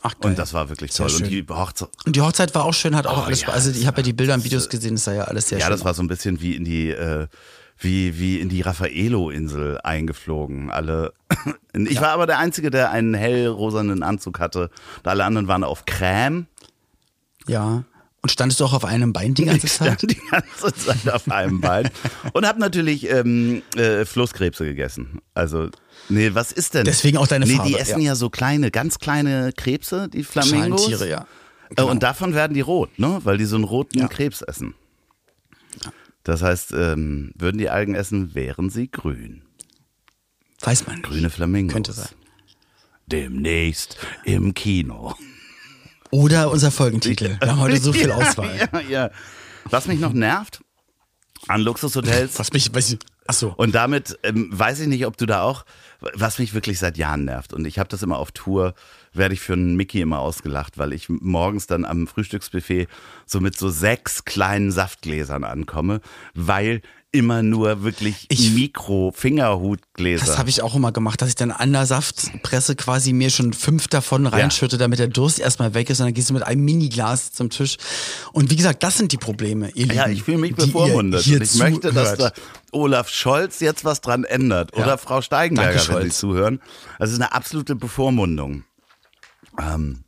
Ach, 0.03 0.15
geil. 0.19 0.31
Und 0.33 0.39
das 0.39 0.53
war 0.55 0.69
wirklich 0.69 0.93
Sehr 0.93 1.07
toll. 1.07 1.17
Und 1.23 1.31
die 1.31 1.45
Hochzeit, 1.49 1.89
Und 2.07 2.17
die 2.17 2.21
Hochzeit 2.23 2.55
war 2.55 2.65
auch 2.65 2.75
schön, 2.75 2.97
hat 2.97 3.07
auch 3.07 3.19
Oh, 3.19 3.27
alles. 3.27 3.43
ja, 3.43 3.49
also 3.51 3.71
ich 3.71 3.87
habe 3.87 3.99
ja 3.99 4.03
die 4.03 4.13
Bilder 4.13 4.35
und 4.35 4.43
Videos 4.45 4.69
gesehen, 4.69 4.95
das 4.97 5.05
sah 5.05 5.13
ja 5.15 5.25
alles 5.25 5.49
sehr 5.49 5.59
ja, 5.59 5.67
schön. 5.67 5.73
das 5.73 5.85
war 5.85 5.95
so 5.95 6.03
ein 6.03 6.09
bisschen 6.09 6.41
wie 6.41 6.57
in 6.57 6.65
die, 6.65 6.91
äh, 6.91 7.29
wie, 7.79 8.19
wie 8.19 8.41
in 8.41 8.49
die 8.49 8.63
Raffaello-Insel 8.63 9.81
eingeflogen. 9.83 10.71
Alle. 10.71 11.13
Ich 11.75 12.01
war 12.03 12.11
aber 12.11 12.27
der 12.27 12.39
Einzige, 12.39 12.69
der 12.71 12.91
einen 12.91 13.15
hellrosanen 13.15 14.03
Anzug 14.03 14.41
hatte. 14.41 14.69
Und 14.99 15.09
alle 15.09 15.25
anderen 15.25 15.49
waren 15.49 15.65
auf 15.65 15.87
Creme. 15.87 16.47
Ja. 17.47 17.85
Und 18.23 18.31
standest 18.31 18.61
du 18.61 18.65
auch 18.65 18.73
auf 18.73 18.85
einem 18.85 19.13
Bein 19.13 19.35
die 19.35 19.45
ganze 19.47 19.67
Ich 19.67 19.73
Zeit? 19.73 19.99
stand 19.99 20.13
die 20.13 20.21
ganze 20.31 20.73
Zeit 20.75 21.13
auf 21.13 21.29
einem 21.29 21.61
Bein. 21.61 21.91
Und 22.33 22.47
habe 22.47 22.61
natürlich 22.61 23.11
ähm, 23.11 23.63
äh, 23.75 24.05
Flusskrebse 24.05 24.65
gegessen. 24.65 25.21
Also, 25.35 25.71
nee, 26.09 26.31
was 26.33 26.53
ist 26.53 26.75
denn? 26.75 26.85
Deswegen 26.85 27.19
auch 27.19 27.27
deine 27.27 27.47
nee, 27.47 27.57
Farbe, 27.57 27.71
die 27.71 27.77
essen 27.77 28.01
ja. 28.01 28.11
ja. 28.11 28.15
so 28.15 28.31
kleine, 28.31 28.71
ganz 28.71 29.01
kleine 29.01 29.53
Krebse, 29.53 30.09
die 30.09 30.23
Flamingos. 30.23 30.83
Schalentiere, 30.85 31.11
ja. 31.11 31.27
Äh, 31.77 31.83
Und 31.83 32.05
davon 32.05 32.35
werden 32.35 32.55
die 32.55 32.61
rot, 32.61 32.97
ne? 32.99 33.21
Weil 33.25 33.39
die 33.39 33.45
so 33.45 33.57
einen 33.57 33.65
roten 33.65 33.99
Ja. 33.99 34.07
Krebs 34.09 34.41
essen. 34.41 34.75
Das 36.23 36.43
heißt, 36.43 36.73
ähm, 36.73 37.33
würden 37.37 37.59
die 37.59 37.71
Algen 37.71 37.97
essen, 37.97 38.37
wären 38.37 38.71
sie 38.71 38.89
grün. 38.89 39.43
Weiß 40.61 40.87
man 40.87 40.97
nicht. 40.97 41.09
Grüne 41.09 41.29
Flamingos. 41.31 41.73
Könnte 41.73 41.93
sein. 41.93 42.07
Demnächst 43.09 43.97
im 44.25 44.55
Kino. 44.55 45.17
Oder 46.13 46.51
unser 46.51 46.71
Folgentitel. 46.71 47.39
Wir 47.41 47.51
haben 47.51 47.61
heute 47.61 47.81
so 47.81 47.93
viel 47.93 48.13
Auswahl. 48.13 48.55
Ja, 48.73 48.81
ja. 48.81 49.11
Was 49.71 49.87
mich 49.87 49.99
noch 49.99 50.13
nervt 50.13 50.61
an 51.49 51.63
Luxushotels, 51.63 52.39
Was 52.39 52.53
mich, 52.53 52.73
weiß 52.73 52.93
ich, 52.93 52.99
ach 53.27 53.35
so. 53.35 53.55
Und 53.57 53.75
damit 53.75 54.19
ähm, 54.23 54.49
weiß 54.53 54.81
ich 54.81 54.89
nicht, 54.89 55.07
ob 55.07 55.17
du 55.17 55.25
da 55.25 55.43
auch, 55.43 55.65
was 56.01 56.39
mich 56.39 56.53
wirklich 56.53 56.79
seit 56.79 56.99
Jahren 56.99 57.25
nervt. 57.25 57.55
Und 57.55 57.65
ich 57.67 57.79
habe 57.79 57.89
das 57.89 58.03
immer 58.03 58.19
auf 58.19 58.31
Tour, 58.31 58.75
werde 59.15 59.33
ich 59.33 59.41
für 59.41 59.55
einen 59.55 59.75
Mickey 59.75 60.03
immer 60.03 60.19
ausgelacht, 60.19 60.77
weil 60.77 60.93
ich 60.93 61.09
morgens 61.09 61.67
dann 61.67 61.87
am 61.87 62.07
Frühstücksbuffet 62.07 62.89
so 63.25 63.41
mit 63.41 63.57
so 63.57 63.71
sechs 63.71 64.27
kleinen 64.27 64.71
Saftgläsern 64.71 65.45
ankomme, 65.45 66.03
weil 66.35 66.83
immer 67.13 67.43
nur 67.43 67.83
wirklich 67.83 68.27
Ich- 68.31 68.53
Mikro-Fingerhutgläser. 68.53 70.25
Das 70.25 70.39
habe 70.39 70.49
ich 70.49 70.63
auch 70.63 70.75
immer 70.75 70.93
gemacht, 70.93 71.21
dass 71.21 71.29
ich 71.29 71.35
dann 71.35 71.51
an 71.51 71.73
der 71.73 71.85
Saftpresse 71.85 72.75
quasi 72.75 73.13
mir 73.13 73.29
schon 73.31 73.53
fünf 73.53 73.87
davon 73.89 74.27
reinschütte, 74.27 74.79
damit 74.79 74.99
der 74.99 75.09
Durst 75.09 75.39
erstmal 75.39 75.75
weg 75.75 75.91
ist 75.91 76.01
und 76.01 76.07
dann 76.07 76.15
gehst 76.15 76.31
du 76.31 76.35
mit 76.35 76.43
einem 76.43 76.65
Miniglas 76.65 77.33
zum 77.33 77.51
Tisch. 77.51 77.77
Und 78.33 78.51
wie 78.51 78.57
gesagt, 78.57 78.83
das 78.83 78.97
sind 78.97 79.13
die 79.13 79.19
Probleme, 79.19 79.71
ihr 79.75 79.87
ja, 79.87 80.07
Lieben, 80.07 80.17
ich 80.17 80.23
fühle 80.23 80.39
mich 80.39 80.51
ihr 80.53 80.57
bevormundet. 80.57 81.27
Und 81.27 81.43
ich 81.43 81.55
möchte, 81.57 81.93
dass 81.93 82.17
da. 82.17 82.33
Olaf 82.73 83.11
Scholz 83.11 83.61
jetzt 83.61 83.85
was 83.85 84.01
dran 84.01 84.25
ändert. 84.25 84.75
Ja. 84.75 84.83
Oder 84.83 84.97
Frau 84.97 85.21
Steigenberger, 85.21 85.79
Danke, 85.79 85.95
wenn 85.95 86.11
sie 86.11 86.17
zuhören. 86.17 86.61
Also 86.99 87.11
es 87.13 87.19
ist 87.19 87.23
eine 87.23 87.33
absolute 87.33 87.77
Bevormundung. 87.77 88.65
Ähm, 89.61 90.05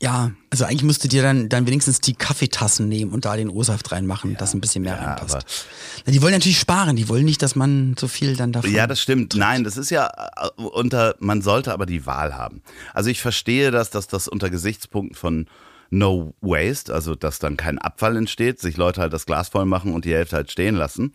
Ja, 0.00 0.30
also 0.50 0.64
eigentlich 0.64 0.84
müsstet 0.84 1.12
ihr 1.12 1.22
dann, 1.22 1.48
dann 1.48 1.66
wenigstens 1.66 2.00
die 2.00 2.14
Kaffeetassen 2.14 2.88
nehmen 2.88 3.12
und 3.12 3.24
da 3.24 3.36
den 3.36 3.48
O-Saft 3.48 3.90
reinmachen, 3.90 4.36
dass 4.36 4.54
ein 4.54 4.60
bisschen 4.60 4.84
mehr 4.84 4.94
ja, 4.94 5.14
reinpasst. 5.14 5.66
Na, 6.06 6.12
die 6.12 6.22
wollen 6.22 6.32
natürlich 6.34 6.58
sparen, 6.60 6.94
die 6.94 7.08
wollen 7.08 7.24
nicht, 7.24 7.42
dass 7.42 7.56
man 7.56 7.96
so 7.98 8.06
viel 8.06 8.36
dann 8.36 8.52
davon. 8.52 8.72
Ja, 8.72 8.86
das 8.86 9.00
stimmt. 9.00 9.34
Nein, 9.34 9.64
das 9.64 9.76
ist 9.76 9.90
ja 9.90 10.06
äh, 10.06 10.62
unter, 10.62 11.16
man 11.18 11.42
sollte 11.42 11.72
aber 11.72 11.84
die 11.86 12.06
Wahl 12.06 12.36
haben. 12.36 12.62
Also 12.94 13.10
ich 13.10 13.20
verstehe 13.20 13.70
das, 13.70 13.90
dass 13.90 14.06
das 14.06 14.28
unter 14.28 14.50
Gesichtspunkten 14.50 15.16
von 15.16 15.46
No 15.90 16.34
Waste, 16.42 16.92
also 16.94 17.14
dass 17.14 17.38
dann 17.38 17.56
kein 17.56 17.78
Abfall 17.78 18.16
entsteht, 18.16 18.60
sich 18.60 18.76
Leute 18.76 19.00
halt 19.00 19.12
das 19.12 19.26
Glas 19.26 19.48
voll 19.48 19.64
machen 19.64 19.94
und 19.94 20.04
die 20.04 20.12
Hälfte 20.14 20.36
halt 20.36 20.52
stehen 20.52 20.76
lassen, 20.76 21.12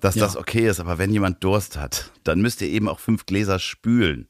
dass 0.00 0.14
Ja. 0.16 0.24
das 0.24 0.36
okay 0.36 0.68
ist. 0.68 0.80
Aber 0.80 0.98
wenn 0.98 1.12
jemand 1.12 1.44
Durst 1.44 1.76
hat, 1.78 2.10
dann 2.24 2.40
müsst 2.40 2.62
ihr 2.62 2.68
eben 2.68 2.88
auch 2.88 2.98
fünf 2.98 3.26
Gläser 3.26 3.58
spülen. 3.58 4.26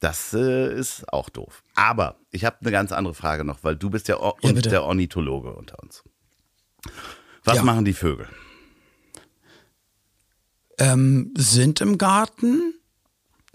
Das 0.00 0.32
äh, 0.34 0.74
ist 0.74 1.10
auch 1.12 1.28
doof. 1.28 1.62
Aber 1.74 2.16
ich 2.30 2.44
habe 2.46 2.56
eine 2.62 2.70
ganz 2.70 2.90
andere 2.90 3.14
Frage 3.14 3.44
noch, 3.44 3.62
weil 3.62 3.76
du 3.76 3.90
bist 3.90 4.08
ja, 4.08 4.18
o 4.18 4.36
Ja, 4.42 4.52
der 4.52 4.82
Ornithologe 4.84 5.52
unter 5.52 5.78
uns. 5.82 6.02
Was 7.44 7.56
Ja. 7.56 7.62
machen 7.62 7.84
die 7.84 7.92
Vögel? 7.92 8.26
ähm, 10.78 11.32
sind 11.36 11.80
im 11.82 11.98
Garten, 11.98 12.74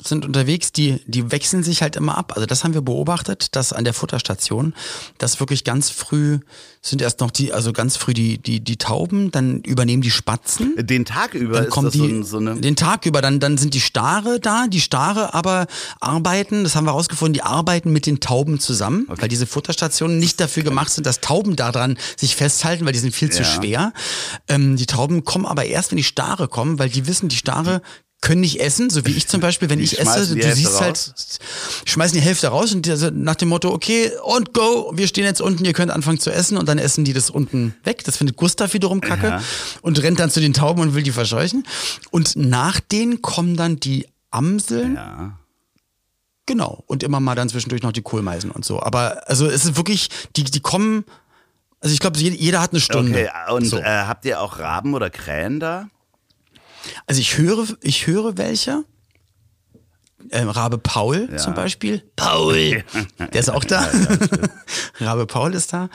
sind 0.08 0.26
unterwegs, 0.26 0.72
die, 0.72 1.02
die 1.08 1.32
wechseln 1.32 1.64
sich 1.64 1.82
halt 1.82 1.96
immer 1.96 2.18
ab. 2.18 2.34
Also 2.36 2.46
das 2.46 2.64
haben 2.64 2.74
wir 2.74 2.82
beobachtet, 2.82 3.56
dass 3.56 3.74
an 3.74 3.84
der 3.84 3.94
Futterstation, 3.94 4.74
dass 5.18 5.40
wirklich 5.40 5.64
ganz 5.64 5.90
früh 5.90 6.40
sind 6.82 7.02
erst 7.02 7.20
noch 7.20 7.32
die, 7.32 7.52
also 7.52 7.74
ganz 7.74 7.98
früh 7.98 8.14
die, 8.14 8.38
die, 8.38 8.60
die 8.60 8.78
Tauben, 8.78 9.32
dann 9.32 9.62
übernehmen 9.62 10.04
die 10.04 10.12
Spatzen. 10.12 10.76
Den 10.86 11.04
Tag 11.06 11.34
über 11.34 11.62
Dann 11.62 11.84
das 11.84 11.94
die 11.94 11.98
so, 11.98 12.06
ein, 12.06 12.24
so 12.24 12.38
eine. 12.38 12.56
den 12.62 12.76
Tag 12.76 13.06
über, 13.08 13.22
dann, 13.22 13.40
dann 13.40 13.58
sind 13.58 13.74
die 13.74 13.82
Stare 13.82 14.40
da, 14.40 14.68
die 14.68 14.82
Stare 14.82 15.34
aber 15.34 15.66
arbeiten, 16.00 16.64
das 16.64 16.76
haben 16.76 16.86
wir 16.86 16.92
rausgefunden, 16.92 17.34
die 17.34 17.42
arbeiten 17.42 17.92
mit 17.92 18.06
den 18.06 18.20
Tauben 18.20 18.60
zusammen, 18.60 19.08
weil 19.08 19.28
diese 19.30 19.48
Futterstationen 19.48 20.20
nicht 20.20 20.40
dafür 20.40 20.62
gemacht 20.64 20.92
sind, 20.92 21.08
dass 21.08 21.22
Tauben 21.22 21.56
daran 21.56 21.98
sich 22.18 22.36
festhalten, 22.36 22.86
weil 22.86 22.94
die 22.94 23.00
sind 23.00 23.16
viel 23.16 23.32
zu 23.32 23.42
Ja. 23.42 23.46
schwer. 23.46 23.94
Ähm, 24.48 24.76
die 24.76 24.86
Tauben 24.86 25.24
kommen 25.24 25.46
aber 25.48 25.66
erst, 25.66 25.90
wenn 25.92 25.98
die 25.98 26.04
Stare 26.04 26.48
kommen, 26.48 26.78
weil 26.78 26.90
die 26.90 27.08
wissen, 27.08 27.30
die 27.30 27.36
Stare 27.36 27.82
können 28.26 28.42
nicht 28.42 28.60
essen, 28.60 28.90
so 28.90 29.06
wie 29.06 29.12
ich 29.12 29.28
zum 29.28 29.40
Beispiel, 29.40 29.70
wenn 29.70 29.78
Die 29.78 29.86
ich 29.86 30.00
esse, 30.00 30.28
du 30.36 30.42
Hälfte 30.42 30.56
siehst 30.56 30.82
halt, 30.82 31.14
schmeißen 31.86 32.18
die 32.18 32.24
Hälfte 32.24 32.48
raus 32.48 32.74
und 32.74 32.90
also 32.90 33.10
nach 33.12 33.36
dem 33.36 33.50
Motto, 33.50 33.72
okay, 33.72 34.12
und 34.24 34.54
go, 34.54 34.92
wir 34.96 35.08
stehen 35.08 35.26
jetzt 35.26 35.42
unten, 35.42 35.64
ihr 35.64 35.74
könnt 35.74 35.92
anfangen 35.92 36.20
zu 36.20 36.32
essen 36.32 36.58
und 36.58 36.68
dann 36.68 36.80
essen 36.80 37.06
die 37.06 37.14
das 37.14 37.30
unten 37.30 37.76
weg. 37.84 38.04
Das 38.04 38.18
findet 38.18 38.36
Gustav 38.36 38.74
wiederum 38.74 39.00
kacke 39.00 39.28
Ja. 39.28 39.44
und 39.84 40.02
rennt 40.02 40.20
dann 40.20 40.32
zu 40.32 40.40
den 40.42 40.54
Tauben 40.54 40.82
und 40.82 40.96
will 40.96 41.04
die 41.04 41.12
verscheuchen. 41.12 41.66
Und 42.12 42.36
nach 42.36 42.80
denen 42.80 43.22
kommen 43.22 43.56
dann 43.56 43.80
die 43.80 44.08
Amseln, 44.32 44.96
Ja. 44.96 45.38
genau, 46.48 46.84
und 46.88 47.04
immer 47.04 47.20
mal 47.20 47.36
dann 47.36 47.48
zwischendurch 47.50 47.84
noch 47.84 47.92
die 47.92 48.02
Kohlmeisen 48.02 48.50
und 48.52 48.66
so. 48.66 48.82
Aber 48.82 49.30
also 49.30 49.46
es 49.48 49.66
ist 49.66 49.78
wirklich, 49.78 50.10
die, 50.36 50.44
die 50.46 50.60
kommen, 50.62 51.06
also 51.80 51.94
ich 51.94 52.00
glaube, 52.00 52.18
jeder, 52.20 52.36
jeder 52.36 52.62
hat 52.62 52.72
eine 52.72 52.80
Stunde. 52.82 53.30
Okay, 53.30 53.54
und 53.54 53.66
so. 53.66 53.78
äh, 53.78 53.84
habt 53.84 54.26
ihr 54.26 54.42
auch 54.42 54.58
Raben 54.60 54.94
oder 54.96 55.10
Krähen 55.12 55.60
da? 55.60 55.88
Also 57.06 57.22
ich 57.22 57.38
höre, 57.38 57.66
ich 57.82 58.08
höre 58.08 58.38
welche. 58.38 58.84
Ähm, 60.32 60.50
Rabe 60.50 60.78
Paul 60.80 61.30
Ja. 61.32 61.38
zum 61.38 61.54
Beispiel. 61.54 62.04
Paul! 62.16 62.84
Der 63.20 63.40
ist 63.40 63.50
auch 63.50 63.64
da. 63.64 63.88
Rabe 65.00 65.28
Paul 65.28 65.54
ist 65.54 65.72
da. 65.74 65.90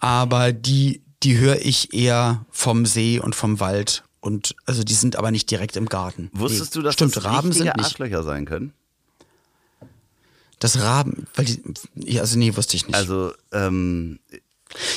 Aber 0.00 0.52
die, 0.52 1.02
die 1.22 1.38
höre 1.38 1.60
ich 1.64 1.94
eher 1.94 2.44
vom 2.50 2.84
See 2.84 3.18
und 3.18 3.34
vom 3.34 3.58
Wald. 3.60 4.04
Und 4.20 4.54
also 4.66 4.82
die 4.84 4.92
sind 4.94 5.16
aber 5.16 5.30
nicht 5.30 5.50
direkt 5.50 5.76
im 5.76 5.86
Garten. 5.86 6.28
Wusstest 6.34 6.76
du, 6.76 6.82
dass 6.82 6.92
Stimmt, 6.94 7.16
das 7.16 7.24
Raben 7.24 7.52
sind 7.52 7.64
nicht. 7.74 7.78
Arschlöcher 7.86 8.22
sein 8.22 8.44
können? 8.44 8.74
Das 10.58 10.78
Raben, 10.82 11.26
weil 11.36 11.46
die, 11.46 11.62
ja, 11.94 12.20
also 12.20 12.38
nee, 12.38 12.54
wusste 12.54 12.76
ich 12.76 12.86
nicht. 12.86 12.94
Also, 12.94 13.32
ähm, 13.50 14.18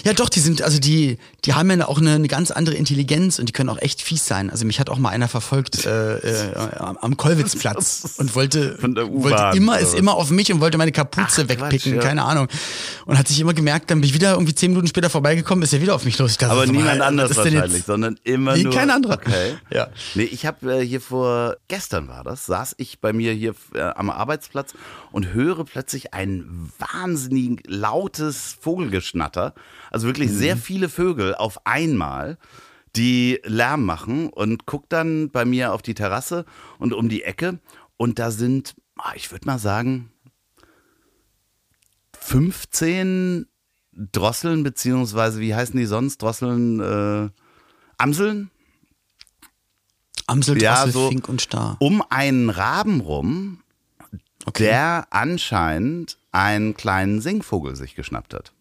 Ja, 0.05 0.13
doch, 0.13 0.29
die 0.29 0.39
sind, 0.39 0.61
also 0.61 0.79
die, 0.79 1.17
die 1.45 1.53
haben 1.53 1.71
ja 1.71 1.87
auch 1.87 1.97
eine, 1.99 2.13
eine 2.13 2.27
ganz 2.27 2.51
andere 2.51 2.75
Intelligenz 2.75 3.39
und 3.39 3.47
die 3.49 3.53
können 3.53 3.69
auch 3.69 3.79
echt 3.79 4.01
fies 4.01 4.25
sein. 4.25 4.49
Also 4.49 4.65
mich 4.65 4.79
hat 4.79 4.89
auch 4.89 4.97
mal 4.97 5.09
einer 5.09 5.27
verfolgt 5.27 5.85
äh, 5.85 6.17
äh, 6.17 6.53
am 6.77 7.17
Kollwitzplatz 7.17 8.13
und 8.17 8.35
wollte, 8.35 8.77
Von 8.79 8.95
der 8.95 9.07
U-Bahn 9.09 9.31
wollte 9.31 9.57
immer, 9.57 9.79
ist 9.79 9.95
immer 9.95 10.13
auf 10.15 10.29
mich 10.29 10.51
und 10.53 10.61
wollte 10.61 10.77
meine 10.77 10.91
Kapuze 10.91 11.43
Ach, 11.45 11.49
wegpicken, 11.49 11.69
Quatsch, 11.69 11.85
ja. 11.87 11.99
keine 12.01 12.23
Ahnung. 12.23 12.47
Und 13.05 13.17
hat 13.17 13.27
sich 13.27 13.39
immer 13.39 13.53
gemerkt, 13.53 13.89
dann 13.91 13.99
bin 14.01 14.09
ich 14.09 14.13
wieder 14.13 14.33
irgendwie 14.33 14.53
zehn 14.55 14.71
Minuten 14.71 14.87
später 14.87 15.09
vorbeigekommen, 15.09 15.63
ist 15.63 15.73
er 15.73 15.81
wieder 15.81 15.95
auf 15.95 16.05
mich 16.05 16.17
los. 16.19 16.37
Dachte, 16.37 16.51
aber 16.51 16.65
mal, 16.67 16.71
niemand 16.71 16.99
was 16.99 17.07
anders 17.07 17.31
ist 17.31 17.37
denn 17.37 17.45
jetzt- 17.45 17.55
wahrscheinlich, 17.55 17.83
sondern 17.85 18.19
immer 18.23 18.55
Nee, 18.55 18.63
nur. 18.63 18.73
kein 18.73 18.89
anderer. 18.91 19.13
Okay. 19.15 19.55
Ja. 19.71 19.87
Nee, 20.15 20.23
ich 20.23 20.45
habe 20.45 20.81
äh, 20.81 20.85
hier 20.85 21.01
vor, 21.01 21.57
gestern 21.67 22.07
war 22.07 22.23
das, 22.23 22.45
saß 22.45 22.75
ich 22.77 22.99
bei 22.99 23.11
mir 23.11 23.33
hier 23.33 23.55
äh, 23.73 23.81
am 23.81 24.09
Arbeitsplatz 24.09 24.73
und 25.13 25.31
höre 25.33 25.63
plötzlich 25.63 26.13
ein 26.13 26.69
wahnsinnig 26.79 27.61
lautes 27.67 28.57
Vogelgeschnatter. 28.59 29.53
Also 29.91 30.07
wirklich 30.07 30.31
Mhm. 30.31 30.35
sehr 30.35 30.57
viele 30.57 30.89
Vögel 30.89 31.35
auf 31.35 31.65
einmal, 31.65 32.37
die 32.95 33.39
Lärm 33.45 33.85
machen 33.85 34.29
und 34.29 34.65
guck 34.65 34.89
dann 34.89 35.29
bei 35.31 35.45
mir 35.45 35.71
auf 35.73 35.81
die 35.81 35.93
Terrasse 35.93 36.45
und 36.79 36.93
um 36.93 37.07
die 37.09 37.23
Ecke 37.23 37.59
und 37.97 38.19
da 38.19 38.29
sind, 38.31 38.75
ah, 38.97 39.13
ich 39.15 39.31
würde 39.31 39.45
mal 39.47 39.59
sagen, 39.59 40.11
15 42.19 43.47
Drosseln, 43.91 44.63
beziehungsweise 44.63 45.39
wie 45.39 45.53
heißen 45.55 45.77
die 45.77 45.85
sonst? 45.85 46.21
Drosseln, 46.21 46.79
äh, 46.79 47.29
Amseln? 47.97 48.49
Amsel, 50.25 50.61
Ja, 50.61 50.75
Drossel, 50.75 50.91
so 50.91 51.09
Fink 51.09 51.27
und 51.29 51.41
Star. 51.41 51.77
um 51.79 52.01
einen 52.09 52.49
Raben 52.49 53.01
rum, 53.01 53.59
Okay. 54.45 54.63
der 54.63 55.07
anscheinend 55.09 56.17
einen 56.31 56.75
kleinen 56.75 57.21
Singvogel 57.21 57.75
sich 57.75 57.95
geschnappt 57.95 58.33
hat. 58.33 58.51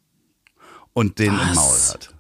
Und 0.92 1.18
den 1.18 1.32
im 1.32 1.40
Was? 1.40 1.54
Maul 1.54 1.78
hat. 1.94 2.14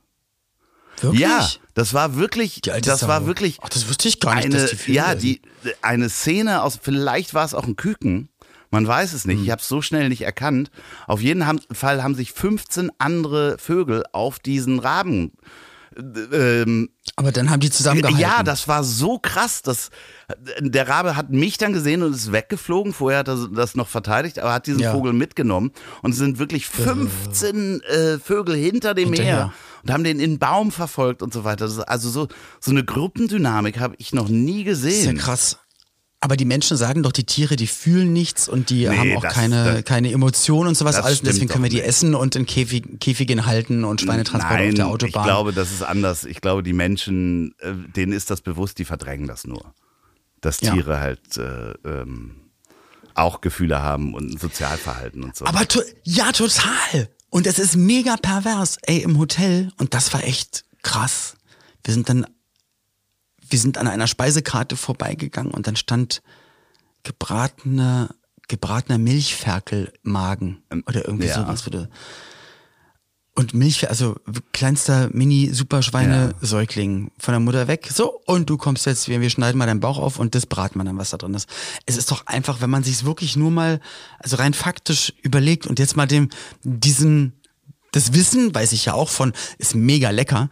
Wirklich? 1.00 1.20
Ja, 1.20 1.48
das 1.74 1.94
war 1.94 2.16
wirklich, 2.16 2.60
das 2.62 3.08
war 3.08 3.26
wirklich 3.26 3.58
Ach, 3.60 3.68
das 3.68 3.88
wusste 3.88 4.08
ich 4.08 4.20
gar 4.20 4.36
nicht, 4.36 4.44
eine, 4.46 4.56
dass 4.56 4.70
die 4.70 4.92
ja, 4.92 5.14
die, 5.14 5.42
eine 5.80 6.08
Szene 6.08 6.62
aus, 6.62 6.78
vielleicht 6.80 7.34
war 7.34 7.44
es 7.44 7.54
auch 7.54 7.64
ein 7.64 7.74
Küken, 7.76 8.28
man 8.70 8.86
weiß 8.86 9.12
es 9.12 9.24
nicht, 9.24 9.38
Hm. 9.38 9.44
ich 9.44 9.50
habe 9.50 9.60
es 9.60 9.68
so 9.68 9.82
schnell 9.82 10.08
nicht 10.08 10.22
erkannt. 10.22 10.70
Auf 11.06 11.20
jeden 11.20 11.44
Fall 11.72 12.02
haben 12.02 12.14
sich 12.14 12.32
15 12.32 12.90
andere 12.98 13.58
Vögel 13.58 14.04
auf 14.12 14.38
diesen 14.38 14.78
Raben 14.78 15.32
ähm, 16.32 16.88
Aber 17.16 17.32
dann 17.32 17.50
haben 17.50 17.60
die 17.60 17.70
zusammengehalten. 17.70 18.20
ja, 18.20 18.42
das 18.42 18.68
war 18.68 18.84
so 18.84 19.18
krass. 19.18 19.62
dass 19.62 19.90
der 20.60 20.88
Rabe 20.88 21.16
hat 21.16 21.30
mich 21.30 21.58
dann 21.58 21.72
gesehen 21.72 22.02
und 22.02 22.14
ist 22.14 22.32
weggeflogen. 22.32 22.92
Vorher 22.92 23.20
hat 23.20 23.28
er 23.28 23.48
das 23.48 23.74
noch 23.74 23.88
verteidigt, 23.88 24.38
aber 24.38 24.52
hat 24.54 24.66
diesen 24.66 24.80
Ja. 24.80 24.92
Vogel 24.92 25.12
mitgenommen. 25.12 25.72
Und 26.02 26.12
es 26.12 26.16
sind 26.18 26.38
wirklich 26.38 26.66
15 26.66 27.80
äh, 27.82 28.18
Vögel 28.18 28.54
hinter 28.54 28.94
dem 28.94 29.08
Hinterher. 29.08 29.34
her 29.36 29.52
und 29.82 29.90
haben 29.90 30.04
den 30.04 30.20
in 30.20 30.32
den 30.32 30.38
Baum 30.38 30.70
verfolgt 30.70 31.22
und 31.22 31.32
so 31.32 31.42
weiter. 31.44 31.64
Also 31.88 32.08
so, 32.08 32.28
so 32.60 32.70
eine 32.70 32.84
Gruppendynamik 32.84 33.80
habe 33.80 33.94
ich 33.98 34.12
noch 34.12 34.28
nie 34.28 34.64
Das 34.64 34.78
ist 34.78 34.84
ja 34.84 34.90
gesehen. 35.12 35.18
krass. 35.18 35.58
Aber 36.24 36.36
die 36.36 36.44
Menschen 36.44 36.76
sagen 36.76 37.02
doch, 37.02 37.10
die 37.10 37.24
Tiere, 37.24 37.56
die 37.56 37.66
fühlen 37.66 38.12
nichts 38.12 38.48
und 38.48 38.70
die 38.70 38.86
Nee, 38.88 38.96
haben 38.96 39.16
auch 39.16 39.22
das- 39.22 39.34
keine, 39.34 39.64
das- 39.74 39.84
keine 39.84 40.12
Emotionen 40.12 40.68
und 40.68 40.76
sowas 40.76 40.94
alles. 40.96 41.18
Und 41.18 41.26
deswegen 41.26 41.48
können 41.48 41.64
wir 41.64 41.68
die 41.70 41.76
nicht. 41.78 41.86
essen 41.88 42.14
und 42.14 42.36
in 42.36 42.46
Käfig, 42.46 43.00
Käfigen 43.00 43.44
halten 43.44 43.82
und 43.82 44.00
Schweinetransport 44.00 44.54
Nein, 44.60 44.68
auf 44.70 44.74
der 44.76 44.86
Autobahn. 44.86 45.22
ich 45.24 45.26
glaube, 45.26 45.52
das 45.52 45.72
ist 45.72 45.82
anders. 45.82 46.24
Ich 46.24 46.40
glaube, 46.40 46.62
die 46.62 46.72
Menschen, 46.74 47.56
äh, 47.58 47.72
denen 47.96 48.12
ist 48.12 48.30
das 48.30 48.40
bewusst, 48.40 48.78
die 48.78 48.84
verdrängen 48.84 49.26
das 49.26 49.48
nur. 49.48 49.74
Dass 50.40 50.60
Ja. 50.60 50.72
Tiere 50.72 51.00
halt 51.00 51.36
äh, 51.38 51.72
ähm, 51.84 52.36
auch 53.14 53.40
Gefühle 53.40 53.82
haben 53.82 54.14
und 54.14 54.32
ein 54.34 54.38
Sozialverhalten 54.38 55.24
und 55.24 55.34
so. 55.34 55.44
Aber 55.44 55.66
to 55.66 55.80
ja, 56.04 56.30
total. 56.30 57.08
Und 57.30 57.48
es 57.48 57.58
ist 57.58 57.74
mega 57.76 58.16
pervers. 58.16 58.78
Ey, 58.82 58.98
im 59.02 59.18
Hotel, 59.18 59.72
und 59.76 59.92
das 59.92 60.12
war 60.14 60.22
echt 60.22 60.64
krass. 60.82 61.34
Wir 61.84 61.94
sind 61.94 62.08
dann, 62.08 62.26
wir 63.52 63.58
sind 63.58 63.78
an 63.78 63.86
einer 63.86 64.06
Speisekarte 64.06 64.76
vorbeigegangen 64.76 65.52
und 65.52 65.66
dann 65.66 65.76
stand 65.76 66.22
gebratene, 67.02 68.14
gebratener 68.48 68.98
Milchferkelmagen 68.98 70.62
oder 70.86 71.06
irgendwie 71.06 71.28
ja. 71.28 71.34
sowas. 71.34 71.66
Würde. 71.66 71.88
Und 73.34 73.54
Milch, 73.54 73.88
also 73.88 74.16
kleinster 74.52 75.08
Mini-Superschweine-Säugling 75.12 77.12
von 77.18 77.32
der 77.32 77.40
Mutter 77.40 77.66
weg. 77.66 77.88
So, 77.92 78.20
und 78.26 78.50
du 78.50 78.58
kommst 78.58 78.84
jetzt, 78.84 79.08
wir, 79.08 79.22
wir 79.22 79.30
schneiden 79.30 79.58
mal 79.58 79.66
deinen 79.66 79.80
Bauch 79.80 79.98
auf 79.98 80.18
und 80.18 80.34
das 80.34 80.44
braten 80.44 80.78
wir 80.78 80.84
dann, 80.84 80.98
was 80.98 81.10
da 81.10 81.16
drin 81.16 81.32
ist. 81.32 81.48
Es 81.86 81.96
ist 81.96 82.10
doch 82.10 82.26
einfach, 82.26 82.60
wenn 82.60 82.68
man 82.68 82.84
sich 82.84 83.04
wirklich 83.04 83.36
nur 83.36 83.50
mal, 83.50 83.80
also 84.18 84.36
rein 84.36 84.52
faktisch 84.52 85.14
überlegt 85.22 85.66
und 85.66 85.78
jetzt 85.78 85.96
mal 85.96 86.06
dem, 86.06 86.28
diesen, 86.62 87.40
das 87.92 88.12
Wissen, 88.12 88.54
weiß 88.54 88.72
ich 88.72 88.84
ja 88.84 88.92
auch 88.92 89.08
von, 89.08 89.32
ist 89.56 89.74
mega 89.74 90.10
lecker, 90.10 90.50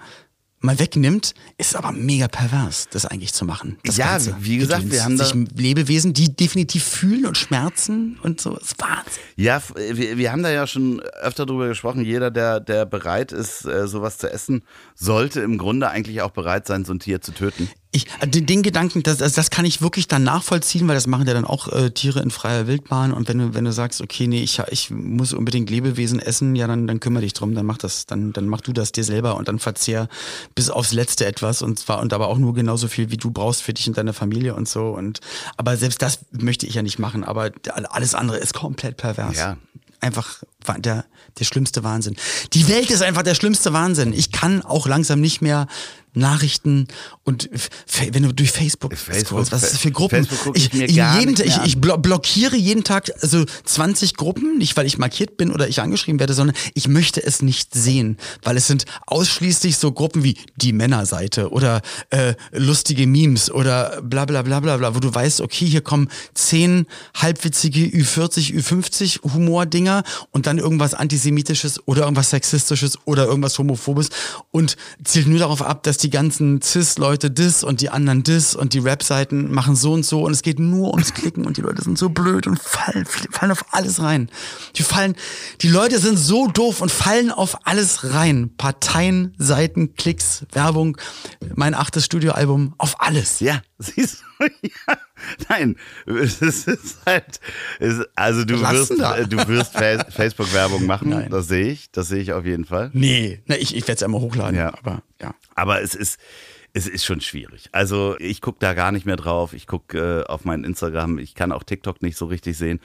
mal 0.61 0.79
wegnimmt, 0.79 1.35
ist 1.59 1.75
aber 1.75 1.91
mega 1.93 2.29
pervers, 2.29 2.87
das 2.91 3.07
eigentlich 3.07 3.33
zu 3.33 3.45
machen. 3.45 3.79
Das 3.85 3.97
Ja, 3.97 4.13
Ganze. 4.13 4.37
wie 4.41 4.59
gesagt, 4.59 4.83
Gedöns. 4.83 4.95
wir 4.95 5.05
haben 5.05 5.17
da- 5.17 5.25
sich 5.25 5.35
Lebewesen, 5.57 6.13
die 6.13 6.35
definitiv 6.37 6.85
fühlen 6.85 7.27
und 7.27 7.37
schmerzen 7.39 8.19
und 8.23 8.41
so, 8.41 8.55
das 8.55 8.65
ist 8.73 8.81
Wahnsinn. 8.81 9.23
Ja, 9.37 9.57
f- 9.57 9.75
wir, 9.77 10.19
wir 10.19 10.33
haben 10.33 10.43
da 10.43 10.51
ja 10.51 10.67
schon 10.67 11.01
öfter 11.01 11.47
drüber 11.47 11.69
gesprochen. 11.69 12.05
Jeder, 12.05 12.31
der, 12.31 12.61
der 12.61 12.85
bereit 12.87 13.33
ist, 13.33 13.65
äh, 13.65 13.89
sowas 13.89 14.19
zu 14.19 14.31
essen, 14.31 14.63
sollte 14.95 15.41
im 15.41 15.57
Grunde 15.57 15.89
eigentlich 15.89 16.21
auch 16.23 16.31
bereit 16.31 16.67
sein, 16.67 16.85
so 16.85 16.93
ein 16.93 17.01
Tier 17.01 17.21
zu 17.23 17.33
töten. 17.33 17.71
Ich, 17.93 18.07
den, 18.25 18.47
den 18.47 18.63
Gedanken, 18.63 19.03
das, 19.03 19.19
das, 19.19 19.33
das 19.33 19.51
kann 19.51 19.65
ich 19.65 19.83
wirklich 19.83 20.07
dann 20.07 20.23
nachvollziehen, 20.23 20.87
weil 20.87 20.95
das 20.95 21.09
machen 21.09 21.27
ja 21.27 21.35
dann 21.35 21.45
auch 21.45 21.67
äh, 21.67 21.91
Tiere 21.91 22.21
in 22.21 22.31
freier 22.31 22.69
Wildbahn. 22.69 23.13
Und 23.13 23.29
wenn 23.29 23.39
du, 23.39 23.55
wenn 23.55 23.65
du 23.65 23.73
sagst, 23.73 24.01
okay, 24.01 24.29
nee, 24.29 24.43
ich, 24.43 24.61
ich 24.71 24.91
muss 24.91 25.33
unbedingt 25.33 25.71
Lebewesen 25.71 26.21
essen, 26.21 26.55
ja, 26.55 26.69
dann, 26.69 26.87
dann 26.87 27.01
kümmere 27.01 27.23
dich 27.23 27.33
drum, 27.33 27.53
dann 27.53 27.67
mach 27.67 27.79
das, 27.79 28.07
dann, 28.07 28.33
dann 28.33 28.47
mach 28.47 28.61
du 28.61 28.73
das 28.73 28.93
dir 28.93 29.03
selber 29.03 29.37
und 29.37 29.49
dann 29.49 29.59
verzehr 29.59 30.09
bis 30.55 30.71
aufs 30.71 30.93
Letzte 30.93 31.27
etwas 31.27 31.63
und 31.63 31.81
zwar 31.81 31.99
und 32.01 32.13
aber 32.13 32.29
auch 32.29 32.39
nur 32.39 32.55
genauso 32.55 32.87
viel, 32.87 33.11
wie 33.11 33.17
du 33.17 33.33
brauchst 33.33 33.63
für 33.63 33.75
dich 33.75 33.89
und 33.89 33.99
deine 33.99 34.13
Familie 34.13 34.55
und 34.55 34.69
so. 34.69 34.91
Und 34.91 35.19
aber 35.57 35.77
selbst 35.77 36.01
das 36.01 36.21
möchte 36.31 36.67
ich 36.67 36.75
ja 36.75 36.83
nicht 36.83 37.01
machen, 37.01 37.25
aber 37.25 37.51
alles 37.91 38.15
andere 38.15 38.39
ist 38.39 38.55
komplett 38.55 38.99
pervers. 38.99 39.37
Ja. 39.37 39.57
Einfach 40.01 40.45
der, 40.79 41.05
der 41.39 41.45
schlimmste 41.45 41.83
Wahnsinn. 41.83 42.17
Die 42.53 42.69
Welt 42.69 42.91
ist 42.91 43.03
einfach 43.03 43.23
der 43.23 43.35
schlimmste 43.35 43.73
Wahnsinn. 43.73 44.13
Ich 44.13 44.33
kann 44.33 44.63
auch 44.63 44.87
langsam 44.87 45.21
nicht 45.21 45.43
mehr 45.43 45.67
Nachrichten 46.15 46.89
und 47.25 47.49
wenn 48.13 48.23
du 48.23 48.33
durch 48.33 48.51
Facebook, 48.51 48.97
Facebook- 48.97 49.41
scrollst, 49.41 49.53
was 49.53 49.63
ist 49.63 49.73
das 49.75 49.81
für 49.81 49.91
Gruppen? 49.91 50.27
Ich 50.55 50.71
gar 50.97 51.19
jeden, 51.19 51.35
ich, 51.41 51.59
ich 51.65 51.81
blo 51.81 51.97
blockiere 51.99 52.57
jeden 52.57 52.85
Tag 52.85 53.11
so 53.21 53.45
20 53.65 54.17
Gruppen, 54.17 54.59
nicht 54.59 54.77
weil 54.77 54.87
ich 54.87 54.99
markiert 54.99 55.37
bin 55.37 55.53
oder 55.53 55.69
ich 55.69 55.81
angeschrieben 55.81 56.21
werde, 56.21 56.35
sondern 56.35 56.57
ich 56.75 56.89
möchte 56.89 57.23
es 57.23 57.43
nicht 57.43 57.75
sehen, 57.75 58.17
weil 58.43 58.57
es 58.57 58.67
sind 58.67 58.85
ausschließlich 59.07 59.77
so 59.77 59.93
Gruppen 59.93 60.25
wie 60.25 60.37
die 60.57 60.73
Männerseite 60.73 61.51
oder 61.51 61.81
äh, 62.11 62.35
lustige 62.53 63.07
Memes 63.07 63.51
oder 63.51 64.03
bla 64.03 64.25
bla 64.25 64.43
bla 64.43 64.61
bla 64.61 64.77
bla, 64.77 64.95
wo 64.95 65.01
du 65.01 65.13
weißt, 65.15 65.41
okay, 65.41 65.67
hier 65.67 65.81
kommen 65.81 66.09
10 66.35 66.87
halbwitzige 67.15 67.81
Ü40, 67.87 68.55
Ü50 68.61 69.23
Humordinger 69.35 70.03
und 70.31 70.47
dann 70.47 70.59
irgendwas 70.59 70.95
Antisemitisches 70.95 71.87
oder 71.87 72.03
irgendwas 72.03 72.31
Sexistisches 72.31 72.99
oder 73.05 73.27
irgendwas 73.27 73.59
Homophobes 73.59 74.09
und 74.51 74.77
zielt 75.05 75.27
nur 75.27 75.39
darauf 75.39 75.63
ab, 75.63 75.83
dass 75.83 75.99
die 76.03 76.11
ganzen 76.11 76.61
Cis-Leute 76.63 77.31
dis 77.31 77.63
und 77.63 77.81
die 77.81 77.91
anderen 77.91 78.23
dis 78.23 78.55
und 78.55 78.75
die 78.75 78.79
Rap-Seiten 78.79 79.53
machen 79.53 79.77
so 79.77 79.93
und 79.93 80.05
so 80.05 80.23
und 80.25 80.33
es 80.33 80.43
geht 80.43 80.59
nur 80.59 80.91
ums 80.91 81.15
Klicken 81.15 81.47
und 81.47 81.57
die 81.57 81.61
Leute 81.61 81.83
sind 81.83 81.99
so 81.99 82.09
blöd 82.09 82.47
und 82.47 82.59
fallen, 82.59 83.07
fallen 83.07 83.53
auf 83.53 83.65
alles 83.73 84.01
rein. 84.03 84.31
Die 84.77 84.83
fallen, 84.83 85.17
die 85.61 85.69
Leute 85.69 85.99
sind 85.99 86.19
so 86.19 86.47
doof 86.49 86.81
und 86.81 86.91
fallen 86.91 87.31
auf 87.31 87.67
alles 87.67 88.13
rein. 88.15 88.51
Parteien, 88.57 89.35
Seiten, 89.39 89.95
Klicks, 89.95 90.45
Werbung, 90.53 90.97
mein 91.55 91.75
achtes 91.75 92.05
Studioalbum, 92.05 92.75
auf 92.79 93.01
alles. 93.01 93.41
Ja, 93.41 93.63
siehst 93.79 94.23
du? 94.39 94.47
Ja. 94.63 94.97
Nein, 95.49 95.77
es 96.07 96.41
ist 96.43 96.99
halt, 97.07 97.41
es, 97.79 98.01
also 98.15 98.45
du 98.45 98.61
wirst, 98.61 98.91
du 98.91 99.49
wirst 99.49 99.73
Fa- 99.73 100.05
Facebook-Werbung 100.11 100.87
machen, 100.87 101.11
Nein. 101.11 101.31
das 101.31 101.49
sehe 101.49 101.67
ich, 101.71 101.91
das 101.93 102.09
sehe 102.09 102.21
ich 102.23 102.33
auf 102.33 102.45
jeden 102.45 102.65
Fall. 102.65 102.91
Nee, 102.93 103.43
na, 103.47 103.57
ich, 103.57 103.75
ich 103.77 103.83
werde 103.83 103.93
es 103.99 104.03
einmal 104.03 104.21
hochladen, 104.21 104.57
Ja. 104.57 104.73
aber 104.79 105.03
ja. 105.21 105.35
Aber 105.55 105.83
es 105.83 105.95
ist, 105.95 106.19
es 106.73 106.87
ist 106.87 107.05
schon 107.05 107.21
schwierig. 107.21 107.69
Also 107.73 108.17
ich 108.19 108.41
gucke 108.41 108.59
da 108.61 108.75
gar 108.75 108.93
nicht 108.93 109.05
mehr 109.07 109.17
drauf. 109.17 109.53
Ich 109.55 109.67
gucke 109.67 110.23
äh, 110.27 110.31
auf 110.31 110.45
mein 110.45 110.65
Instagram. 110.65 111.19
Ich 111.19 111.35
kann 111.35 111.53
auch 111.53 111.65
TikTok 111.65 112.01
nicht 112.01 112.17
so 112.17 112.27
richtig 112.27 112.57
sehen, 112.57 112.81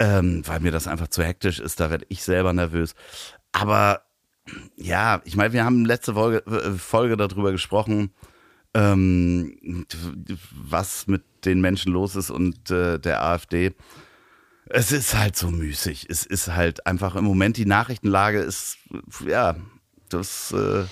ähm, 0.00 0.42
weil 0.46 0.60
mir 0.60 0.72
das 0.72 0.88
einfach 0.88 1.08
zu 1.08 1.22
hektisch 1.22 1.60
ist. 1.60 1.78
Da 1.80 1.90
werde 1.90 2.04
ich 2.08 2.22
selber 2.24 2.52
nervös. 2.52 2.94
Aber 3.52 4.02
ja, 4.76 5.22
ich 5.24 5.36
meine, 5.36 5.52
wir 5.52 5.64
haben 5.64 5.84
letzte 5.84 6.14
Folge, 6.14 6.44
äh, 6.46 6.72
Folge 6.72 7.16
darüber 7.16 7.52
gesprochen, 7.52 8.12
ähm, 8.74 9.86
was 10.52 11.06
mit 11.06 11.22
den 11.44 11.60
Menschen 11.60 11.92
los 11.92 12.16
ist 12.16 12.30
und 12.30 12.70
äh, 12.70 12.98
der 12.98 13.22
AfD. 13.22 13.72
Es 14.66 14.92
ist 14.92 15.14
halt 15.16 15.36
so 15.36 15.50
müßig. 15.50 16.06
Es 16.08 16.24
ist 16.24 16.48
halt 16.48 16.86
einfach 16.86 17.14
im 17.16 17.24
Moment 17.24 17.56
die 17.56 17.66
Nachrichtenlage 17.66 18.38
ist, 18.40 18.76
ja, 19.26 19.56
das. 20.08 20.52
Äh, 20.52 20.84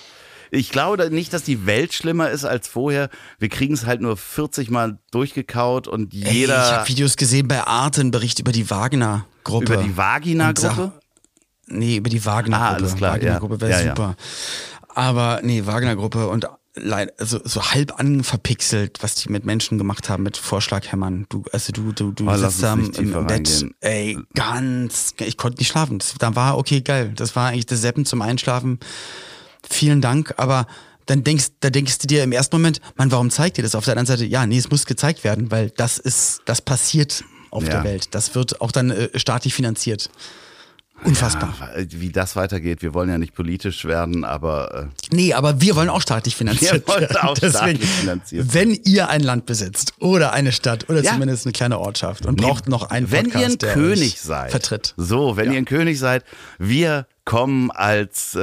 ich 0.53 0.69
glaube 0.69 1.09
nicht, 1.09 1.31
dass 1.31 1.43
die 1.43 1.65
Welt 1.65 1.93
schlimmer 1.93 2.29
ist 2.29 2.43
als 2.43 2.67
vorher. 2.67 3.09
Wir 3.39 3.47
kriegen 3.47 3.73
es 3.73 3.85
halt 3.85 4.01
nur 4.01 4.17
40 4.17 4.69
Mal 4.69 4.99
durchgekaut 5.11 5.87
und 5.87 6.13
Ey, 6.13 6.19
ich 6.19 6.31
jeder 6.31 6.71
habe 6.79 6.89
Videos 6.89 7.15
gesehen 7.15 7.47
bei 7.47 7.63
Arte, 7.63 8.01
einen 8.01 8.11
Bericht 8.11 8.39
über 8.39 8.51
die 8.51 8.69
Wagner-Gruppe. 8.69 9.73
über 9.73 9.83
die. 9.83 9.95
Sag- 9.95 10.91
Nee, 11.67 11.95
über 11.97 12.09
die 12.09 12.25
Wagner-Gruppe. 12.25 12.69
Ah, 12.69 12.73
alles 12.75 12.95
klar, 12.97 13.13
Wagner-Gruppe 13.13 13.53
ja. 13.55 13.61
wäre 13.61 13.71
Ja, 13.71 13.79
ja. 13.79 13.95
super. 13.95 14.15
Aber 14.89 15.39
nee, 15.41 15.65
Wagner-Gruppe 15.65 16.27
und 16.27 16.49
leid, 16.75 17.13
also 17.19 17.39
so 17.43 17.61
halb 17.61 17.99
anverpixelt, 17.99 19.01
was 19.01 19.15
die 19.15 19.29
mit 19.29 19.45
Menschen 19.45 19.77
gemacht 19.77 20.09
haben, 20.09 20.23
mit 20.23 20.37
Vorschlaghämmern. 20.37 21.25
Du, 21.29 21.43
also 21.51 21.71
du, 21.71 21.91
du, 21.91 22.11
du 22.11 22.29
Oh, 22.29 22.35
sitzt 22.37 22.63
da 22.63 22.73
im, 22.73 22.91
im 22.91 23.27
Bett. 23.27 23.65
Ey, 23.81 24.17
ganz, 24.33 25.13
ich 25.19 25.37
konnte 25.37 25.59
nicht 25.59 25.69
schlafen. 25.69 25.99
Das, 25.99 26.13
da 26.17 26.35
war, 26.35 26.57
okay, 26.57 26.81
geil. 26.81 27.11
Das 27.15 27.35
war 27.35 27.49
eigentlich 27.49 27.65
das 27.65 27.81
Seppen 27.81 28.05
zum 28.05 28.21
Einschlafen. 28.21 28.79
Vielen 29.69 30.01
Dank, 30.01 30.33
aber 30.37 30.65
dann 31.05 31.23
denkst, 31.23 31.47
da 31.59 31.69
denkst 31.69 31.97
du 31.99 32.07
dir 32.07 32.23
im 32.23 32.31
ersten 32.31 32.55
Moment, 32.55 32.79
Mann, 32.95 33.11
warum 33.11 33.29
zeigt 33.31 33.57
ihr 33.57 33.63
das? 33.63 33.75
Auf 33.75 33.85
der 33.85 33.93
anderen 33.97 34.05
Seite, 34.07 34.25
ja, 34.25 34.45
nee, 34.45 34.57
es 34.57 34.69
muss 34.69 34.85
gezeigt 34.85 35.23
werden, 35.23 35.51
weil 35.51 35.71
das 35.71 35.97
ist, 35.97 36.41
das 36.45 36.61
passiert 36.61 37.23
auf 37.49 37.63
Ja. 37.63 37.69
der 37.69 37.83
Welt. 37.83 38.09
Das 38.15 38.33
wird 38.33 38.61
auch 38.61 38.71
dann 38.71 38.91
äh, 38.91 39.09
staatlich 39.19 39.53
finanziert. 39.53 40.09
Unfassbar. 41.03 41.53
Ja, 41.75 41.83
wie 41.89 42.09
das 42.09 42.35
weitergeht. 42.35 42.81
Wir 42.81 42.93
wollen 42.93 43.09
ja 43.09 43.17
nicht 43.17 43.33
politisch 43.33 43.85
werden, 43.85 44.23
aber 44.23 44.89
äh, 45.11 45.15
Nee, 45.15 45.33
aber 45.33 45.59
wir 45.59 45.75
wollen 45.75 45.89
auch 45.89 46.01
staatlich 46.01 46.35
finanziert 46.35 46.73
Wir 46.73 46.87
wollen 46.87 47.01
werden. 47.01 47.17
auch 47.17 47.33
Deswegen, 47.33 47.55
staatlich 47.77 47.89
finanziert 47.89 48.53
wenn 48.53 48.73
ihr 48.85 49.09
ein 49.09 49.21
Land 49.21 49.45
besitzt 49.47 49.93
oder 49.99 50.33
eine 50.33 50.51
Stadt 50.51 50.89
oder 50.89 51.01
Ja. 51.03 51.13
zumindest 51.13 51.45
eine 51.45 51.53
kleine 51.53 51.79
Ortschaft 51.79 52.25
und 52.25 52.35
braucht 52.35 52.69
noch 52.69 52.89
einen 52.91 53.09
wenn 53.11 53.31
Podcast, 53.31 53.63
ihr 53.63 53.69
ein 53.69 53.73
König 53.73 54.21
seid, 54.21 54.51
vertritt. 54.51 54.93
so, 54.97 55.37
wenn 55.37 55.47
Ja. 55.47 55.53
ihr 55.53 55.57
ein 55.59 55.65
König 55.65 55.97
seid, 55.99 56.23
wir 56.59 57.07
kommen 57.25 57.71
als 57.71 58.35
äh, 58.35 58.39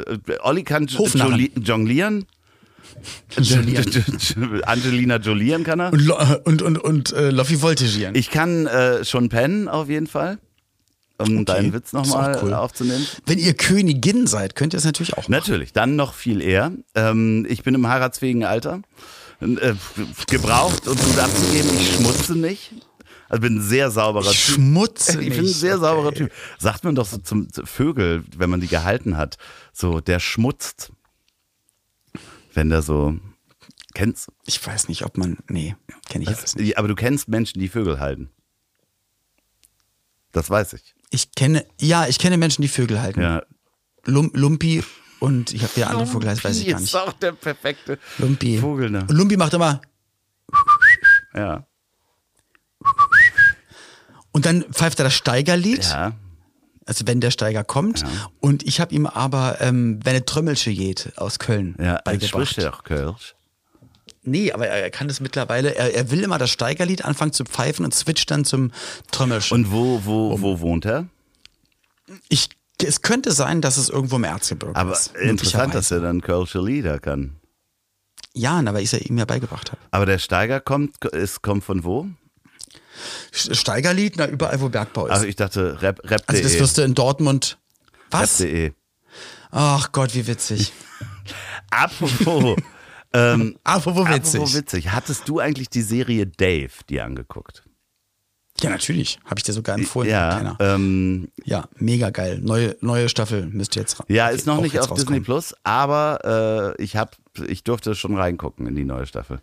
äh, 0.00 0.04
Olli 0.42 0.64
kann 0.64 0.86
jonglieren. 0.86 2.26
Angelina 4.66 5.16
Jolieren 5.18 5.64
kann 5.64 5.80
er. 5.80 5.92
Und, 5.92 6.08
äh, 6.08 6.38
und, 6.44 6.62
und, 6.62 6.78
und 6.78 7.12
äh, 7.12 7.30
Loffi 7.30 7.60
voltigieren. 7.62 8.14
Ich 8.14 8.30
kann 8.30 8.66
äh, 8.66 9.04
schon 9.04 9.28
pennen, 9.28 9.68
auf 9.68 9.88
jeden 9.88 10.06
Fall. 10.06 10.38
Um 11.18 11.44
deinen 11.44 11.72
Witz 11.72 11.92
nochmal 11.92 12.40
cool. 12.42 12.52
aufzunehmen. 12.54 13.06
wenn 13.26 13.38
ihr 13.38 13.54
Königin 13.54 14.26
seid, 14.26 14.56
könnt 14.56 14.74
ihr 14.74 14.78
es 14.78 14.84
natürlich 14.84 15.12
auch 15.14 15.18
machen. 15.28 15.30
Natürlich, 15.32 15.72
dann 15.72 15.94
noch 15.96 16.14
viel 16.14 16.40
eher. 16.40 16.72
Ähm, 16.94 17.46
ich 17.48 17.62
bin 17.62 17.74
im 17.74 17.86
heiratsfähigen 17.86 18.44
Alter. 18.44 18.82
Äh, 19.40 19.74
gebraucht 20.28 20.86
und 20.86 21.00
gut 21.00 21.18
abzugeben, 21.18 21.70
ich 21.78 21.94
schmutze 21.96 22.36
nicht. 22.36 22.72
Also 23.28 23.40
bin 23.40 23.56
ein 23.56 23.62
sehr 23.62 23.90
sauberer 23.90 24.30
Ich 24.30 24.46
Typ. 24.46 24.54
schmutze 24.56 25.20
Ich 25.22 25.30
bin 25.30 25.40
ein 25.40 25.46
sehr 25.46 25.78
sauberer 25.78 26.08
Okay. 26.08 26.18
Typ. 26.18 26.32
Sagt 26.58 26.84
man 26.84 26.94
doch 26.94 27.06
so 27.06 27.18
zum 27.18 27.52
zu 27.52 27.64
Vögel, 27.66 28.24
wenn 28.36 28.50
man 28.50 28.60
die 28.60 28.68
gehalten 28.68 29.16
hat. 29.16 29.38
So, 29.72 30.00
der 30.00 30.20
schmutzt. 30.20 30.92
Wenn 32.54 32.68
der 32.68 32.82
so. 32.82 33.16
Kennst 33.94 34.30
Ich 34.44 34.64
weiß 34.64 34.88
nicht, 34.88 35.04
ob 35.04 35.16
man. 35.18 35.38
Nee, 35.48 35.76
kenne 36.08 36.24
ich 36.24 36.28
alles 36.28 36.54
nicht. 36.56 36.78
Aber 36.78 36.88
du 36.88 36.94
kennst 36.94 37.28
Menschen, 37.28 37.58
die 37.58 37.68
Vögel 37.68 38.00
halten. 38.00 38.30
Das 40.32 40.48
weiß 40.50 40.74
ich. 40.74 40.94
Ich 41.14 41.32
kenne, 41.34 41.64
ja, 41.78 42.06
ich 42.08 42.18
kenne 42.18 42.36
Menschen, 42.38 42.62
die 42.62 42.68
Vögel 42.68 43.00
halten. 43.00 43.20
Ja. 43.20 43.42
Lum, 44.06 44.30
Lumpi 44.34 44.82
und 45.20 45.52
ich 45.54 45.62
habe 45.62 45.72
der 45.76 45.90
andere 45.90 46.06
Vogel 46.08 46.28
heißt, 46.30 46.42
weiß 46.42 46.58
ich 46.58 46.66
gar 46.66 46.76
Ist 46.76 46.82
nicht. 46.82 46.96
auch 46.96 47.12
der 47.12 47.32
perfekte 47.32 47.98
Lumpi. 48.18 48.58
Vogel, 48.58 48.90
ne? 48.90 49.00
Und 49.02 49.12
Lumpi 49.12 49.36
macht 49.36 49.52
immer. 49.54 49.80
Ja. 51.34 51.64
Und 54.32 54.46
dann 54.46 54.62
pfeift 54.72 54.98
er 54.98 55.04
das 55.04 55.14
Steigerlied. 55.14 55.84
Ja. 55.84 56.12
Also 56.86 57.06
wenn 57.06 57.20
der 57.20 57.30
Steiger 57.30 57.62
kommt. 57.62 58.02
Und 58.40 58.64
ich 58.64 58.80
habe 58.80 58.92
ihm 58.94 59.06
aber 59.06 59.60
ähm, 59.60 60.00
wenn 60.02 60.16
eine 60.16 60.24
Trömmelsche 60.24 60.72
geht 60.74 61.12
aus 61.16 61.38
Köln 61.38 61.76
Ja, 61.78 62.00
beigebracht. 62.04 62.48
spricht 62.48 62.58
er 62.58 62.74
auch 62.74 62.82
Kölsch. 62.82 63.34
Nee, 64.24 64.52
aber 64.52 64.68
er, 64.68 64.90
kann 64.90 65.08
das 65.08 65.20
mittlerweile. 65.20 65.74
Er, 65.74 65.94
er 65.94 66.10
will 66.10 66.22
immer 66.22 66.38
das 66.38 66.50
Steigerlied 66.50 67.04
anfangen 67.04 67.32
zu 67.32 67.44
pfeifen 67.44 67.84
und 67.84 67.92
switcht 67.92 68.30
dann 68.30 68.44
zum 68.44 68.70
Trömmelschen. 69.10 69.54
Und 69.56 69.72
wo, 69.72 70.02
wo, 70.04 70.40
wo 70.40 70.60
wohnt 70.60 70.84
er? 70.84 71.06
ich, 72.28 72.48
es 72.82 73.02
könnte 73.02 73.32
sein, 73.32 73.60
dass 73.60 73.76
es 73.76 73.88
irgendwo 73.88 74.16
im 74.16 74.24
Erzgebirge 74.24 74.76
Aber 74.76 74.92
ist. 74.92 75.14
interessant, 75.16 75.74
dass 75.74 75.90
er 75.90 76.00
dann 76.00 76.20
Kölsche 76.20 76.60
Lieder 76.60 76.98
kann. 76.98 77.36
Ja, 78.34 78.64
weil 78.64 78.82
ich 78.82 78.92
es 78.92 78.92
ja 78.92 78.98
ihm 78.98 79.18
ja 79.18 79.24
beigebracht 79.24 79.72
habe. 79.72 79.80
Aber 79.90 80.06
der 80.06 80.18
Steiger 80.18 80.60
kommt, 80.60 81.04
ist, 81.04 81.42
kommt 81.42 81.64
von 81.64 81.84
wo? 81.84 82.08
Steigerlied, 83.30 84.14
na, 84.16 84.26
überall, 84.26 84.60
wo 84.60 84.68
Bergbau 84.68 85.06
ist. 85.06 85.12
Also 85.12 85.26
ich 85.26 85.36
dachte 85.36 85.80
Rap, 85.82 86.00
Rap.de. 86.04 86.24
also 86.26 86.42
das 86.42 86.58
wirst 86.58 86.78
du 86.78 86.82
in 86.82 86.94
Dortmund. 86.94 87.58
Was? 88.10 88.40
Rap.de. 88.40 88.72
Ach 89.50 89.92
Gott, 89.92 90.14
wie 90.14 90.26
witzig. 90.26 90.72
Apropos, 91.70 92.56
ähm, 93.14 93.56
Apropos 93.64 94.08
witzig. 94.08 94.34
apropos 94.40 94.54
witzig. 94.56 94.90
Hattest 94.90 95.28
du 95.28 95.38
eigentlich 95.40 95.68
die 95.68 95.82
Serie 95.82 96.26
Dave 96.26 96.70
dir 96.88 97.04
angeguckt? 97.04 97.64
Ja, 98.60 98.70
natürlich. 98.70 99.18
Habe 99.24 99.38
ich 99.38 99.44
dir 99.44 99.52
sogar 99.54 99.76
empfohlen. 99.76 100.10
ja, 100.10 100.56
ähm, 100.60 101.28
Ja, 101.44 101.68
mega 101.78 102.10
geil. 102.10 102.38
Neue, 102.42 102.76
neue 102.80 103.08
Staffel 103.08 103.46
müsste 103.46 103.80
jetzt 103.80 103.98
ra- 103.98 104.04
ja, 104.08 104.28
ist 104.28 104.46
noch 104.46 104.60
nicht 104.60 104.78
auf 104.78 104.88
Disney 104.88 104.98
rauskommen. 105.00 105.24
Plus, 105.24 105.54
aber 105.64 106.74
äh, 106.78 106.82
ich 106.82 106.96
hab, 106.96 107.16
ich 107.48 107.64
durfte 107.64 107.94
schon 107.94 108.14
reingucken 108.16 108.66
in 108.66 108.76
die 108.76 108.84
neue 108.84 109.06
Staffel. 109.06 109.40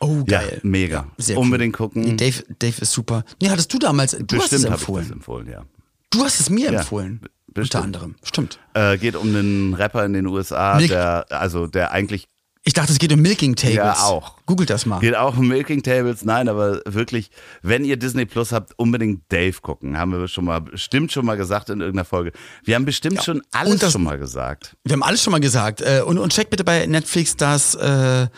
Oh, 0.00 0.24
Ja, 0.26 0.40
geil. 0.40 0.60
mega. 0.62 1.06
sehr 1.18 1.36
Unbedingt 1.38 1.78
cool. 1.78 1.88
gucken. 1.88 2.02
Nee, 2.02 2.16
Dave, 2.16 2.42
Dave 2.58 2.80
ist 2.80 2.92
super. 2.92 3.24
Nee, 3.40 3.50
hattest 3.50 3.72
du 3.72 3.78
damals, 3.78 4.12
du 4.12 4.18
hast 4.38 4.52
es 4.52 4.62
Bestimmt 4.62 4.64
habe 4.72 4.80
ich 4.80 4.80
das 4.80 4.80
empfohlen. 4.80 5.12
empfohlen, 5.12 5.48
ja. 5.50 5.64
Du 6.10 6.24
hast 6.24 6.40
es 6.40 6.48
mir 6.48 6.72
Ja, 6.72 6.78
empfohlen. 6.80 7.20
bestimmt. 7.52 7.84
Unter 7.84 7.84
anderem. 7.84 8.14
Stimmt. 8.24 8.58
Äh, 8.72 8.96
geht 8.96 9.16
um 9.16 9.28
einen 9.28 9.74
Rapper 9.74 10.04
in 10.06 10.14
den 10.14 10.26
USA, 10.26 10.76
Milk- 10.76 10.88
der, 10.88 11.26
also 11.30 11.66
der 11.66 11.92
eigentlich 11.92 12.26
Ich 12.66 12.72
dachte, 12.72 12.92
es 12.92 12.98
geht 12.98 13.12
um 13.12 13.20
Milking 13.20 13.56
Tables. 13.56 13.74
Ja, 13.76 13.92
auch. 14.04 14.36
Googelt 14.46 14.70
das 14.70 14.86
mal. 14.86 14.98
Geht 15.00 15.14
auch 15.14 15.36
um 15.36 15.46
Milking 15.48 15.82
Tables, 15.82 16.24
nein, 16.24 16.48
aber 16.48 16.80
wirklich, 16.86 17.30
wenn 17.60 17.84
ihr 17.84 17.98
Disney 17.98 18.24
Plus 18.24 18.52
habt, 18.52 18.72
unbedingt 18.78 19.30
Dave 19.30 19.60
gucken. 19.60 19.98
Haben 19.98 20.12
wir 20.12 20.28
schon 20.28 20.46
mal, 20.46 20.62
bestimmt 20.62 21.12
schon 21.12 21.26
mal 21.26 21.36
gesagt 21.36 21.68
in 21.68 21.80
irgendeiner 21.80 22.06
Folge. 22.06 22.32
Wir 22.64 22.74
haben 22.76 22.86
bestimmt 22.86 23.22
schon 23.22 23.42
alles 23.52 23.80
das- 23.80 23.92
schon 23.92 24.02
mal 24.02 24.16
gesagt. 24.18 24.76
Wir 24.84 24.94
haben 24.94 25.02
alles 25.02 25.22
schon 25.22 25.32
mal 25.32 25.40
gesagt. 25.40 25.82
Äh, 25.82 26.02
Und, 26.06 26.16
und 26.18 26.32
check 26.32 26.48
bitte 26.48 26.64
bei 26.64 26.86
Netflix 26.86 27.36
das 27.36 27.74
äh, 27.74 28.28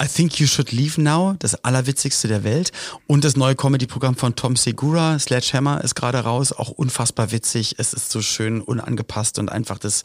I 0.00 0.06
Think 0.06 0.38
You 0.38 0.46
Should 0.46 0.70
Leave 0.70 1.00
Now, 1.00 1.34
das 1.38 1.64
allerwitzigste 1.64 2.28
der 2.28 2.44
Welt. 2.44 2.70
Und 3.06 3.24
das 3.24 3.34
neue 3.34 3.56
Comedy-Programm 3.56 4.14
von 4.14 4.36
Tom 4.36 4.56
Segura, 4.56 5.18
Sledgehammer, 5.18 5.82
ist 5.82 5.94
gerade 5.94 6.18
raus. 6.18 6.52
Auch 6.52 6.68
unfassbar 6.68 7.32
witzig. 7.32 7.76
Es 7.78 7.94
ist 7.94 8.10
so 8.10 8.20
schön 8.20 8.60
unangepasst 8.60 9.38
und 9.38 9.48
einfach 9.50 9.78
das, 9.78 10.02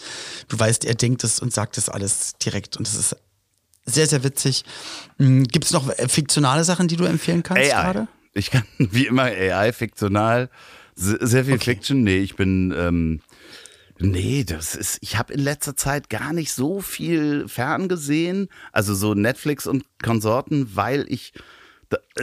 du 0.47 0.57
weißt, 0.57 0.85
er 0.85 0.95
denkt 0.95 1.25
es 1.25 1.41
und 1.41 1.53
sagt 1.53 1.77
es 1.77 1.89
alles 1.89 2.33
direkt. 2.43 2.77
Und 2.77 2.87
es 2.87 2.95
ist 2.95 3.15
sehr, 3.85 4.07
sehr 4.07 4.23
witzig. 4.23 4.63
Gibt 5.17 5.65
es 5.65 5.71
noch 5.71 5.89
äh, 5.89 6.07
fiktionale 6.07 6.63
Sachen, 6.63 6.87
die 6.87 6.95
du 6.95 7.05
empfehlen 7.05 7.43
kannst 7.43 7.63
AI. 7.73 7.81
gerade? 7.83 8.07
Ich 8.33 8.49
kann 8.51 8.63
wie 8.77 9.05
immer 9.07 9.23
AI, 9.23 9.71
fiktional, 9.73 10.49
se- 10.95 11.19
sehr 11.21 11.45
viel 11.45 11.59
Fiction. 11.59 12.03
Nee, 12.03 12.17
ich 12.19 12.35
bin, 12.35 12.73
ähm, 12.75 13.21
nee, 13.99 14.43
das 14.43 14.75
ist, 14.75 14.97
ich 15.01 15.17
habe 15.17 15.33
in 15.33 15.39
letzter 15.39 15.75
Zeit 15.75 16.09
gar 16.09 16.33
nicht 16.33 16.51
so 16.53 16.81
viel 16.81 17.47
ferngesehen, 17.47 18.47
also 18.71 18.95
so 18.95 19.13
Netflix 19.13 19.67
und 19.67 19.85
Konsorten, 20.01 20.75
weil 20.75 21.05
ich 21.09 21.33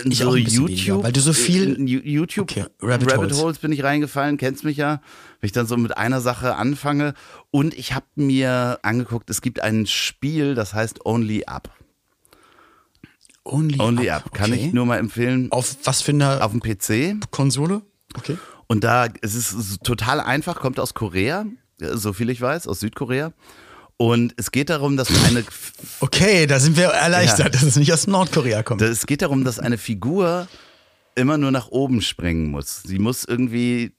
in 0.03 0.11
Ich 0.13 0.19
so 0.19 0.35
YouTube, 0.37 0.69
weniger, 0.69 1.03
weil 1.03 1.13
du 1.13 1.21
so 1.21 1.33
viel- 1.33 1.75
in 1.75 1.87
Ju- 1.87 2.03
YouTube 2.05 2.51
Okay, 2.51 2.65
Rabbit 2.81 3.13
Rabbit, 3.13 3.19
Holes. 3.33 3.43
Holes. 3.43 3.59
bin 3.59 3.73
ich 3.73 3.83
reingefallen, 3.83 4.37
kennst 4.37 4.65
mich 4.65 4.77
ja, 4.77 5.01
wenn 5.41 5.47
ich 5.47 5.53
dann 5.53 5.67
so 5.67 5.77
mit 5.77 5.97
einer 5.97 6.21
Sache 6.21 6.57
anfange 6.57 7.15
und 7.51 7.75
ich 7.75 7.93
habe 7.95 8.07
mir 8.17 8.79
angeguckt, 8.83 9.31
es 9.31 9.41
gibt 9.43 9.61
ein 9.63 9.87
Spiel, 9.87 10.55
das 10.55 10.75
heißt 10.75 11.05
Only 11.07 11.45
Up. 11.47 11.71
Only, 13.45 13.81
Only 13.81 14.11
Up, 14.11 14.27
Up, 14.27 14.33
kann 14.35 14.53
okay. 14.53 14.67
ich 14.69 14.73
nur 14.73 14.87
mal 14.87 14.99
empfehlen. 14.99 15.51
Auf 15.51 15.77
was 15.85 16.03
für 16.03 16.13
eine 16.13 16.45
Auf 16.45 16.53
dem 16.53 16.61
PC. 16.61 17.17
Konsole? 17.31 17.83
Okay. 18.17 18.37
Und 18.67 18.85
da, 18.85 19.07
es 19.23 19.35
ist 19.35 19.53
s- 19.53 19.79
total 19.83 20.21
einfach, 20.21 20.61
kommt 20.61 20.79
aus 20.79 20.95
Korea, 20.95 21.47
äh, 21.81 21.97
so 21.97 22.13
viel 22.13 22.31
ich 22.31 22.41
weiß, 22.41 22.69
aus 22.69 22.81
Südkorea. 22.81 23.33
Und 24.01 24.33
es 24.39 24.51
geht 24.51 24.71
darum, 24.71 24.97
dass 24.97 25.09
eine, 25.27 25.45
Okay, 26.01 26.47
da 26.47 26.59
sind 26.59 26.79
wir 26.79 26.87
erleichtert, 26.87 27.39
Ja. 27.41 27.49
dass 27.51 27.63
es 27.65 27.77
nicht 27.77 27.93
aus 27.93 28.07
Nordkorea 28.07 28.63
kommt. 28.63 28.81
es 28.81 29.05
geht 29.05 29.21
darum, 29.21 29.45
dass 29.45 29.59
eine 29.59 29.77
Figur 29.77 30.49
immer 31.17 31.37
nur 31.37 31.51
nach 31.51 31.69
oben 31.69 32.01
springen 32.01 32.51
muss. 32.51 32.83
Sie 32.83 32.99
muss 32.99 33.25
irgendwie 33.25 33.93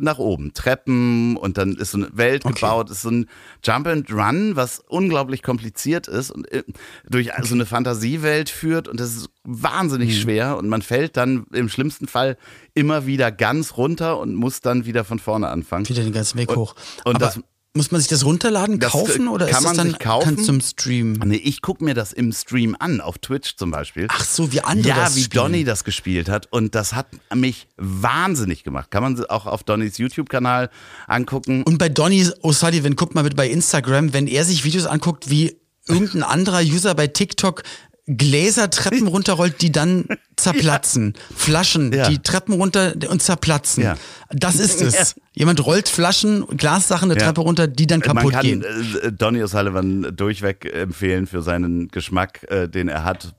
nach 0.00 0.18
oben, 0.18 0.52
Treppen 0.52 1.36
und 1.36 1.58
dann 1.58 1.76
ist 1.76 1.92
so 1.92 1.98
eine 1.98 2.08
Welt 2.12 2.44
Okay. 2.44 2.54
gebaut, 2.54 2.90
ist 2.90 3.02
so 3.02 3.10
ein 3.10 3.26
Jump 3.64 3.86
and 3.86 4.10
Run, 4.12 4.56
was 4.56 4.80
unglaublich 4.88 5.44
kompliziert 5.44 6.08
ist 6.08 6.32
und 6.32 6.50
äh, 6.50 6.64
durch 7.08 7.30
so 7.44 7.54
eine 7.54 7.66
Fantasiewelt 7.66 8.50
führt 8.50 8.88
und 8.88 8.98
das 8.98 9.14
ist 9.14 9.28
wahnsinnig 9.44 10.08
Mhm. 10.08 10.20
schwer 10.22 10.56
und 10.56 10.68
man 10.68 10.82
fällt 10.82 11.16
dann 11.16 11.46
im 11.52 11.68
schlimmsten 11.68 12.08
Fall 12.08 12.36
immer 12.74 13.06
wieder 13.06 13.30
ganz 13.30 13.76
runter 13.76 14.18
und 14.18 14.34
muss 14.34 14.60
dann 14.60 14.86
wieder 14.86 15.04
von 15.04 15.20
vorne 15.20 15.46
anfangen. 15.48 15.88
Wieder 15.88 16.02
den 16.02 16.12
ganzen 16.12 16.36
Weg 16.38 16.50
Und- 16.50 16.56
hoch. 16.56 16.74
und 17.04 17.14
Aber 17.14 17.26
das- 17.26 17.40
muss 17.76 17.90
man 17.92 18.00
sich 18.00 18.08
das 18.08 18.24
runterladen, 18.24 18.78
Das, 18.80 18.92
kaufen 18.92 19.28
oder 19.28 19.46
kann 19.46 19.58
ist 19.58 19.64
man 19.64 19.76
das 19.76 19.84
dann 19.84 19.90
sich 19.90 19.98
kaufen? 19.98 20.48
im 20.48 20.60
Stream? 20.60 21.12
Nee, 21.24 21.36
ich 21.36 21.62
gucke 21.62 21.84
mir 21.84 21.94
das 21.94 22.12
im 22.12 22.32
Stream 22.32 22.74
an, 22.78 23.00
auf 23.00 23.18
Twitch 23.18 23.56
zum 23.56 23.70
Beispiel. 23.70 24.06
Ach 24.10 24.24
so, 24.24 24.52
wie 24.52 24.60
andere 24.62 24.88
Ja, 24.88 24.96
das 25.04 25.16
wie 25.16 25.22
spielen. 25.22 25.42
Donny 25.44 25.64
das 25.64 25.84
gespielt 25.84 26.28
hat. 26.28 26.48
Und 26.50 26.74
das 26.74 26.94
hat 26.94 27.06
mich 27.34 27.68
wahnsinnig 27.76 28.64
gemacht. 28.64 28.90
Kann 28.90 29.02
man 29.02 29.24
auch 29.26 29.46
auf 29.46 29.62
Donnys 29.64 29.98
YouTube-Kanal 29.98 30.70
angucken. 31.06 31.62
Und 31.62 31.78
bei 31.78 31.88
Donny 31.88 32.22
O'Sullivan, 32.42 32.94
guckt 32.96 33.14
mal 33.14 33.22
bitte 33.22 33.36
bei 33.36 33.48
Instagram, 33.48 34.12
wenn 34.12 34.26
er 34.26 34.44
sich 34.44 34.64
Videos 34.64 34.86
anguckt, 34.86 35.30
wie 35.30 35.56
irgendein 35.88 36.24
anderer 36.24 36.62
User 36.62 36.94
bei 36.96 37.06
TikTok 37.06 37.62
Gläsertreppen 38.06 39.06
runterrollt, 39.08 39.60
die 39.62 39.72
dann 39.72 40.04
zerplatzen. 40.36 41.14
Flaschen, 41.34 41.92
Ja. 41.92 42.08
die 42.08 42.18
Treppen 42.18 42.54
runter 42.54 42.94
und 43.08 43.20
zerplatzen. 43.22 43.82
Ja. 43.82 43.96
Das 44.30 44.56
ist 44.56 44.80
es. 44.82 44.94
Ja. 44.94 45.22
Jemand 45.32 45.64
rollt 45.66 45.88
Flaschen, 45.88 46.46
Glassachen 46.56 47.10
eine 47.10 47.18
Ja. 47.20 47.26
Treppe 47.26 47.40
runter, 47.42 47.66
die 47.66 47.86
dann 47.86 48.00
Man 48.00 48.16
kaputt 48.16 48.32
kann 48.32 48.42
gehen. 48.42 48.64
äh, 49.02 49.12
Donny 49.12 49.42
O'Sullivan 49.42 50.10
durchweg 50.12 50.64
empfehlen 50.72 51.26
für 51.26 51.42
seinen 51.42 51.88
Geschmack, 51.88 52.44
äh, 52.50 52.68
den 52.68 52.88
er 52.88 53.04
hat, 53.04 53.34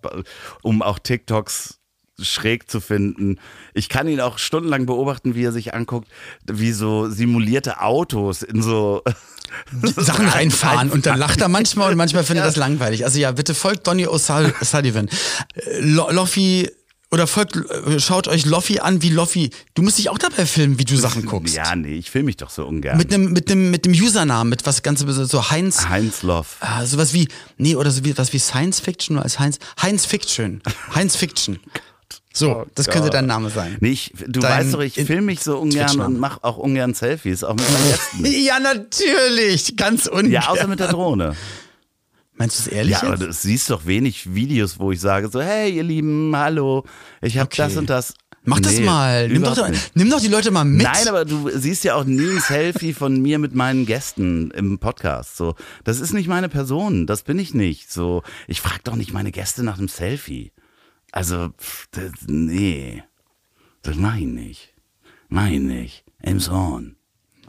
um 0.63 0.82
auch 0.82 0.99
TikToks 0.99 1.76
schräg 2.22 2.70
zu 2.70 2.80
finden. 2.80 3.38
Ich 3.74 3.89
kann 3.89 4.07
ihn 4.07 4.20
auch 4.22 4.38
stundenlang 4.39 4.86
beobachten, 4.86 5.36
wie 5.36 5.43
er 5.43 5.51
sich 5.51 5.74
anguckt, 5.74 6.07
wie 6.45 6.72
so 6.72 7.09
simulierte 7.09 7.82
Autos 7.82 8.41
in 8.41 8.61
so 8.61 9.03
Sachen 9.95 10.28
reinfahren 10.28 10.89
und 10.91 11.05
dann 11.05 11.20
lacht 11.20 11.41
er 11.41 11.47
manchmal 11.47 11.91
und 11.91 11.97
manchmal 11.97 12.24
findet 12.24 12.43
er 12.43 12.47
das 12.47 12.55
langweilig. 12.55 13.05
Also 13.05 13.20
ja, 13.20 13.32
bitte 13.32 13.53
folgt 13.53 13.88
Donny 13.88 14.07
O'Sul- 14.07 14.53
O'Sullivan. 14.61 15.09
Äh, 15.55 15.80
Lo 15.82 16.09
Loffi 16.11 16.70
oder 17.09 17.26
folgt, 17.28 17.55
äh, 17.55 17.99
schaut 18.01 18.28
euch 18.28 18.45
Loffi 18.45 18.80
an, 18.80 19.01
wie 19.01 19.09
Loffi. 19.09 19.51
Du 19.76 19.82
musst 19.82 19.97
dich 19.97 20.09
auch 20.09 20.18
dabei 20.18 20.45
filmen, 20.45 20.78
wie 20.80 20.84
du 20.86 20.97
Sachen 20.97 21.26
guckst. 21.28 21.55
Ja, 21.55 21.76
nee, 21.76 21.95
ich 21.95 22.09
filme 22.11 22.26
mich 22.26 22.38
doch 22.38 22.49
so 22.49 22.65
ungern. 22.65 22.97
Mit 22.97 23.13
einem 23.13 23.32
mit 23.32 23.49
einem 23.49 23.72
mit 23.72 23.86
dem 23.86 23.93
Usernamen, 23.93 24.49
mit 24.49 24.65
was 24.65 24.84
ganz 24.84 24.99
so 25.01 25.49
Heinz 25.49 25.88
Heinz 25.88 26.24
Loff. 26.24 26.57
Ah, 26.59 26.86
sowas 26.86 27.13
wie, 27.13 27.28
nee, 27.57 27.76
oder 27.76 27.91
so 27.91 28.03
wie, 28.03 28.18
was 28.18 28.34
wie 28.34 28.39
Science 28.39 28.80
Fiction 28.82 29.15
nur 29.15 29.24
als 29.24 29.39
Heinz, 29.39 29.59
Heinz 29.82 30.05
Fiction. 30.05 30.61
Heinz 30.95 31.15
Fiction. 31.15 31.59
So, 32.38 32.65
das 32.75 32.88
könnte 32.88 33.09
dein 33.09 33.25
Name 33.25 33.49
sein. 33.49 33.77
Nee, 33.79 33.89
ich, 33.91 34.13
du 34.27 34.39
Dein 34.39 34.59
weißt 34.65 34.73
doch, 34.73 34.81
ich 34.81 34.93
filme 34.95 35.23
mich 35.23 35.41
so 35.41 35.57
ungern 35.57 35.99
und 36.01 36.19
mache 36.19 36.43
auch 36.43 36.57
ungern 36.57 36.93
Selfies, 36.93 37.43
auch 37.43 37.55
mit 37.55 37.65
meinen 37.71 37.88
Gästen. 38.23 38.25
Ja, 38.45 38.59
natürlich, 38.59 39.75
ganz 39.75 40.07
ungern. 40.07 40.31
Ja, 40.31 40.47
außer 40.49 40.67
mit 40.67 40.79
der 40.79 40.89
Drohne. 40.89 41.35
Meinst 42.35 42.59
du 42.59 42.63
es 42.63 42.67
ehrlich 42.67 42.91
Ja, 42.93 43.03
aber 43.03 43.17
du 43.17 43.33
siehst 43.33 43.69
doch 43.71 43.85
wenig 43.88 44.35
Videos, 44.35 44.79
wo 44.79 44.91
ich 44.91 44.99
sage 44.99 45.27
so, 45.29 45.41
hey 45.41 45.71
ihr 45.71 45.83
Lieben, 45.83 46.35
hallo, 46.35 46.83
ich 47.21 47.38
habe 47.38 47.47
Okay. 47.47 47.63
das 47.63 47.77
und 47.77 47.89
das. 47.89 48.13
Mach 48.43 48.59
das 48.61 48.73
Nee, 48.77 48.85
mal. 48.85 49.27
Nimm 49.27 49.43
doch, 49.43 49.67
nicht. 49.67 49.91
nimm 49.95 50.09
doch 50.09 50.21
die 50.21 50.29
Leute 50.29 50.51
mal 50.51 50.63
mit. 50.63 50.83
Nein, 50.83 51.07
aber 51.09 51.25
du 51.25 51.49
siehst 51.53 51.83
ja 51.83 51.95
auch 51.95 52.05
nie 52.05 52.29
ein 52.29 52.39
Selfie 52.39 52.93
von 52.93 53.19
mir 53.21 53.39
mit 53.39 53.55
meinen 53.55 53.85
Gästen 53.85 54.51
im 54.51 54.79
Podcast. 54.79 55.35
So, 55.35 55.55
das 55.83 55.99
ist 55.99 56.13
nicht 56.13 56.29
meine 56.29 56.47
Person. 56.47 57.07
Das 57.07 57.23
bin 57.23 57.39
ich 57.39 57.53
nicht. 57.53 57.91
So, 57.91 58.23
ich 58.47 58.61
frage 58.61 58.79
doch 58.85 58.95
nicht 58.95 59.11
meine 59.11 59.31
Gäste 59.33 59.63
nach 59.63 59.77
einem 59.79 59.89
Selfie. 59.89 60.53
Also, 61.11 61.49
pff, 61.57 61.87
das, 61.91 62.11
nee, 62.27 63.03
das 63.81 63.95
mach 63.95 64.15
ich 64.15 64.25
nicht. 64.25 64.73
Mach 65.29 65.47
ich 65.47 65.59
nicht. 65.59 66.03
Elmshorn. 66.21 66.95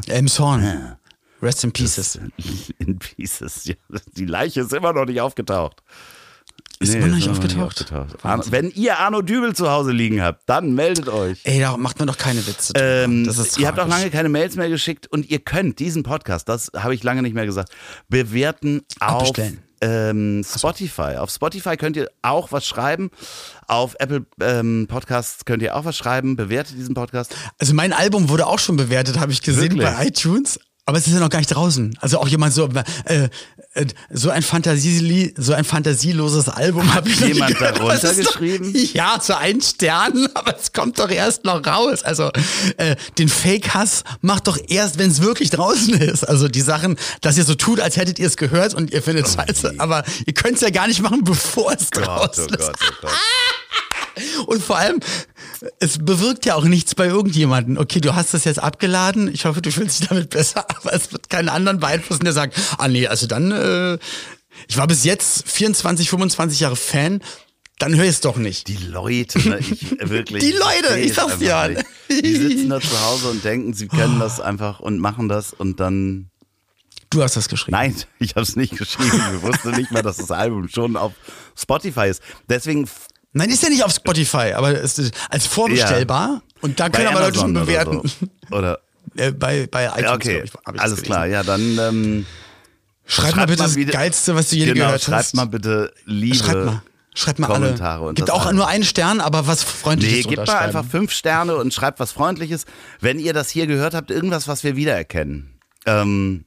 Elmshorn. 0.07 0.63
Ja. 0.63 0.99
Rest 1.43 1.65
in 1.65 1.73
pieces. 1.73 2.19
In 2.79 2.99
Pieces. 2.99 3.65
Ja, 3.65 3.75
die 4.17 4.27
Leiche 4.27 4.63
ist 4.63 4.73
immer 4.73 4.93
noch 4.93 5.05
nicht 5.05 5.21
aufgetaucht. 5.21 5.83
Ist 6.81 6.95
immer 6.95 7.09
noch 7.09 7.17
nicht 7.17 7.29
aufgetaucht? 7.29 7.93
aufgetaucht. 7.93 8.25
Arno, 8.25 8.45
wenn 8.51 8.71
ihr 8.71 8.99
Arno 8.99 9.23
Dübel 9.23 9.55
zu 9.55 9.69
Hause 9.71 9.91
liegen 9.91 10.23
habt, 10.23 10.49
dann 10.49 10.75
meldet 10.75 11.09
euch. 11.09 11.41
Ey, 11.45 11.61
da 11.61 11.77
macht 11.77 11.99
man 11.99 12.07
doch 12.07 12.19
keine 12.19 12.47
Witze. 12.47 12.73
Ähm, 12.77 13.25
das 13.25 13.39
ist 13.39 13.59
ihr 13.59 13.67
habt 13.67 13.79
auch 13.81 13.89
lange 13.89 14.11
keine 14.11 14.29
Mails 14.29 14.57
mehr 14.57 14.69
geschickt 14.69 15.07
und 15.09 15.29
ihr 15.29 15.41
könnt 15.41 15.81
diesen 15.81 16.05
Podcast, 16.05 16.49
das 16.49 16.71
habe 16.77 16.95
ich 16.95 17.03
lange 17.03 17.23
nicht 17.23 17.35
mehr 17.35 17.47
gesagt, 17.47 17.73
bewerten 18.09 18.83
auf. 19.01 19.33
Ähm, 19.81 20.45
Spotify. 20.45 21.17
Auf 21.17 21.31
Spotify 21.31 21.77
könnt 21.77 21.97
ihr 21.97 22.11
auch 22.23 22.53
was 22.53 22.67
schreiben. 22.67 23.11
Auf 23.67 23.97
Apple 23.99 24.27
ähm, 24.41 24.87
Podcasts 24.89 25.45
könnt 25.45 25.63
ihr 25.63 25.77
auch 25.77 25.85
was 25.85 25.97
schreiben. 25.97 26.37
Bewertet 26.37 26.77
diesen 26.77 26.95
Podcast. 26.95 27.35
Also 27.59 27.75
mein 27.75 27.93
Album 27.93 28.29
wurde 28.29 28.47
auch 28.47 28.59
schon 28.59 28.77
bewertet, 28.77 29.19
habe 29.19 29.33
ich 29.33 29.43
gesehen 29.43 29.79
Wirklich? 29.79 29.85
bei 29.85 30.07
iTunes. 30.07 30.61
Aber 30.89 30.97
es 30.97 31.07
ist 31.07 31.13
ja 31.13 31.21
noch 31.21 31.29
gar 31.29 31.41
nicht 31.41 31.55
draußen. 31.55 31.99
Also 32.01 32.19
auch 32.19 32.29
jemand 32.29 32.55
so, 32.55 32.67
äh, 33.05 33.29
äh, 33.75 33.87
so 34.11 34.31
ein 34.31 34.41
Fantasie, 34.41 35.35
so 35.37 35.53
ein 35.53 35.65
fantasieloses 35.67 36.49
Album 36.49 36.95
habe 36.95 37.11
ich 37.11 37.21
jemand 37.21 37.61
darunter 37.61 38.11
ist 38.11 38.21
doch- 38.27 38.33
geschrieben? 38.33 38.73
Ja, 38.95 39.19
so 39.21 39.35
ein 39.35 39.61
Stern, 39.61 40.29
aber 40.33 40.57
es 40.59 40.73
kommt 40.73 40.99
doch 40.99 41.11
erst 41.11 41.45
noch 41.45 41.67
raus. 41.67 42.03
Also 42.05 42.31
äh, 42.79 42.97
den 43.19 43.29
Fake-Hass 43.29 44.03
macht 44.23 44.47
doch 44.47 44.57
erst, 44.69 44.99
wenn 44.99 45.11
es 45.11 45.21
wirklich 45.21 45.51
draußen 45.51 45.93
ist. 46.01 46.27
Also 46.27 46.49
die 46.49 46.63
Sachen, 46.63 46.97
dass 47.21 47.37
ihr 47.37 47.45
so 47.45 47.55
tut, 47.55 47.81
als 47.81 47.99
hättet 47.99 48.19
ihr 48.19 48.27
es 48.27 48.39
gehört 48.39 48.73
und 48.73 48.91
ihr 48.91 49.03
findet 49.03 49.29
scheiße. 49.29 49.75
Aber 49.77 50.05
ihr 50.25 50.33
könnt 50.33 50.55
es 50.55 50.63
ja 50.63 50.71
gar 50.71 50.89
nicht 50.89 51.03
machen, 51.03 51.23
bevor 51.23 51.71
es 51.75 51.91
draußen 51.91 52.49
ist. 52.49 52.71
oh 52.71 52.93
Gott. 53.03 53.11
Und 54.47 54.63
vor 54.63 54.77
allem, 54.79 54.99
es 55.81 55.99
bewirkt 55.99 56.47
ja 56.47 56.55
auch 56.55 56.65
nichts 56.65 56.95
bei 56.95 57.07
irgendjemanden. 57.07 57.79
Okay, 57.79 58.01
du 58.01 58.15
hast 58.15 58.35
das 58.35 58.45
jetzt 58.45 58.59
abgeladen. 58.59 59.33
Ich 59.33 59.45
hoffe, 59.45 59.63
du 59.63 59.71
fühlst 59.71 60.01
dich 60.01 60.09
damit 60.09 60.31
besser, 60.31 60.65
aber 60.77 60.93
es 60.93 61.13
wird 61.13 61.31
keinen 61.31 61.49
anderen 61.49 61.81
beeinflussen, 61.81 62.25
der 62.25 62.33
sagt, 62.33 62.59
ah 62.79 62.89
nee, 62.89 63.07
also 63.07 63.27
dann, 63.27 63.51
äh, 63.53 63.99
ich 64.69 64.77
war 64.77 64.87
bis 64.87 65.05
jetzt 65.05 65.49
24, 65.49 66.11
25 66.11 66.61
Jahre 66.61 66.77
Fan, 66.77 67.23
dann 67.79 67.95
höre 67.95 68.05
ich 68.05 68.11
es 68.11 68.21
doch 68.21 68.37
nicht. 68.37 68.69
Die 68.69 68.77
Leute, 68.77 69.39
ne, 69.49 69.59
ich 69.61 69.97
wirklich. 70.01 70.45
Die 70.45 70.53
Leute, 70.53 70.99
ich 70.99 71.15
sag's 71.15 71.39
dir. 71.39 71.69
nicht. 71.69 71.85
Die 72.25 72.37
sitzen 72.37 72.69
da 72.71 72.81
zu 72.81 73.01
Hause 73.01 73.31
und 73.31 73.45
denken, 73.45 73.73
sie 73.73 73.87
können 73.87 74.19
das 74.19 74.41
einfach 74.41 74.81
und 74.81 74.99
machen 74.99 75.29
das 75.29 75.53
und 75.53 75.79
dann. 75.81 76.31
Du 77.11 77.23
hast 77.23 77.37
das 77.37 77.49
geschrieben. 77.49 77.77
Nein, 77.77 77.95
ich 78.19 78.31
habe 78.31 78.43
es 78.43 78.57
nicht 78.57 78.77
geschrieben. 78.77 79.23
Ich 79.37 79.43
wusste 79.43 79.71
nicht 79.71 79.91
mal, 79.93 80.03
dass 80.03 80.17
das 80.17 80.31
Album 80.31 80.69
schon 80.69 80.97
auf 80.97 81.13
Spotify 81.57 82.09
ist. 82.09 82.21
Deswegen 82.49 82.89
Nein, 83.33 83.51
ist 83.51 83.63
ja 83.63 83.69
nicht 83.69 83.85
auf 83.85 83.93
Spotify, 83.93 84.53
aber 84.55 84.71
es 84.83 84.99
ist 84.99 85.15
als 85.31 85.47
vorbestellbar. 85.47 86.43
Und 86.61 86.81
da 86.81 86.89
bei 86.89 86.99
können 86.99 87.09
aber 87.09 87.21
Leute 87.27 87.39
schon 87.39 87.55
bewerten. 87.55 87.99
Oder, 87.99 88.09
so. 88.51 88.57
oder 88.57 88.79
Äh, 89.17 89.33
bei, 89.33 89.67
bei 89.71 89.87
iTunes, 89.87 90.03
ja, 90.03 90.15
okay, 90.15 90.43
ich, 90.45 90.51
das 90.51 90.61
alles 90.65 90.81
gelesen. 90.97 91.03
klar. 91.05 91.27
Ja, 91.27 91.43
dann 91.43 91.79
ähm, 91.79 92.27
Schreib, 93.07 93.37
mal 93.37 93.47
bitte 93.47 93.63
das 93.63 93.75
wieder- 93.75 93.93
Geilste, 93.93 94.35
was 94.37 94.51
du 94.51 94.57
je 94.57 94.67
genau, 94.67 94.85
gehört 94.87 95.03
schreibt 95.03 95.19
hast. 95.19 95.35
mal 95.35 95.47
bitte 95.47 95.93
Liebe. 96.05 96.37
Schreibt 96.37 96.65
mal. 96.67 96.83
Schreibt 97.15 97.39
mal 97.41 97.47
Kommentare 97.49 98.01
alle. 98.01 98.09
und 98.11 98.15
Gibt 98.17 98.29
das 98.29 98.37
auch 98.37 98.45
alles. 98.45 98.55
nur 98.57 98.69
einen 98.69 98.85
Stern, 98.85 99.21
aber 99.21 99.47
was 99.49 99.63
Freundliches 99.65 100.27
Nee, 100.27 100.35
gebt 100.37 100.47
mal 100.47 100.59
einfach 100.59 100.85
fünf 100.85 101.11
Sterne 101.13 101.57
und 101.57 101.73
schreibt 101.75 101.99
was 102.01 102.13
Freundliches. 102.13 102.65
Wenn 103.01 103.19
ihr 103.19 103.33
das 103.33 103.49
hier 103.49 103.67
gehört 103.67 103.95
habt, 103.95 104.11
irgendwas, 104.11 104.47
was 104.47 104.63
wir 104.63 104.77
wiedererkennen. 104.77 105.59
Ähm, 105.87 106.45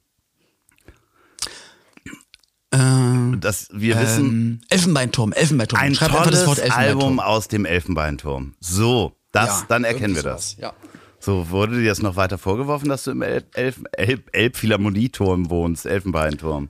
Ähm, 2.74 3.38
dass 3.42 3.68
wir 3.74 4.00
wissen, 4.00 4.30
ähm, 4.30 4.62
Elfenbeinturm, 4.70 5.34
Elfenbeinturm. 5.34 5.82
ein 5.82 5.94
Schreib 5.94 6.10
einfach 6.10 6.32
das 6.32 6.46
tolles 6.46 6.48
Wort 6.48 6.60
Elfenbeinturm. 6.60 7.02
Album 7.02 7.20
aus 7.20 7.48
dem 7.50 7.66
Elfenbeinturm. 7.66 8.54
So, 8.62 9.14
das, 9.34 9.48
Ja, 9.62 9.66
dann 9.68 9.84
erkennen 9.84 10.16
wir 10.16 10.24
das. 10.24 10.56
Ja. 10.58 10.74
So, 11.20 11.50
wurde 11.50 11.80
dir 11.82 11.90
das 11.90 12.02
noch 12.02 12.16
weiter 12.16 12.38
vorgeworfen, 12.38 12.90
dass 12.90 13.04
du 13.04 13.12
im 13.12 13.22
El 13.22 13.44
Elf 13.54 13.82
Elb 13.92 14.30
Elbphilharmonieturm 14.32 15.50
wohnst, 15.50 15.86
Elfenbeinturm? 15.86 16.70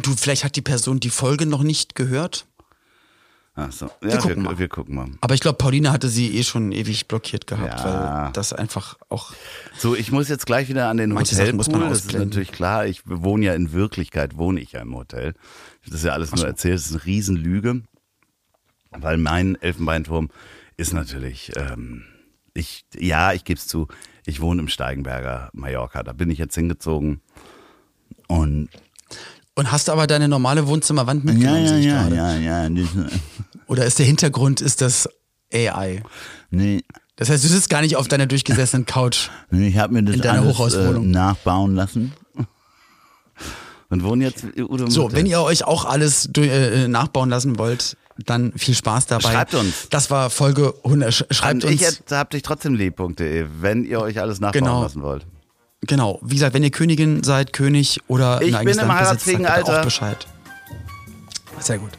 Du, 0.00 0.16
vielleicht 0.16 0.44
hat 0.44 0.56
die 0.56 0.62
Person 0.62 1.00
die 1.00 1.10
Folge 1.10 1.44
noch 1.46 1.62
nicht 1.62 1.94
gehört. 1.94 2.46
Ach 3.54 3.70
so. 3.70 3.90
Ja, 4.02 4.16
gucken 4.16 4.44
wir, 4.44 4.58
wir 4.58 4.68
gucken 4.68 4.94
mal. 4.94 5.08
Aber 5.20 5.34
ich 5.34 5.40
glaube, 5.42 5.58
Pauline 5.58 5.92
hatte 5.92 6.08
sie 6.08 6.38
eh 6.38 6.42
schon 6.42 6.72
ewig 6.72 7.06
blockiert 7.06 7.46
gehabt, 7.46 7.80
Ja. 7.80 8.24
weil 8.26 8.32
das 8.32 8.54
einfach 8.54 8.96
auch. 9.10 9.32
So, 9.76 9.94
ich 9.94 10.10
muss 10.10 10.28
jetzt 10.28 10.46
gleich 10.46 10.68
wieder 10.70 10.88
an 10.88 10.96
den 10.96 11.10
Manche 11.12 11.34
Sachen 11.34 11.56
muss 11.56 11.66
Hotelpool. 11.66 11.84
man 11.84 11.90
Das 11.92 12.06
ist 12.06 12.12
natürlich 12.14 12.52
klar. 12.52 12.86
Ich 12.86 13.02
wohne 13.04 13.44
ja 13.44 13.54
in 13.54 13.72
Wirklichkeit, 13.72 14.38
wohne 14.38 14.58
ich 14.60 14.72
ja 14.72 14.80
im 14.80 14.94
Hotel. 14.94 15.34
Das 15.84 15.94
ist 15.96 16.04
ja 16.04 16.12
alles 16.12 16.34
nur 16.34 16.46
erzählt. 16.46 16.76
Das 16.76 16.86
ist 16.86 16.92
eine 16.92 17.04
Riesenlüge. 17.04 17.82
Weil 18.90 19.16
mein 19.18 19.60
Elfenbeinturm 19.60 20.30
ist 20.78 20.92
natürlich, 20.94 21.52
ähm, 21.56 22.04
ich, 22.54 22.84
ja, 22.94 23.32
ich 23.34 23.44
gebe 23.44 23.58
es 23.58 23.66
zu, 23.66 23.88
ich 24.26 24.40
wohne 24.40 24.62
im 24.62 24.68
Steigenberger 24.68 25.50
Mallorca. 25.52 26.02
Da 26.02 26.12
bin 26.14 26.30
ich 26.30 26.38
jetzt 26.38 26.54
hingezogen. 26.54 27.20
Und 28.28 28.68
Und 29.54 29.70
hast 29.70 29.88
du 29.88 29.92
aber 29.92 30.06
deine 30.06 30.28
normale 30.28 30.66
Wohnzimmerwand 30.66 31.24
mitgenommen? 31.24 31.78
ich 31.80 31.86
gerade. 31.86 32.16
ja, 32.16 32.36
ja. 32.36 32.68
Das, 32.70 32.86
Oder 33.66 33.84
ist 33.84 33.98
der 33.98 34.06
Hintergrund, 34.06 34.60
ist 34.60 34.80
das 34.80 35.08
AI? 35.52 36.02
nee, 36.50 36.82
Das 37.16 37.28
heißt, 37.28 37.44
du 37.44 37.48
sitzt 37.48 37.68
gar 37.68 37.82
nicht 37.82 37.96
auf 37.96 38.08
deiner 38.08 38.26
durchgesessenen 38.26 38.86
Couch. 38.86 39.28
nee, 39.50 39.68
ich 39.68 39.76
habe 39.78 39.92
mir 39.92 40.02
das 40.02 40.14
In 40.16 40.22
deiner 40.22 40.40
alles 40.40 40.50
äh, 40.50 40.54
Hochhauswohnung. 40.54 41.10
nachbauen 41.10 41.74
lassen. 41.74 42.12
Und 43.90 44.04
wohne 44.04 44.24
jetzt 44.24 44.44
Udo 44.58 44.88
So, 44.88 45.12
wenn 45.12 45.26
ihr 45.26 45.42
euch 45.42 45.64
auch 45.64 45.84
alles 45.84 46.28
durch, 46.32 46.48
äh, 46.48 46.88
nachbauen 46.88 47.28
lassen 47.28 47.58
wollt, 47.58 47.98
dann 48.24 48.52
viel 48.56 48.74
Spaß 48.74 49.04
dabei. 49.06 49.30
Schreibt 49.32 49.54
uns. 49.54 49.88
Das 49.90 50.10
war 50.10 50.30
Folge 50.30 50.72
100. 50.84 51.12
Sch- 51.12 51.32
Schreibt 51.34 51.64
Und 51.64 51.70
ich 51.70 51.86
uns. 51.86 52.02
hab 52.10 52.30
dich 52.30 52.42
trotzdem 52.42 52.74
lieb.de, 52.74 53.46
wenn 53.60 53.84
ihr 53.84 54.00
euch 54.00 54.18
alles 54.18 54.40
nachbauen 54.40 54.64
Genau. 54.64 54.82
lassen 54.82 55.02
wollt. 55.02 55.26
Genau. 55.86 56.18
Wie 56.22 56.34
gesagt, 56.34 56.54
wenn 56.54 56.62
ihr 56.62 56.70
Königin 56.70 57.22
seid, 57.24 57.52
König 57.52 58.00
oder 58.08 58.40
Ich 58.40 58.48
ein 58.48 58.60
eigenes 58.60 58.76
bin 58.76 58.84
im 58.84 58.88
Land 58.88 59.00
besitzt, 59.00 59.26
heiratsfähigen 59.26 59.46
Alter. 59.46 59.80
auch 59.80 59.84
Bescheid. 59.84 60.26
Sehr 61.58 61.78
gut. 61.78 61.90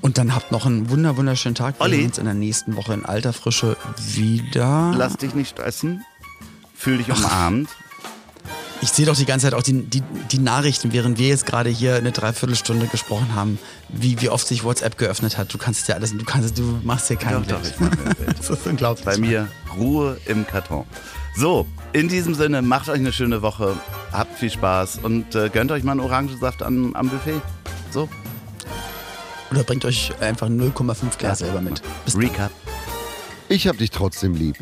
Und 0.00 0.18
dann 0.18 0.34
habt 0.34 0.52
noch 0.52 0.66
einen 0.66 0.90
wunder 0.90 1.16
wunderschönen 1.16 1.54
Tag. 1.54 1.78
Wir 1.78 1.84
Olli. 1.84 1.96
sehen 1.96 2.06
uns 2.06 2.18
in 2.18 2.24
der 2.24 2.34
nächsten 2.34 2.76
Woche 2.76 2.94
in 2.94 3.04
alter 3.04 3.32
Frische 3.32 3.76
wieder. 4.14 4.92
Lass 4.96 5.16
dich 5.16 5.34
nicht 5.34 5.50
stressen. 5.50 6.04
Fühl 6.74 6.98
dich 6.98 7.10
umarmt. 7.10 7.68
Ich 8.80 8.90
sehe 8.90 9.06
doch 9.06 9.16
die 9.16 9.24
ganze 9.24 9.46
Zeit 9.46 9.54
auch 9.54 9.62
die, 9.62 9.82
die, 9.82 10.02
die 10.30 10.38
Nachrichten, 10.38 10.92
während 10.92 11.18
wir 11.18 11.26
jetzt 11.26 11.46
gerade 11.46 11.68
hier 11.68 11.96
eine 11.96 12.12
Dreiviertelstunde 12.12 12.86
gesprochen 12.86 13.34
haben, 13.34 13.58
wie, 13.88 14.20
wie 14.20 14.28
oft 14.28 14.46
sich 14.46 14.62
WhatsApp 14.62 14.96
geöffnet 14.98 15.36
hat. 15.36 15.52
Du 15.52 15.58
kannst 15.58 15.80
es 15.82 15.86
ja 15.88 15.96
alles, 15.96 16.16
du 16.16 16.24
kannst, 16.24 16.56
du 16.56 16.78
machst 16.84 17.08
hier 17.08 17.16
keinen 17.16 17.44
Doch, 17.48 17.60
doch, 17.60 17.68
ich 17.68 17.80
mach. 17.80 17.90
Das 18.36 18.50
ist 18.50 18.66
unglaublich. 18.68 19.04
Bei 19.04 19.18
mir 19.18 19.48
Ruhe 19.76 20.16
im 20.26 20.46
Karton. 20.46 20.84
So, 21.36 21.66
in 21.92 22.08
diesem 22.08 22.34
Sinne, 22.34 22.62
macht 22.62 22.88
euch 22.88 22.98
eine 22.98 23.12
schöne 23.12 23.42
Woche, 23.42 23.76
habt 24.12 24.38
viel 24.38 24.50
Spaß 24.50 25.00
und 25.02 25.34
äh, 25.34 25.48
gönnt 25.50 25.70
euch 25.70 25.84
mal 25.84 25.92
einen 25.92 26.00
Orangensaft 26.00 26.62
am, 26.62 26.94
am 26.94 27.08
Buffet. 27.08 27.40
So, 27.90 28.08
Oder 29.50 29.62
bringt 29.62 29.84
euch 29.84 30.12
einfach 30.20 30.48
0,5 30.48 31.18
Glas 31.18 31.38
selber 31.38 31.60
mit. 31.60 31.82
Bis 32.04 32.14
dann. 32.14 32.22
Recap. 32.22 32.50
Ich 33.48 33.66
hab 33.66 33.78
dich 33.78 33.90
trotzdem 33.90 34.34
lieb. 34.34 34.56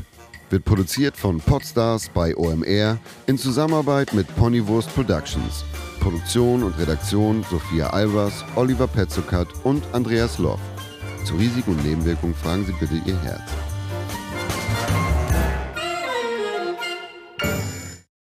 Wird 0.49 0.65
produziert 0.65 1.17
von 1.17 1.41
Podstars 1.41 2.09
bei 2.09 2.37
OMR 2.37 2.99
in 3.27 3.37
Zusammenarbeit 3.37 4.15
mit 4.15 4.33
Ponywurst 4.37 4.95
Productions. 4.95 5.65
Produktion 5.99 6.63
und 6.63 6.79
Redaktion 6.79 7.45
Sophia 7.51 7.91
Albers, 7.91 8.45
Oliver 8.55 8.87
Petzokat 8.87 9.49
und 9.65 9.83
Andreas 9.93 10.39
Loff. 10.39 10.61
Zu 11.25 11.35
Risiken 11.35 11.73
und 11.73 11.85
Nebenwirkungen 11.85 12.37
fragen 12.37 12.65
Sie 12.65 12.73
bitte 12.79 12.95
Ihr 13.05 13.21
Herz. 13.23 13.51